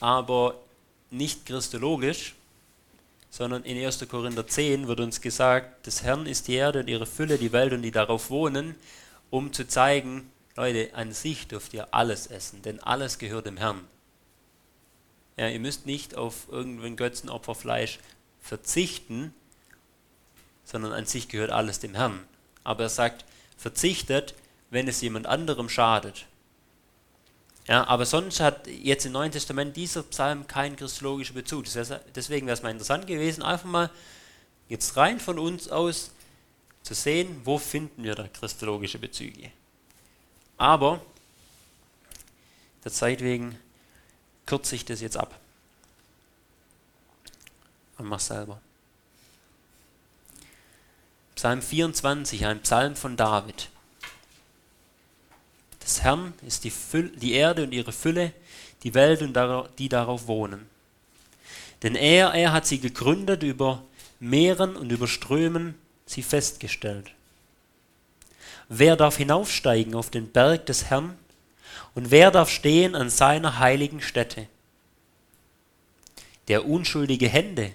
aber 0.00 0.58
nicht 1.10 1.44
christologisch, 1.44 2.34
sondern 3.28 3.62
in 3.64 3.76
1. 3.76 4.08
Korinther 4.08 4.46
10 4.46 4.88
wird 4.88 5.00
uns 5.00 5.20
gesagt, 5.20 5.86
des 5.86 6.02
Herrn 6.02 6.24
ist 6.24 6.48
die 6.48 6.54
Erde 6.54 6.80
und 6.80 6.88
ihre 6.88 7.04
Fülle, 7.04 7.36
die 7.36 7.52
Welt 7.52 7.74
und 7.74 7.82
die 7.82 7.90
darauf 7.90 8.30
wohnen, 8.30 8.74
um 9.28 9.52
zu 9.52 9.68
zeigen, 9.68 10.30
Leute, 10.56 10.94
an 10.94 11.12
sich 11.12 11.46
dürft 11.46 11.74
ihr 11.74 11.92
alles 11.92 12.26
essen, 12.28 12.62
denn 12.62 12.80
alles 12.80 13.18
gehört 13.18 13.44
dem 13.44 13.58
Herrn. 13.58 13.86
Ja, 15.36 15.46
ihr 15.46 15.60
müsst 15.60 15.84
nicht 15.84 16.14
auf 16.14 16.46
irgendein 16.50 16.96
Götzenopferfleisch 16.96 17.98
verzichten, 18.40 19.34
sondern 20.64 20.94
an 20.94 21.04
sich 21.04 21.28
gehört 21.28 21.50
alles 21.50 21.80
dem 21.80 21.94
Herrn. 21.94 22.26
Aber 22.62 22.84
er 22.84 22.88
sagt, 22.88 23.26
verzichtet, 23.58 24.34
wenn 24.74 24.88
es 24.88 25.00
jemand 25.00 25.26
anderem 25.26 25.68
schadet. 25.68 26.26
Ja, 27.68 27.86
aber 27.86 28.04
sonst 28.04 28.40
hat 28.40 28.66
jetzt 28.66 29.06
im 29.06 29.12
Neuen 29.12 29.30
Testament 29.30 29.74
dieser 29.76 30.02
Psalm 30.02 30.46
keinen 30.48 30.76
christologischen 30.76 31.34
Bezug. 31.34 31.64
Deswegen 32.14 32.46
wäre 32.46 32.54
es 32.54 32.62
mal 32.62 32.70
interessant 32.70 33.06
gewesen, 33.06 33.42
einfach 33.42 33.68
mal 33.68 33.88
jetzt 34.68 34.96
rein 34.96 35.20
von 35.20 35.38
uns 35.38 35.68
aus 35.68 36.10
zu 36.82 36.92
sehen, 36.92 37.40
wo 37.44 37.56
finden 37.56 38.02
wir 38.02 38.16
da 38.16 38.28
christologische 38.28 38.98
Bezüge. 38.98 39.50
Aber 40.58 41.00
der 42.82 42.92
Zeit 42.92 43.20
wegen 43.22 43.58
kürze 44.44 44.74
ich 44.74 44.84
das 44.84 45.00
jetzt 45.00 45.16
ab. 45.16 45.38
Und 47.96 48.06
mach 48.06 48.20
selber. 48.20 48.60
Psalm 51.36 51.62
24, 51.62 52.44
ein 52.44 52.60
Psalm 52.60 52.96
von 52.96 53.16
David 53.16 53.68
des 55.84 56.02
Herrn 56.02 56.32
ist 56.46 56.64
die, 56.64 56.70
Fülle, 56.70 57.10
die 57.10 57.34
Erde 57.34 57.64
und 57.64 57.72
ihre 57.72 57.92
Fülle, 57.92 58.32
die 58.82 58.94
Welt 58.94 59.22
und 59.22 59.36
die 59.78 59.88
darauf 59.88 60.26
wohnen. 60.26 60.66
Denn 61.82 61.94
er, 61.94 62.32
er 62.32 62.52
hat 62.52 62.66
sie 62.66 62.80
gegründet 62.80 63.42
über 63.42 63.82
Meeren 64.20 64.76
und 64.76 64.90
über 64.90 65.06
Strömen 65.06 65.74
sie 66.06 66.22
festgestellt. 66.22 67.10
Wer 68.68 68.96
darf 68.96 69.18
hinaufsteigen 69.18 69.94
auf 69.94 70.10
den 70.10 70.30
Berg 70.30 70.66
des 70.66 70.86
Herrn 70.86 71.18
und 71.94 72.10
wer 72.10 72.30
darf 72.30 72.50
stehen 72.50 72.94
an 72.94 73.10
seiner 73.10 73.58
heiligen 73.58 74.00
Stätte? 74.00 74.46
Der 76.48 76.66
unschuldige 76.66 77.28
Hände 77.28 77.72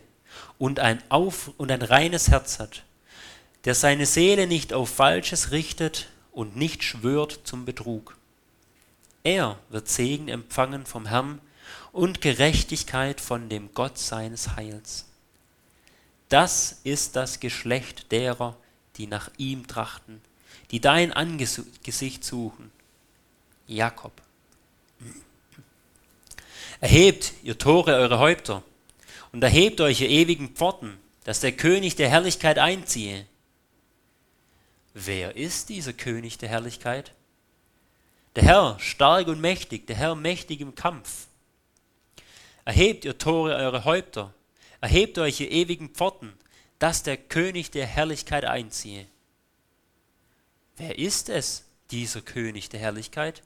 und 0.57 0.79
ein, 0.79 1.01
auf, 1.09 1.51
und 1.57 1.71
ein 1.71 1.81
reines 1.81 2.29
Herz 2.29 2.59
hat, 2.59 2.83
der 3.65 3.75
seine 3.75 4.05
Seele 4.05 4.47
nicht 4.47 4.73
auf 4.73 4.89
Falsches 4.89 5.51
richtet 5.51 6.07
und 6.31 6.55
nicht 6.55 6.83
schwört 6.83 7.41
zum 7.43 7.65
Betrug. 7.65 8.15
Er 9.23 9.59
wird 9.69 9.89
Segen 9.89 10.27
empfangen 10.27 10.85
vom 10.85 11.05
Herrn 11.05 11.41
und 11.91 12.21
Gerechtigkeit 12.21 13.19
von 13.19 13.49
dem 13.49 13.73
Gott 13.73 13.97
seines 13.97 14.55
Heils. 14.55 15.05
Das 16.29 16.79
ist 16.83 17.15
das 17.15 17.39
Geschlecht 17.39 18.11
derer, 18.11 18.55
die 18.97 19.07
nach 19.07 19.29
ihm 19.37 19.67
trachten, 19.67 20.21
die 20.71 20.79
dein 20.79 21.11
Angesicht 21.11 22.23
suchen. 22.23 22.71
Jakob. 23.67 24.13
Erhebt, 26.81 27.33
ihr 27.43 27.57
Tore, 27.57 27.95
eure 27.95 28.19
Häupter, 28.19 28.63
und 29.31 29.43
erhebt 29.43 29.81
euch, 29.81 30.01
ihr 30.01 30.09
ewigen 30.09 30.49
Pforten, 30.49 30.97
dass 31.23 31.41
der 31.41 31.51
König 31.51 31.95
der 31.95 32.09
Herrlichkeit 32.09 32.57
einziehe. 32.57 33.25
Wer 34.93 35.35
ist 35.35 35.69
dieser 35.69 35.93
König 35.93 36.37
der 36.37 36.49
Herrlichkeit? 36.49 37.13
Der 38.35 38.43
Herr, 38.43 38.79
stark 38.79 39.27
und 39.27 39.41
mächtig, 39.41 39.87
der 39.87 39.95
Herr 39.95 40.15
mächtig 40.15 40.61
im 40.61 40.75
Kampf. 40.75 41.27
Erhebt 42.65 43.05
ihr 43.05 43.17
Tore 43.17 43.55
eure 43.55 43.85
Häupter, 43.85 44.33
erhebt 44.81 45.17
euch 45.17 45.39
ihr 45.39 45.51
ewigen 45.51 45.89
Pforten, 45.89 46.37
dass 46.77 47.03
der 47.03 47.17
König 47.17 47.71
der 47.71 47.85
Herrlichkeit 47.85 48.45
einziehe. 48.45 49.07
Wer 50.77 50.97
ist 50.97 51.29
es, 51.29 51.65
dieser 51.91 52.21
König 52.21 52.69
der 52.69 52.79
Herrlichkeit? 52.79 53.41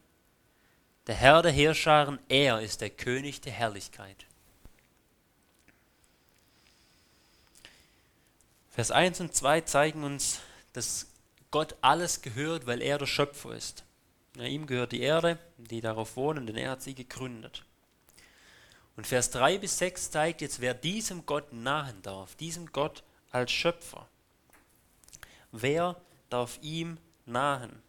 Der 1.07 1.15
Herr 1.15 1.41
der 1.41 1.51
Heerscharen, 1.51 2.19
er 2.29 2.61
ist 2.61 2.81
der 2.81 2.89
König 2.89 3.41
der 3.41 3.53
Herrlichkeit. 3.53 4.25
Vers 8.69 8.91
1 8.91 9.19
und 9.19 9.35
2 9.35 9.61
zeigen 9.61 10.03
uns, 10.03 10.39
dass 10.73 11.07
Gott 11.53 11.75
alles 11.81 12.23
gehört, 12.23 12.65
weil 12.65 12.81
er 12.81 12.97
der 12.97 13.05
Schöpfer 13.05 13.53
ist. 13.53 13.83
Ja, 14.35 14.45
ihm 14.45 14.65
gehört 14.65 14.91
die 14.91 15.01
Erde, 15.01 15.37
die 15.57 15.81
darauf 15.81 16.15
wohnen, 16.15 16.47
denn 16.47 16.57
er 16.57 16.71
hat 16.71 16.81
sie 16.81 16.95
gegründet. 16.95 17.63
Und 18.95 19.05
Vers 19.05 19.29
3 19.29 19.59
bis 19.59 19.77
6 19.77 20.09
zeigt 20.09 20.41
jetzt, 20.41 20.61
wer 20.61 20.73
diesem 20.73 21.27
Gott 21.27 21.53
nahen 21.53 22.01
darf, 22.01 22.33
diesem 22.33 22.71
Gott 22.71 23.03
als 23.29 23.51
Schöpfer. 23.51 24.07
Wer 25.51 25.95
darf 26.31 26.57
ihm 26.63 26.97
nahen? 27.27 27.83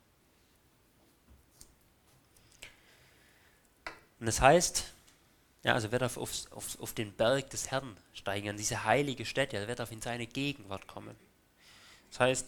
Und 4.21 4.27
das 4.27 4.43
heißt, 4.43 4.93
ja, 5.63 5.73
also 5.73 5.91
wer 5.91 6.01
darf 6.01 6.19
auf, 6.19 6.31
auf, 6.51 6.79
auf 6.81 6.93
den 6.93 7.15
Berg 7.15 7.49
des 7.49 7.71
Herrn 7.71 7.97
steigen, 8.13 8.51
an 8.51 8.59
diese 8.59 8.85
heilige 8.85 9.25
Stätte, 9.25 9.67
wer 9.67 9.75
darf 9.75 9.91
in 9.91 10.03
seine 10.03 10.27
Gegenwart 10.27 10.87
kommen. 10.87 11.17
Das 12.11 12.21
heißt, 12.21 12.47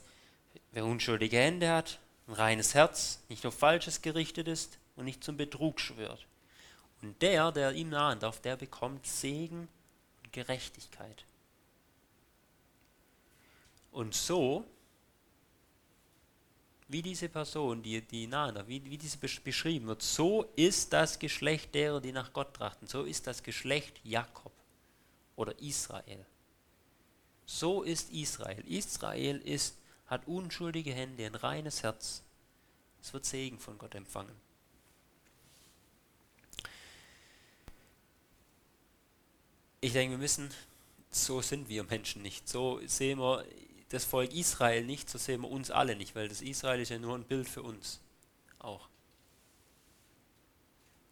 wer 0.76 0.84
unschuldige 0.84 1.38
Hände 1.38 1.70
hat, 1.70 1.98
ein 2.28 2.34
reines 2.34 2.74
Herz, 2.74 3.22
nicht 3.30 3.46
auf 3.46 3.58
Falsches 3.58 4.02
gerichtet 4.02 4.46
ist 4.46 4.76
und 4.94 5.06
nicht 5.06 5.24
zum 5.24 5.38
Betrug 5.38 5.80
schwört. 5.80 6.26
Und 7.00 7.22
der, 7.22 7.50
der 7.50 7.72
ihm 7.72 7.88
nahen 7.88 8.20
darf, 8.20 8.42
der 8.42 8.56
bekommt 8.56 9.06
Segen 9.06 9.68
und 10.22 10.32
Gerechtigkeit. 10.34 11.24
Und 13.90 14.14
so, 14.14 14.66
wie 16.88 17.00
diese 17.00 17.30
Person, 17.30 17.82
die, 17.82 18.02
die 18.02 18.26
nahen 18.26 18.54
darf, 18.54 18.68
wie, 18.68 18.84
wie 18.84 18.98
diese 18.98 19.16
beschrieben 19.16 19.86
wird, 19.86 20.02
so 20.02 20.42
ist 20.56 20.92
das 20.92 21.18
Geschlecht 21.18 21.74
derer, 21.74 22.02
die 22.02 22.12
nach 22.12 22.34
Gott 22.34 22.52
trachten. 22.52 22.86
So 22.86 23.04
ist 23.04 23.26
das 23.26 23.42
Geschlecht 23.42 23.98
Jakob 24.04 24.52
oder 25.36 25.58
Israel. 25.58 26.26
So 27.46 27.82
ist 27.82 28.12
Israel. 28.12 28.62
Israel 28.68 29.38
ist, 29.38 29.76
hat 30.06 30.26
unschuldige 30.26 30.92
Hände, 30.92 31.26
ein 31.26 31.34
reines 31.34 31.82
Herz. 31.82 32.22
Es 33.02 33.12
wird 33.12 33.24
Segen 33.24 33.58
von 33.58 33.78
Gott 33.78 33.94
empfangen. 33.94 34.46
ich 39.86 39.92
denke, 39.92 40.12
wir 40.12 40.18
müssen, 40.18 40.50
so 41.10 41.40
sind 41.40 41.68
wir 41.68 41.84
Menschen 41.84 42.22
nicht. 42.22 42.48
So 42.48 42.80
sehen 42.86 43.20
wir 43.20 43.44
das 43.88 44.04
Volk 44.04 44.32
Israel 44.34 44.84
nicht, 44.84 45.08
so 45.08 45.16
sehen 45.16 45.42
wir 45.42 45.50
uns 45.50 45.70
alle 45.70 45.94
nicht, 45.94 46.16
weil 46.16 46.28
das 46.28 46.42
Israel 46.42 46.80
ist 46.80 46.88
ja 46.88 46.98
nur 46.98 47.14
ein 47.14 47.24
Bild 47.24 47.48
für 47.48 47.62
uns 47.62 48.00
auch. 48.58 48.88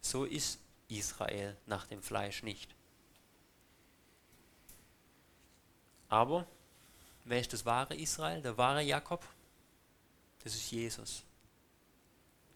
So 0.01 0.25
ist 0.25 0.59
Israel 0.89 1.55
nach 1.65 1.87
dem 1.87 2.01
Fleisch 2.01 2.43
nicht. 2.43 2.75
Aber 6.09 6.45
wer 7.25 7.41
ist 7.41 7.51
das 7.51 7.65
wahre 7.65 7.95
Israel, 7.95 8.41
der 8.41 8.57
wahre 8.57 8.81
Jakob? 8.81 9.25
Das 10.43 10.55
ist 10.55 10.71
Jesus. 10.71 11.23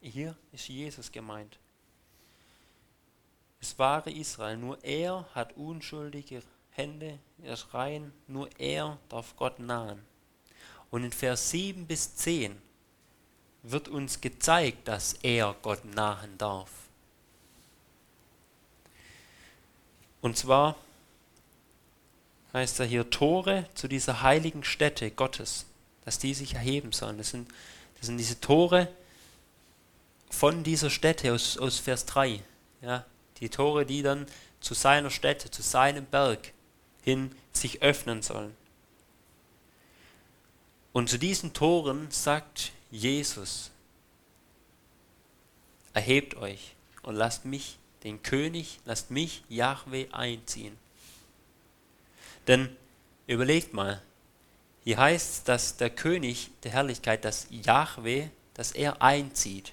Hier 0.00 0.34
ist 0.52 0.68
Jesus 0.68 1.12
gemeint 1.12 1.58
das 3.60 3.78
wahre 3.78 4.10
Israel. 4.10 4.56
Nur 4.56 4.82
er 4.82 5.26
hat 5.34 5.56
unschuldige 5.56 6.42
Hände, 6.70 7.18
er 7.42 7.54
ist 7.54 7.72
rein, 7.74 8.12
nur 8.26 8.48
er 8.58 8.98
darf 9.08 9.36
Gott 9.36 9.58
nahen. 9.58 10.02
Und 10.90 11.04
in 11.04 11.12
Vers 11.12 11.50
7 11.50 11.86
bis 11.86 12.16
10 12.16 12.60
wird 13.62 13.88
uns 13.88 14.20
gezeigt, 14.20 14.88
dass 14.88 15.12
er 15.22 15.54
Gott 15.62 15.84
nahen 15.84 16.36
darf. 16.38 16.70
Und 20.22 20.36
zwar 20.36 20.76
heißt 22.52 22.80
er 22.80 22.86
hier 22.86 23.10
Tore 23.10 23.66
zu 23.74 23.88
dieser 23.88 24.22
heiligen 24.22 24.64
Stätte 24.64 25.10
Gottes, 25.10 25.66
dass 26.04 26.18
die 26.18 26.34
sich 26.34 26.54
erheben 26.54 26.92
sollen. 26.92 27.18
Das 27.18 27.30
sind, 27.30 27.48
das 27.98 28.06
sind 28.06 28.18
diese 28.18 28.40
Tore 28.40 28.88
von 30.30 30.62
dieser 30.62 30.90
Stätte 30.90 31.32
aus, 31.32 31.58
aus 31.58 31.78
Vers 31.78 32.06
3. 32.06 32.42
Ja, 32.82 33.04
die 33.38 33.48
Tore, 33.48 33.86
die 33.86 34.02
dann 34.02 34.26
zu 34.60 34.74
seiner 34.74 35.10
Stätte, 35.10 35.50
zu 35.50 35.62
seinem 35.62 36.04
Berg 36.06 36.52
hin 37.02 37.34
sich 37.52 37.82
öffnen 37.82 38.22
sollen. 38.22 38.54
Und 40.92 41.08
zu 41.08 41.18
diesen 41.18 41.52
Toren 41.52 42.10
sagt 42.10 42.72
Jesus, 42.90 43.70
erhebt 45.92 46.34
euch 46.36 46.74
und 47.02 47.14
lasst 47.14 47.44
mich, 47.44 47.78
den 48.02 48.22
König, 48.22 48.80
lasst 48.84 49.10
mich, 49.10 49.44
Yahweh, 49.48 50.08
einziehen. 50.10 50.76
Denn 52.50 52.68
überlegt 53.28 53.74
mal, 53.74 54.02
hier 54.82 54.98
heißt 54.98 55.30
es, 55.30 55.44
dass 55.44 55.76
der 55.76 55.88
König 55.88 56.50
der 56.64 56.72
Herrlichkeit, 56.72 57.24
dass 57.24 57.46
Yahweh, 57.48 58.28
dass 58.54 58.72
er 58.72 59.00
einzieht. 59.00 59.72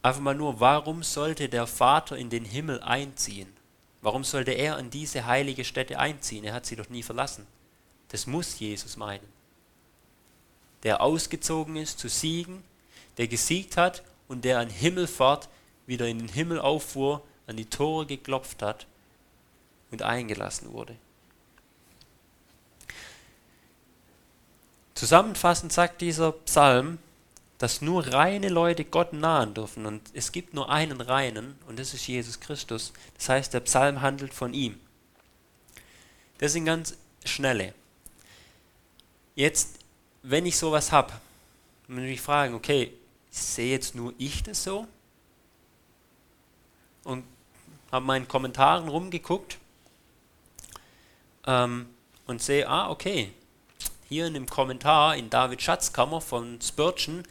Einfach 0.00 0.22
mal 0.22 0.34
nur, 0.34 0.60
warum 0.60 1.02
sollte 1.02 1.50
der 1.50 1.66
Vater 1.66 2.16
in 2.16 2.30
den 2.30 2.46
Himmel 2.46 2.80
einziehen? 2.80 3.52
Warum 4.00 4.24
sollte 4.24 4.52
er 4.52 4.78
in 4.78 4.88
diese 4.88 5.26
heilige 5.26 5.66
Stätte 5.66 5.98
einziehen? 5.98 6.42
Er 6.42 6.54
hat 6.54 6.64
sie 6.64 6.76
doch 6.76 6.88
nie 6.88 7.02
verlassen. 7.02 7.46
Das 8.08 8.26
muss 8.26 8.58
Jesus 8.58 8.96
meinen. 8.96 9.28
Der 10.84 11.02
ausgezogen 11.02 11.76
ist 11.76 11.98
zu 11.98 12.08
siegen, 12.08 12.64
der 13.18 13.28
gesiegt 13.28 13.76
hat 13.76 14.02
und 14.26 14.46
der 14.46 14.58
an 14.58 14.70
Himmelfahrt 14.70 15.50
wieder 15.86 16.08
in 16.08 16.20
den 16.20 16.28
Himmel 16.28 16.58
auffuhr, 16.58 17.22
an 17.46 17.58
die 17.58 17.66
Tore 17.66 18.06
geklopft 18.06 18.62
hat 18.62 18.86
und 19.90 20.00
eingelassen 20.00 20.72
wurde. 20.72 20.96
Zusammenfassend 24.94 25.72
sagt 25.72 26.00
dieser 26.00 26.32
Psalm, 26.32 26.98
dass 27.58 27.82
nur 27.82 28.06
reine 28.06 28.48
Leute 28.48 28.84
Gott 28.84 29.12
nahen 29.12 29.52
dürfen. 29.52 29.84
Und 29.84 30.02
es 30.14 30.32
gibt 30.32 30.54
nur 30.54 30.70
einen 30.70 31.00
reinen, 31.00 31.56
und 31.68 31.78
das 31.78 31.92
ist 31.92 32.06
Jesus 32.06 32.40
Christus. 32.40 32.92
Das 33.16 33.28
heißt, 33.28 33.54
der 33.54 33.60
Psalm 33.60 34.00
handelt 34.00 34.32
von 34.32 34.54
ihm. 34.54 34.80
Das 36.38 36.52
sind 36.52 36.64
ganz 36.64 36.96
schnelle. 37.24 37.74
Jetzt, 39.34 39.78
wenn 40.22 40.46
ich 40.46 40.56
sowas 40.56 40.90
habe, 40.90 41.12
muss 41.86 42.00
ich 42.00 42.10
mich 42.10 42.20
fragen, 42.22 42.54
okay, 42.54 42.94
sehe 43.30 43.70
jetzt 43.70 43.94
nur 43.94 44.14
ich 44.16 44.42
das 44.42 44.64
so? 44.64 44.86
Und 47.04 47.24
habe 47.92 48.06
meinen 48.06 48.26
Kommentaren 48.26 48.88
rumgeguckt 48.88 49.58
ähm, 51.46 51.90
und 52.26 52.42
sehe, 52.42 52.68
ah, 52.68 52.88
okay, 52.88 53.32
hier 54.10 54.26
in 54.26 54.34
dem 54.34 54.46
Kommentar 54.46 55.16
in 55.16 55.30
David 55.30 55.62
Schatzkammer 55.62 56.20
von 56.20 56.60
Spurgeon 56.60 57.22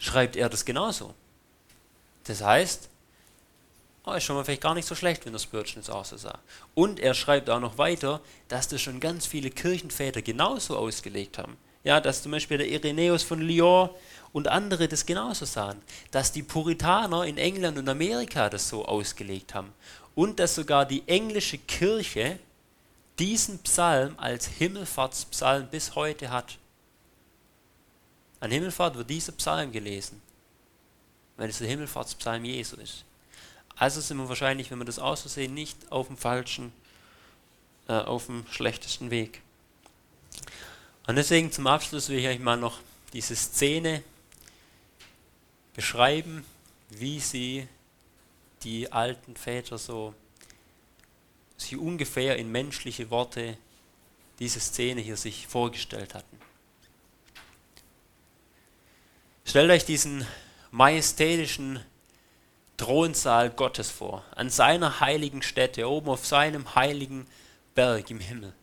schreibt 0.00 0.34
er 0.34 0.48
das 0.48 0.64
genauso. 0.64 1.14
Das 2.24 2.42
heißt, 2.42 2.88
oh, 4.04 4.12
ist 4.14 4.24
schon 4.24 4.34
mal 4.34 4.44
vielleicht 4.44 4.62
gar 4.62 4.74
nicht 4.74 4.88
so 4.88 4.96
schlecht, 4.96 5.24
wenn 5.24 5.32
das 5.32 5.44
Spurgeon 5.44 5.80
es 5.80 5.88
auch 5.88 6.04
so 6.04 6.16
sah. 6.16 6.40
Und 6.74 6.98
er 6.98 7.14
schreibt 7.14 7.48
auch 7.48 7.60
noch 7.60 7.78
weiter, 7.78 8.20
dass 8.48 8.66
das 8.66 8.82
schon 8.82 8.98
ganz 8.98 9.24
viele 9.24 9.50
Kirchenväter 9.50 10.20
genauso 10.20 10.76
ausgelegt 10.76 11.38
haben. 11.38 11.56
Ja, 11.84 12.00
dass 12.00 12.24
zum 12.24 12.32
Beispiel 12.32 12.58
der 12.58 12.68
Irenäus 12.68 13.22
von 13.22 13.40
Lyon 13.40 13.90
und 14.32 14.48
andere 14.48 14.88
das 14.88 15.06
genauso 15.06 15.44
sahen. 15.44 15.80
Dass 16.10 16.32
die 16.32 16.42
Puritaner 16.42 17.24
in 17.24 17.38
England 17.38 17.78
und 17.78 17.88
Amerika 17.88 18.50
das 18.50 18.68
so 18.68 18.84
ausgelegt 18.84 19.54
haben. 19.54 19.72
Und 20.16 20.40
dass 20.40 20.56
sogar 20.56 20.86
die 20.86 21.06
englische 21.06 21.56
Kirche 21.56 22.40
diesen 23.20 23.58
Psalm 23.60 24.14
als 24.16 24.46
Himmelfahrtspsalm 24.46 25.68
bis 25.68 25.94
heute 25.94 26.30
hat. 26.30 26.58
An 28.40 28.50
Himmelfahrt 28.50 28.96
wird 28.96 29.10
dieser 29.10 29.32
Psalm 29.32 29.70
gelesen, 29.70 30.22
weil 31.36 31.50
es 31.50 31.58
der 31.58 31.68
Himmelfahrtspsalm 31.68 32.44
Jesu 32.44 32.76
ist. 32.76 33.04
Also 33.76 34.00
sind 34.00 34.16
wir 34.16 34.28
wahrscheinlich, 34.28 34.70
wenn 34.70 34.78
wir 34.78 34.86
das 34.86 34.98
aus 34.98 35.20
Versehen 35.20 35.52
nicht 35.52 35.92
auf 35.92 36.06
dem 36.06 36.16
falschen, 36.16 36.72
äh, 37.88 37.92
auf 37.92 38.26
dem 38.26 38.46
schlechtesten 38.50 39.10
Weg. 39.10 39.42
Und 41.06 41.16
deswegen 41.16 41.52
zum 41.52 41.66
Abschluss 41.66 42.08
will 42.08 42.18
ich 42.18 42.26
euch 42.26 42.38
mal 42.38 42.56
noch 42.56 42.80
diese 43.12 43.36
Szene 43.36 44.02
beschreiben, 45.74 46.44
wie 46.88 47.20
sie 47.20 47.68
die 48.62 48.90
alten 48.92 49.36
Väter 49.36 49.76
so, 49.76 50.14
sie 51.60 51.76
ungefähr 51.76 52.36
in 52.36 52.50
menschliche 52.50 53.10
Worte 53.10 53.56
diese 54.38 54.60
Szene 54.60 55.00
hier 55.00 55.16
sich 55.16 55.46
vorgestellt 55.46 56.14
hatten. 56.14 56.38
Stellt 59.44 59.70
euch 59.70 59.84
diesen 59.84 60.26
majestätischen 60.70 61.80
Thronsaal 62.76 63.50
Gottes 63.50 63.90
vor, 63.90 64.24
an 64.34 64.48
seiner 64.48 65.00
heiligen 65.00 65.42
Stätte, 65.42 65.88
oben 65.88 66.08
auf 66.08 66.24
seinem 66.24 66.74
heiligen 66.74 67.26
Berg 67.74 68.10
im 68.10 68.20
Himmel. 68.20 68.54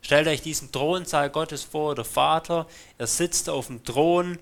Stellt 0.00 0.28
euch 0.28 0.42
diesen 0.42 0.70
Thronsaal 0.70 1.30
Gottes 1.30 1.64
vor, 1.64 1.94
der 1.94 2.04
Vater, 2.04 2.68
er 2.98 3.06
sitzt 3.06 3.48
auf 3.48 3.66
dem 3.66 3.82
Thron, 3.82 4.38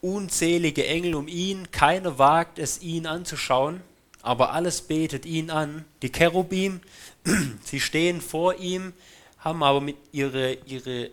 unzählige 0.00 0.86
Engel 0.86 1.14
um 1.14 1.26
ihn, 1.26 1.70
keiner 1.72 2.18
wagt 2.18 2.58
es, 2.58 2.82
ihn 2.82 3.06
anzuschauen, 3.06 3.80
aber 4.22 4.52
alles 4.52 4.82
betet 4.82 5.26
ihn 5.26 5.50
an. 5.50 5.84
Die 6.00 6.10
Cherubim, 6.10 6.80
sie 7.64 7.80
stehen 7.80 8.20
vor 8.20 8.56
ihm, 8.56 8.92
haben 9.38 9.62
aber 9.62 9.80
mit 9.80 9.96
ihre, 10.12 10.54
ihre 10.66 11.10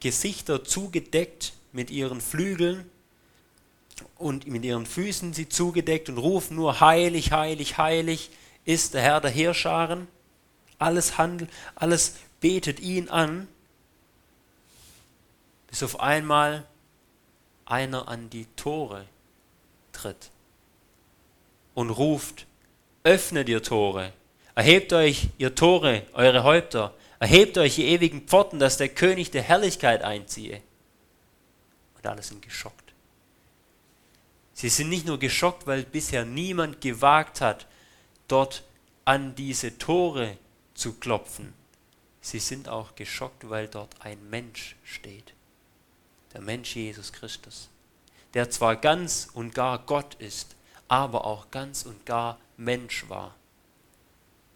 Gesichter 0.00 0.64
zugedeckt 0.64 1.52
mit 1.72 1.90
ihren 1.90 2.20
Flügeln 2.20 2.88
und 4.16 4.46
mit 4.46 4.64
ihren 4.64 4.86
Füßen 4.86 5.32
sie 5.32 5.48
zugedeckt 5.48 6.08
und 6.08 6.18
rufen 6.18 6.56
nur 6.56 6.80
heilig, 6.80 7.32
heilig, 7.32 7.78
heilig 7.78 8.30
ist 8.64 8.94
der 8.94 9.02
Herr 9.02 9.20
der 9.20 9.30
Heerscharen. 9.30 10.06
Alles 10.78 11.18
handelt, 11.18 11.50
alles 11.74 12.16
betet 12.40 12.80
ihn 12.80 13.08
an, 13.08 13.48
bis 15.68 15.82
auf 15.82 16.00
einmal 16.00 16.66
einer 17.64 18.08
an 18.08 18.28
die 18.30 18.46
Tore 18.56 19.06
tritt 19.92 20.30
und 21.74 21.90
ruft, 21.90 22.46
öffnet 23.04 23.48
ihr 23.48 23.62
Tore, 23.62 24.12
erhebt 24.54 24.92
euch 24.92 25.28
ihr 25.38 25.54
Tore, 25.54 26.02
eure 26.12 26.44
Häupter, 26.44 26.94
erhebt 27.18 27.58
euch 27.58 27.76
die 27.76 27.86
ewigen 27.86 28.22
Pforten, 28.22 28.58
dass 28.58 28.76
der 28.76 28.88
König 28.88 29.30
der 29.30 29.42
Herrlichkeit 29.42 30.02
einziehe. 30.02 30.60
Und 31.96 32.06
alle 32.06 32.22
sind 32.22 32.42
geschockt. 32.42 32.92
Sie 34.52 34.68
sind 34.68 34.88
nicht 34.88 35.06
nur 35.06 35.18
geschockt, 35.18 35.66
weil 35.66 35.82
bisher 35.82 36.24
niemand 36.24 36.80
gewagt 36.80 37.40
hat, 37.40 37.66
dort 38.28 38.62
an 39.04 39.34
diese 39.34 39.78
Tore 39.78 40.36
zu 40.74 40.94
klopfen. 40.94 41.52
Sie 42.20 42.38
sind 42.38 42.68
auch 42.68 42.94
geschockt, 42.94 43.50
weil 43.50 43.66
dort 43.66 43.94
ein 44.00 44.18
Mensch 44.30 44.76
steht. 44.84 45.32
Der 46.32 46.40
Mensch 46.40 46.76
Jesus 46.76 47.12
Christus, 47.12 47.68
der 48.34 48.50
zwar 48.50 48.76
ganz 48.76 49.28
und 49.34 49.54
gar 49.54 49.80
Gott 49.80 50.14
ist, 50.14 50.54
aber 50.92 51.24
auch 51.24 51.50
ganz 51.50 51.86
und 51.86 52.04
gar 52.04 52.38
Mensch 52.58 53.08
war. 53.08 53.34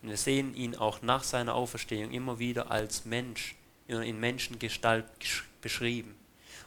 Und 0.03 0.11
wir 0.11 0.19
sehen 0.19 0.55
ihn 0.55 0.77
auch 0.77 1.01
nach 1.01 1.25
seiner 1.25 1.55
Auferstehung 1.55 2.11
immer 2.11 2.39
wieder 2.39 2.71
als 2.71 3.07
Mensch, 3.07 3.55
in 3.89 4.21
Menschengestalt 4.21 5.07
beschrieben. 5.63 6.15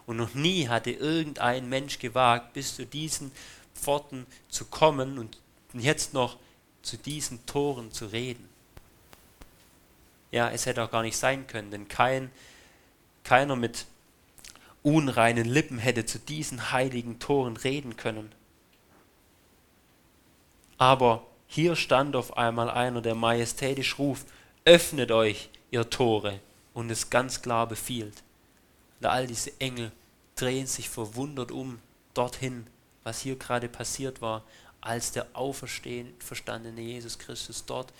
Und 0.08 0.18
noch 0.18 0.34
nie 0.34 0.70
hatte 0.70 0.90
irgendein 0.90 1.70
Mensch 1.70 2.00
gewagt, 2.00 2.54
bis 2.54 2.78
zu 2.78 2.88
diesen 2.88 3.32
Pforten 3.76 4.26
zu 4.48 4.66
kommen 4.66 5.20
und 5.20 5.38
jetzt 5.74 6.16
noch 6.16 6.38
zu 6.82 6.98
diesen 6.98 7.46
Toren 7.46 7.92
zu 7.92 8.08
reden. 8.08 8.50
Ja, 10.32 10.50
es 10.50 10.66
hätte 10.66 10.84
auch 10.84 10.90
gar 10.90 11.04
nicht 11.04 11.18
sein 11.18 11.46
können, 11.46 11.70
denn 11.70 11.88
kein, 11.88 12.32
keiner 13.24 13.56
mit 13.56 13.86
unreinen 14.82 15.46
Lippen 15.46 15.78
hätte 15.78 16.08
zu 16.08 16.18
diesen 16.18 16.72
heiligen 16.72 17.20
Toren 17.20 17.56
reden 17.56 17.98
können. 17.98 18.32
Aber 20.80 21.28
hier 21.46 21.76
stand 21.76 22.16
auf 22.16 22.38
einmal 22.38 22.70
einer, 22.70 23.02
der 23.02 23.14
majestätisch 23.14 24.00
ruft, 24.00 24.26
öffnet 24.66 25.12
euch, 25.12 25.50
ihr 25.72 25.90
Tore, 25.90 26.40
und 26.74 26.90
es 26.90 27.10
ganz 27.10 27.42
klar 27.42 27.68
befiehlt. 27.68 28.24
Und 29.00 29.06
all 29.06 29.28
diese 29.28 29.60
Engel 29.60 29.92
drehen 30.36 30.66
sich 30.66 30.90
verwundert 30.90 31.52
um 31.52 31.80
dorthin, 32.14 32.66
was 33.04 33.20
hier 33.20 33.36
gerade 33.36 33.68
passiert 33.68 34.22
war, 34.22 34.44
als 34.82 35.12
der 35.12 35.28
auferstehende, 35.34 36.14
verstandene 36.20 36.82
Jesus 36.82 37.20
Christus 37.20 37.66
dort 37.66 37.94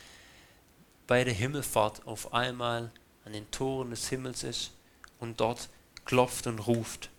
bei 1.06 1.24
der 1.24 1.34
Himmelfahrt 1.34 2.08
auf 2.08 2.34
einmal 2.34 2.92
an 3.26 3.34
den 3.34 3.50
Toren 3.52 3.90
des 3.90 4.08
Himmels 4.08 4.44
ist 4.44 4.72
und 5.20 5.42
dort 5.42 5.68
klopft 6.06 6.48
und 6.48 6.60
ruft. 6.60 7.10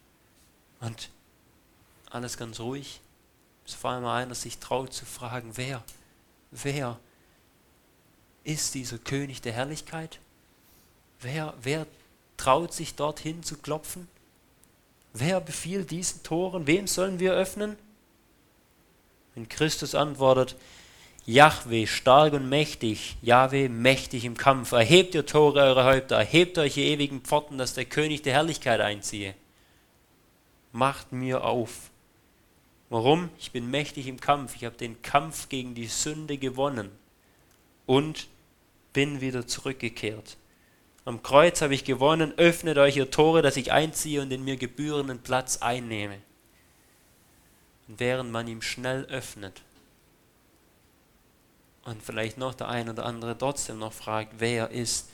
Und 0.80 1.10
alles 2.08 2.38
ganz 2.38 2.60
ruhig, 2.60 3.00
bis 3.70 3.78
vor 3.78 3.90
allem 3.90 4.04
einer 4.04 4.34
sich 4.34 4.58
traut 4.58 4.92
zu 4.92 5.04
fragen, 5.04 5.52
wer, 5.54 5.84
wer 6.50 6.98
ist 8.42 8.74
dieser 8.74 8.98
König 8.98 9.42
der 9.42 9.52
Herrlichkeit? 9.52 10.18
Wer, 11.20 11.54
wer 11.62 11.86
traut 12.36 12.72
sich 12.72 12.96
dorthin 12.96 13.44
zu 13.44 13.58
klopfen? 13.58 14.08
Wer 15.12 15.40
befiehlt 15.40 15.92
diesen 15.92 16.24
Toren? 16.24 16.66
Wem 16.66 16.88
sollen 16.88 17.20
wir 17.20 17.32
öffnen? 17.32 17.76
Wenn 19.36 19.48
Christus 19.48 19.94
antwortet, 19.94 20.56
Jahwe, 21.24 21.86
stark 21.86 22.32
und 22.32 22.48
mächtig, 22.48 23.18
Jahwe, 23.22 23.68
mächtig 23.68 24.24
im 24.24 24.36
Kampf. 24.36 24.72
Erhebt 24.72 25.14
ihr 25.14 25.26
Tore 25.26 25.60
eure 25.60 25.84
Häupter, 25.84 26.16
erhebt 26.16 26.58
euch 26.58 26.76
ewigen 26.76 27.20
Pforten, 27.20 27.56
dass 27.56 27.74
der 27.74 27.84
König 27.84 28.22
der 28.22 28.32
Herrlichkeit 28.32 28.80
einziehe. 28.80 29.36
Macht 30.72 31.12
mir 31.12 31.44
auf. 31.44 31.90
Warum? 32.90 33.30
Ich 33.38 33.52
bin 33.52 33.70
mächtig 33.70 34.08
im 34.08 34.20
Kampf. 34.20 34.56
Ich 34.56 34.64
habe 34.64 34.76
den 34.76 35.00
Kampf 35.00 35.48
gegen 35.48 35.74
die 35.74 35.86
Sünde 35.86 36.36
gewonnen 36.36 36.90
und 37.86 38.28
bin 38.92 39.20
wieder 39.20 39.46
zurückgekehrt. 39.46 40.36
Am 41.04 41.22
Kreuz 41.22 41.62
habe 41.62 41.74
ich 41.74 41.84
gewonnen. 41.84 42.34
Öffnet 42.36 42.76
euch 42.76 42.96
ihr 42.96 43.10
Tore, 43.10 43.42
dass 43.42 43.56
ich 43.56 43.72
einziehe 43.72 44.20
und 44.20 44.28
den 44.30 44.44
mir 44.44 44.56
gebührenden 44.56 45.20
Platz 45.20 45.58
einnehme. 45.58 46.18
Und 47.88 48.00
während 48.00 48.30
man 48.30 48.46
ihm 48.48 48.60
schnell 48.60 49.04
öffnet, 49.04 49.62
und 51.84 52.02
vielleicht 52.02 52.38
noch 52.38 52.54
der 52.54 52.68
ein 52.68 52.88
oder 52.88 53.06
andere 53.06 53.36
trotzdem 53.36 53.78
noch 53.78 53.92
fragt, 53.92 54.34
wer 54.38 54.70
ist 54.70 55.08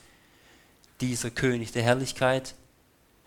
dieser 1.01 1.31
König 1.31 1.71
der 1.71 1.83
Herrlichkeit, 1.83 2.55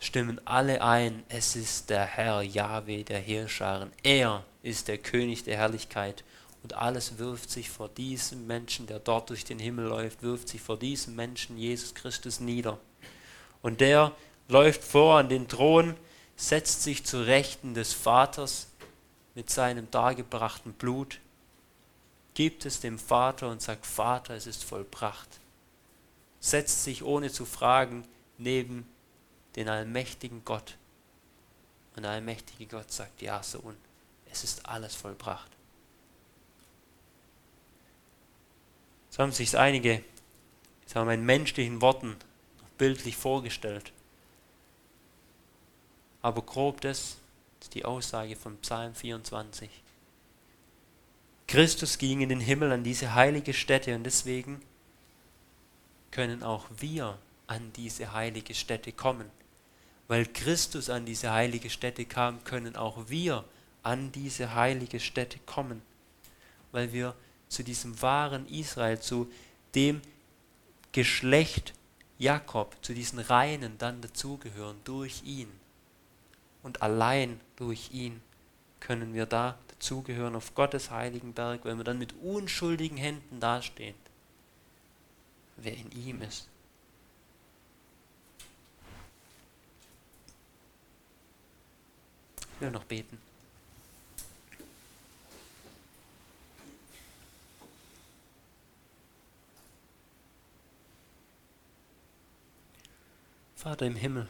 stimmen 0.01 0.41
alle 0.45 0.81
ein, 0.81 1.23
es 1.29 1.55
ist 1.55 1.89
der 1.89 2.03
Herr 2.03 2.41
Yahweh 2.41 3.03
der 3.03 3.19
Heerscharen. 3.19 3.91
Er 4.03 4.43
ist 4.63 4.89
der 4.89 4.97
König 4.97 5.45
der 5.45 5.55
Herrlichkeit. 5.55 6.25
Und 6.63 6.73
alles 6.73 7.17
wirft 7.17 7.49
sich 7.49 7.69
vor 7.69 7.87
diesem 7.87 8.45
Menschen, 8.45 8.85
der 8.87 8.99
dort 8.99 9.29
durch 9.29 9.45
den 9.45 9.59
Himmel 9.59 9.85
läuft, 9.85 10.21
wirft 10.21 10.49
sich 10.49 10.61
vor 10.61 10.77
diesem 10.77 11.15
Menschen 11.15 11.57
Jesus 11.57 11.95
Christus 11.95 12.39
nieder. 12.39 12.77
Und 13.61 13.79
der 13.79 14.11
läuft 14.49 14.83
vor 14.83 15.17
an 15.17 15.29
den 15.29 15.47
Thron, 15.47 15.95
setzt 16.35 16.83
sich 16.83 17.05
zu 17.05 17.25
Rechten 17.25 17.73
des 17.73 17.93
Vaters 17.93 18.67
mit 19.33 19.49
seinem 19.49 19.89
dargebrachten 19.89 20.73
Blut 20.73 21.19
gibt 22.33 22.65
es 22.65 22.79
dem 22.79 22.97
Vater 22.97 23.49
und 23.49 23.61
sagt, 23.61 23.85
Vater, 23.85 24.33
es 24.35 24.47
ist 24.47 24.63
vollbracht. 24.63 25.27
Setzt 26.39 26.83
sich 26.83 27.03
ohne 27.03 27.31
zu 27.31 27.45
fragen 27.45 28.03
neben 28.37 28.87
den 29.55 29.69
allmächtigen 29.69 30.43
Gott. 30.45 30.77
Und 31.95 32.03
der 32.03 32.11
allmächtige 32.11 32.65
Gott 32.65 32.91
sagt, 32.91 33.21
ja, 33.21 33.43
Sohn, 33.43 33.75
es 34.31 34.43
ist 34.43 34.65
alles 34.65 34.95
vollbracht. 34.95 35.49
So 39.09 39.23
haben 39.23 39.33
sich 39.33 39.57
einige, 39.57 40.03
sagen 40.85 41.07
wir 41.07 41.13
in 41.13 41.25
menschlichen 41.25 41.81
Worten, 41.81 42.15
bildlich 42.77 43.17
vorgestellt. 43.17 43.91
Aber 46.21 46.41
grob 46.41 46.81
das 46.81 47.17
ist 47.59 47.73
die 47.73 47.83
Aussage 47.83 48.35
von 48.35 48.57
Psalm 48.57 48.95
24. 48.95 49.69
Christus 51.47 51.97
ging 51.97 52.21
in 52.21 52.29
den 52.29 52.39
Himmel 52.39 52.71
an 52.71 52.83
diese 52.83 53.13
heilige 53.13 53.53
Stätte 53.53 53.93
und 53.95 54.05
deswegen 54.05 54.61
können 56.09 56.43
auch 56.43 56.65
wir 56.77 57.17
an 57.47 57.73
diese 57.73 58.13
heilige 58.13 58.53
Stätte 58.53 58.93
kommen. 58.93 59.29
Weil 60.11 60.25
Christus 60.25 60.89
an 60.89 61.05
diese 61.05 61.31
heilige 61.31 61.69
Stätte 61.69 62.03
kam, 62.03 62.43
können 62.43 62.75
auch 62.75 63.07
wir 63.07 63.45
an 63.81 64.11
diese 64.11 64.55
heilige 64.55 64.99
Stätte 64.99 65.39
kommen. 65.45 65.81
Weil 66.73 66.91
wir 66.91 67.15
zu 67.47 67.63
diesem 67.63 68.01
wahren 68.01 68.45
Israel, 68.49 68.99
zu 68.99 69.31
dem 69.73 70.01
Geschlecht 70.91 71.73
Jakob, 72.17 72.75
zu 72.81 72.93
diesen 72.93 73.19
Reinen 73.19 73.77
dann 73.77 74.01
dazugehören, 74.01 74.75
durch 74.83 75.23
ihn. 75.23 75.47
Und 76.61 76.81
allein 76.81 77.39
durch 77.55 77.91
ihn 77.93 78.21
können 78.81 79.13
wir 79.13 79.25
da 79.25 79.57
dazugehören 79.69 80.35
auf 80.35 80.55
Gottes 80.55 80.91
heiligen 80.91 81.31
Berg, 81.31 81.63
wenn 81.63 81.77
wir 81.77 81.85
dann 81.85 81.99
mit 81.99 82.15
unschuldigen 82.21 82.97
Händen 82.97 83.39
dastehen, 83.39 83.95
wer 85.55 85.73
in 85.73 85.89
ihm 85.93 86.21
ist. 86.21 86.50
Ich 92.61 92.63
will 92.63 92.73
noch 92.73 92.83
beten. 92.83 93.17
Vater 103.55 103.87
im 103.87 103.95
Himmel, 103.95 104.27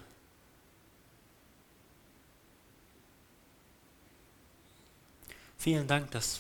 Vielen 5.58 5.90
Dank, 5.90 6.10
dass 6.12 6.40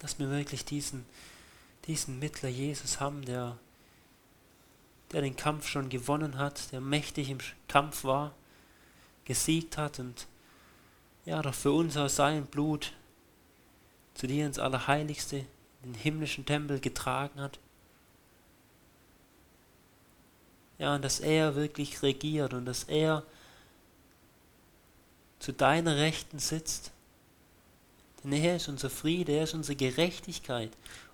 dass 0.00 0.18
wir 0.18 0.28
wirklich 0.30 0.64
diesen 0.64 1.06
diesen 1.86 2.18
Mittler 2.18 2.48
Jesus 2.48 2.98
haben, 2.98 3.24
der, 3.24 3.56
der 5.12 5.22
den 5.22 5.36
Kampf 5.36 5.66
schon 5.66 5.88
gewonnen 5.88 6.38
hat, 6.38 6.72
der 6.72 6.80
mächtig 6.80 7.30
im 7.30 7.38
Kampf 7.68 8.04
war, 8.04 8.34
gesiegt 9.24 9.76
hat 9.76 9.98
und 9.98 10.26
ja, 11.24 11.42
doch 11.42 11.54
für 11.54 11.72
uns 11.72 11.96
aus 11.96 12.16
seinem 12.16 12.46
Blut 12.46 12.92
zu 14.14 14.26
dir 14.26 14.46
ins 14.46 14.58
Allerheiligste, 14.58 15.44
den 15.84 15.94
himmlischen 15.94 16.46
Tempel 16.46 16.80
getragen 16.80 17.40
hat. 17.40 17.58
Ja, 20.78 20.94
und 20.94 21.02
dass 21.02 21.20
er 21.20 21.56
wirklich 21.56 22.02
regiert 22.02 22.54
und 22.54 22.64
dass 22.64 22.84
er 22.84 23.22
zu 25.38 25.52
deiner 25.52 25.96
Rechten 25.96 26.38
sitzt. 26.38 26.92
Denn 28.22 28.32
er 28.32 28.56
ist 28.56 28.68
unser 28.68 28.90
Friede, 28.90 29.32
er 29.32 29.44
ist 29.44 29.54
unsere 29.54 29.76
Gerechtigkeit. 29.76 30.70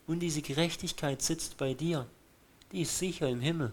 Und 0.07 0.21
diese 0.21 0.43
Gerechtigkeit 0.43 1.23
sitzt 1.23 1.57
bei 1.57 1.75
dir. 1.75 2.07
Die 2.73 2.83
ist 2.83 2.99
sicher 2.99 3.29
im 3.29 3.41
Himmel. 3.41 3.73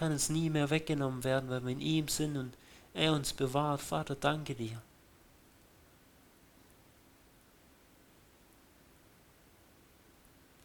Kann 0.00 0.12
uns 0.12 0.30
nie 0.30 0.48
mehr 0.48 0.70
weggenommen 0.70 1.24
werden, 1.24 1.50
weil 1.50 1.62
wir 1.62 1.72
in 1.72 1.80
ihm 1.82 2.08
sind 2.08 2.34
und 2.38 2.56
er 2.94 3.12
uns 3.12 3.34
bewahrt. 3.34 3.82
Vater, 3.82 4.14
danke 4.14 4.54
dir. 4.54 4.80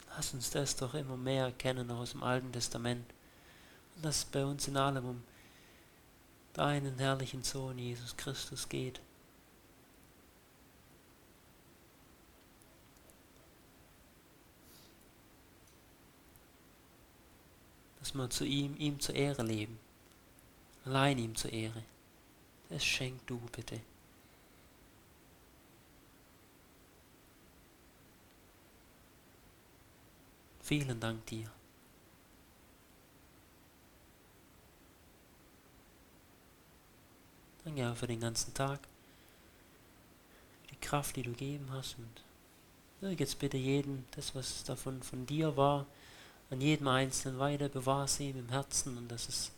Lass 0.08 0.34
uns 0.34 0.52
das 0.52 0.78
doch 0.78 0.94
immer 0.94 1.18
mehr 1.18 1.48
erkennen 1.48 1.92
aus 1.92 2.12
dem 2.12 2.24
Alten 2.24 2.54
Testament. 2.54 3.06
Und 3.98 4.06
dass 4.06 4.20
es 4.20 4.24
bei 4.24 4.46
uns 4.46 4.70
in 4.70 4.78
allem 4.78 5.04
um 5.04 5.24
deinen 6.54 6.98
herrlichen 6.98 7.44
Sohn 7.44 7.78
Jesus 7.78 8.16
Christus 8.16 8.70
geht. 8.70 9.02
Wir 18.16 18.30
zu 18.30 18.46
ihm, 18.46 18.78
ihm 18.78 18.98
zur 19.02 19.14
Ehre 19.14 19.44
leben. 19.44 19.78
Allein 20.86 21.18
ihm 21.18 21.36
zur 21.36 21.52
Ehre. 21.52 21.84
Das 22.70 22.84
schenk 22.84 23.28
du 23.28 23.38
bitte. 23.52 23.82
Vielen 30.62 31.00
Dank 31.00 31.26
dir. 31.26 31.52
Danke 37.66 37.92
auch 37.92 37.98
für 37.98 38.08
den 38.08 38.22
ganzen 38.22 38.54
Tag, 38.54 38.80
für 40.62 40.68
die 40.70 40.80
Kraft, 40.80 41.18
die 41.18 41.24
du 41.24 41.32
gegeben 41.32 41.68
hast. 41.72 41.98
Und 43.02 43.20
jetzt 43.20 43.40
bitte 43.40 43.58
jeden, 43.58 44.06
das, 44.12 44.34
was 44.34 44.64
davon 44.64 45.04
von 45.04 45.26
dir 45.26 45.58
war, 45.58 45.86
an 46.50 46.62
jedem 46.62 46.88
Einzelnen 46.88 47.40
weiter, 47.40 47.70
bewahr 47.70 48.08
sie 48.08 48.30
im 48.30 48.50
Herzen 48.50 48.98
und 48.98 49.10
dass 49.10 49.28
es 49.28 49.52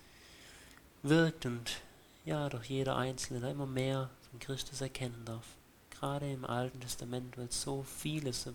wirkt 1.04 1.46
und 1.46 1.82
ja, 2.26 2.50
doch 2.50 2.64
jeder 2.64 2.96
Einzelne 2.98 3.50
immer 3.50 3.66
mehr 3.66 4.10
von 4.30 4.40
Christus 4.40 4.82
erkennen 4.82 5.24
darf. 5.26 5.46
Gerade 5.92 6.32
im 6.32 6.46
Alten 6.46 6.80
Testament, 6.80 7.38
weil 7.38 7.52
so 7.52 7.84
vieles 7.84 8.50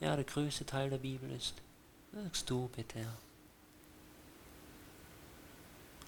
ja, 0.00 0.14
der 0.14 0.24
größte 0.24 0.66
Teil 0.66 0.90
der 0.90 0.98
Bibel 0.98 1.30
ist. 1.30 1.54
Wirkst 2.12 2.48
du 2.48 2.68
bitte, 2.68 2.98
Herr. 2.98 3.16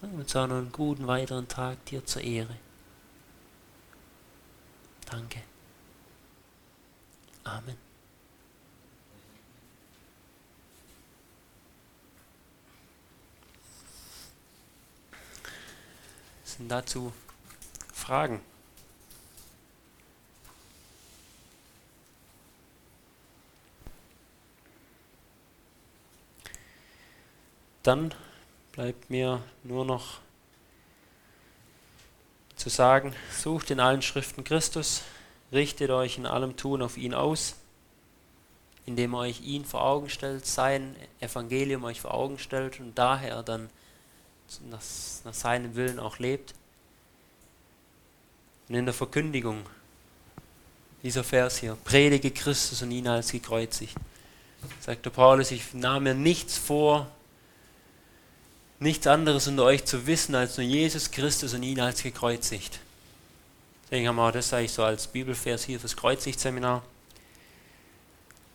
Und 0.01 0.19
uns 0.19 0.33
noch 0.33 0.43
einen 0.43 0.71
guten 0.71 1.07
weiteren 1.07 1.47
Tag 1.47 1.85
dir 1.85 2.05
zur 2.05 2.21
Ehre. 2.21 2.57
Danke. 5.09 5.41
Amen. 7.43 7.92
Sind 16.57 16.69
dazu 16.69 17.11
Fragen? 17.91 18.39
Dann 27.81 28.13
bleibt 28.71 29.09
mir 29.09 29.41
nur 29.63 29.83
noch 29.83 30.19
zu 32.55 32.69
sagen, 32.69 33.15
sucht 33.31 33.71
in 33.71 33.79
allen 33.79 34.03
Schriften 34.03 34.43
Christus, 34.43 35.01
richtet 35.51 35.89
euch 35.89 36.19
in 36.19 36.27
allem 36.27 36.55
Tun 36.55 36.83
auf 36.83 36.97
ihn 36.97 37.15
aus, 37.15 37.55
indem 38.85 39.15
ihr 39.15 39.17
euch 39.19 39.41
ihn 39.41 39.65
vor 39.65 39.83
Augen 39.83 40.09
stellt, 40.09 40.45
sein 40.45 40.95
Evangelium 41.19 41.83
euch 41.83 41.99
vor 41.99 42.13
Augen 42.13 42.37
stellt 42.37 42.79
und 42.79 42.95
daher 42.95 43.41
dann 43.41 43.71
nach, 44.69 44.81
nach 45.23 45.33
seinem 45.33 45.75
Willen 45.75 45.99
auch 45.99 46.19
lebt. 46.19 46.53
Und 48.69 48.75
in 48.75 48.85
der 48.85 48.93
Verkündigung, 48.93 49.65
dieser 51.03 51.23
Vers 51.23 51.57
hier, 51.57 51.77
predige 51.83 52.31
Christus 52.31 52.81
und 52.81 52.91
ihn 52.91 53.07
als 53.07 53.31
gekreuzigt, 53.31 53.95
sagt 54.79 55.05
der 55.05 55.09
Paulus, 55.09 55.51
ich 55.51 55.73
nahm 55.73 56.03
mir 56.03 56.13
nichts 56.13 56.57
vor, 56.57 57.11
nichts 58.79 59.07
anderes 59.07 59.47
unter 59.47 59.63
euch 59.63 59.85
zu 59.85 60.07
wissen 60.07 60.35
als 60.35 60.57
nur 60.57 60.65
Jesus 60.65 61.11
Christus 61.11 61.53
und 61.53 61.63
ihn 61.63 61.79
als 61.79 62.03
gekreuzigt. 62.03 62.79
Deswegen 63.85 64.07
haben 64.07 64.15
wir 64.15 64.31
das 64.31 64.53
eigentlich 64.53 64.71
so 64.71 64.83
als 64.83 65.07
Bibelvers 65.07 65.63
hier 65.65 65.79
fürs 65.79 65.95
Kreuzichtseminar. 65.95 66.83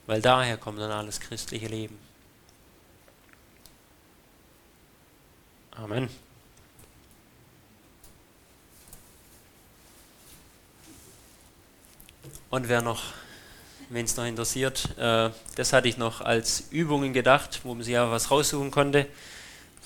Weil 0.07 0.23
daher 0.23 0.57
kommt 0.57 0.81
dann 0.81 0.91
alles 0.91 1.21
christliche 1.21 1.67
Leben. 1.67 1.99
Amen. 5.83 6.09
Und 12.51 12.69
wer 12.69 12.83
noch, 12.83 13.05
wenn 13.89 14.05
es 14.05 14.17
noch 14.17 14.25
interessiert, 14.25 14.99
äh, 14.99 15.31
das 15.55 15.73
hatte 15.73 15.87
ich 15.87 15.97
noch 15.97 16.21
als 16.21 16.65
Übungen 16.73 17.13
gedacht, 17.13 17.61
wo 17.63 17.75
man 17.75 17.85
sich 17.85 17.97
aber 17.97 18.11
was 18.11 18.33
raussuchen 18.33 18.73
konnte. 18.73 19.07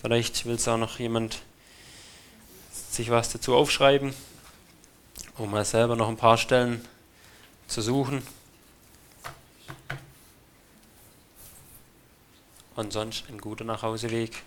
Vielleicht 0.01 0.47
will 0.47 0.55
es 0.55 0.66
auch 0.66 0.78
noch 0.78 0.99
jemand 0.99 1.43
sich 2.72 3.11
was 3.11 3.30
dazu 3.30 3.55
aufschreiben, 3.55 4.14
um 5.36 5.51
mal 5.51 5.64
selber 5.66 5.95
noch 5.95 6.09
ein 6.09 6.16
paar 6.16 6.38
Stellen 6.38 6.82
zu 7.68 7.82
suchen. 7.82 8.22
Und 12.76 12.95
sonst 12.95 13.24
ein 13.28 13.38
guter 13.38 13.64
Nachhauseweg. 13.64 14.43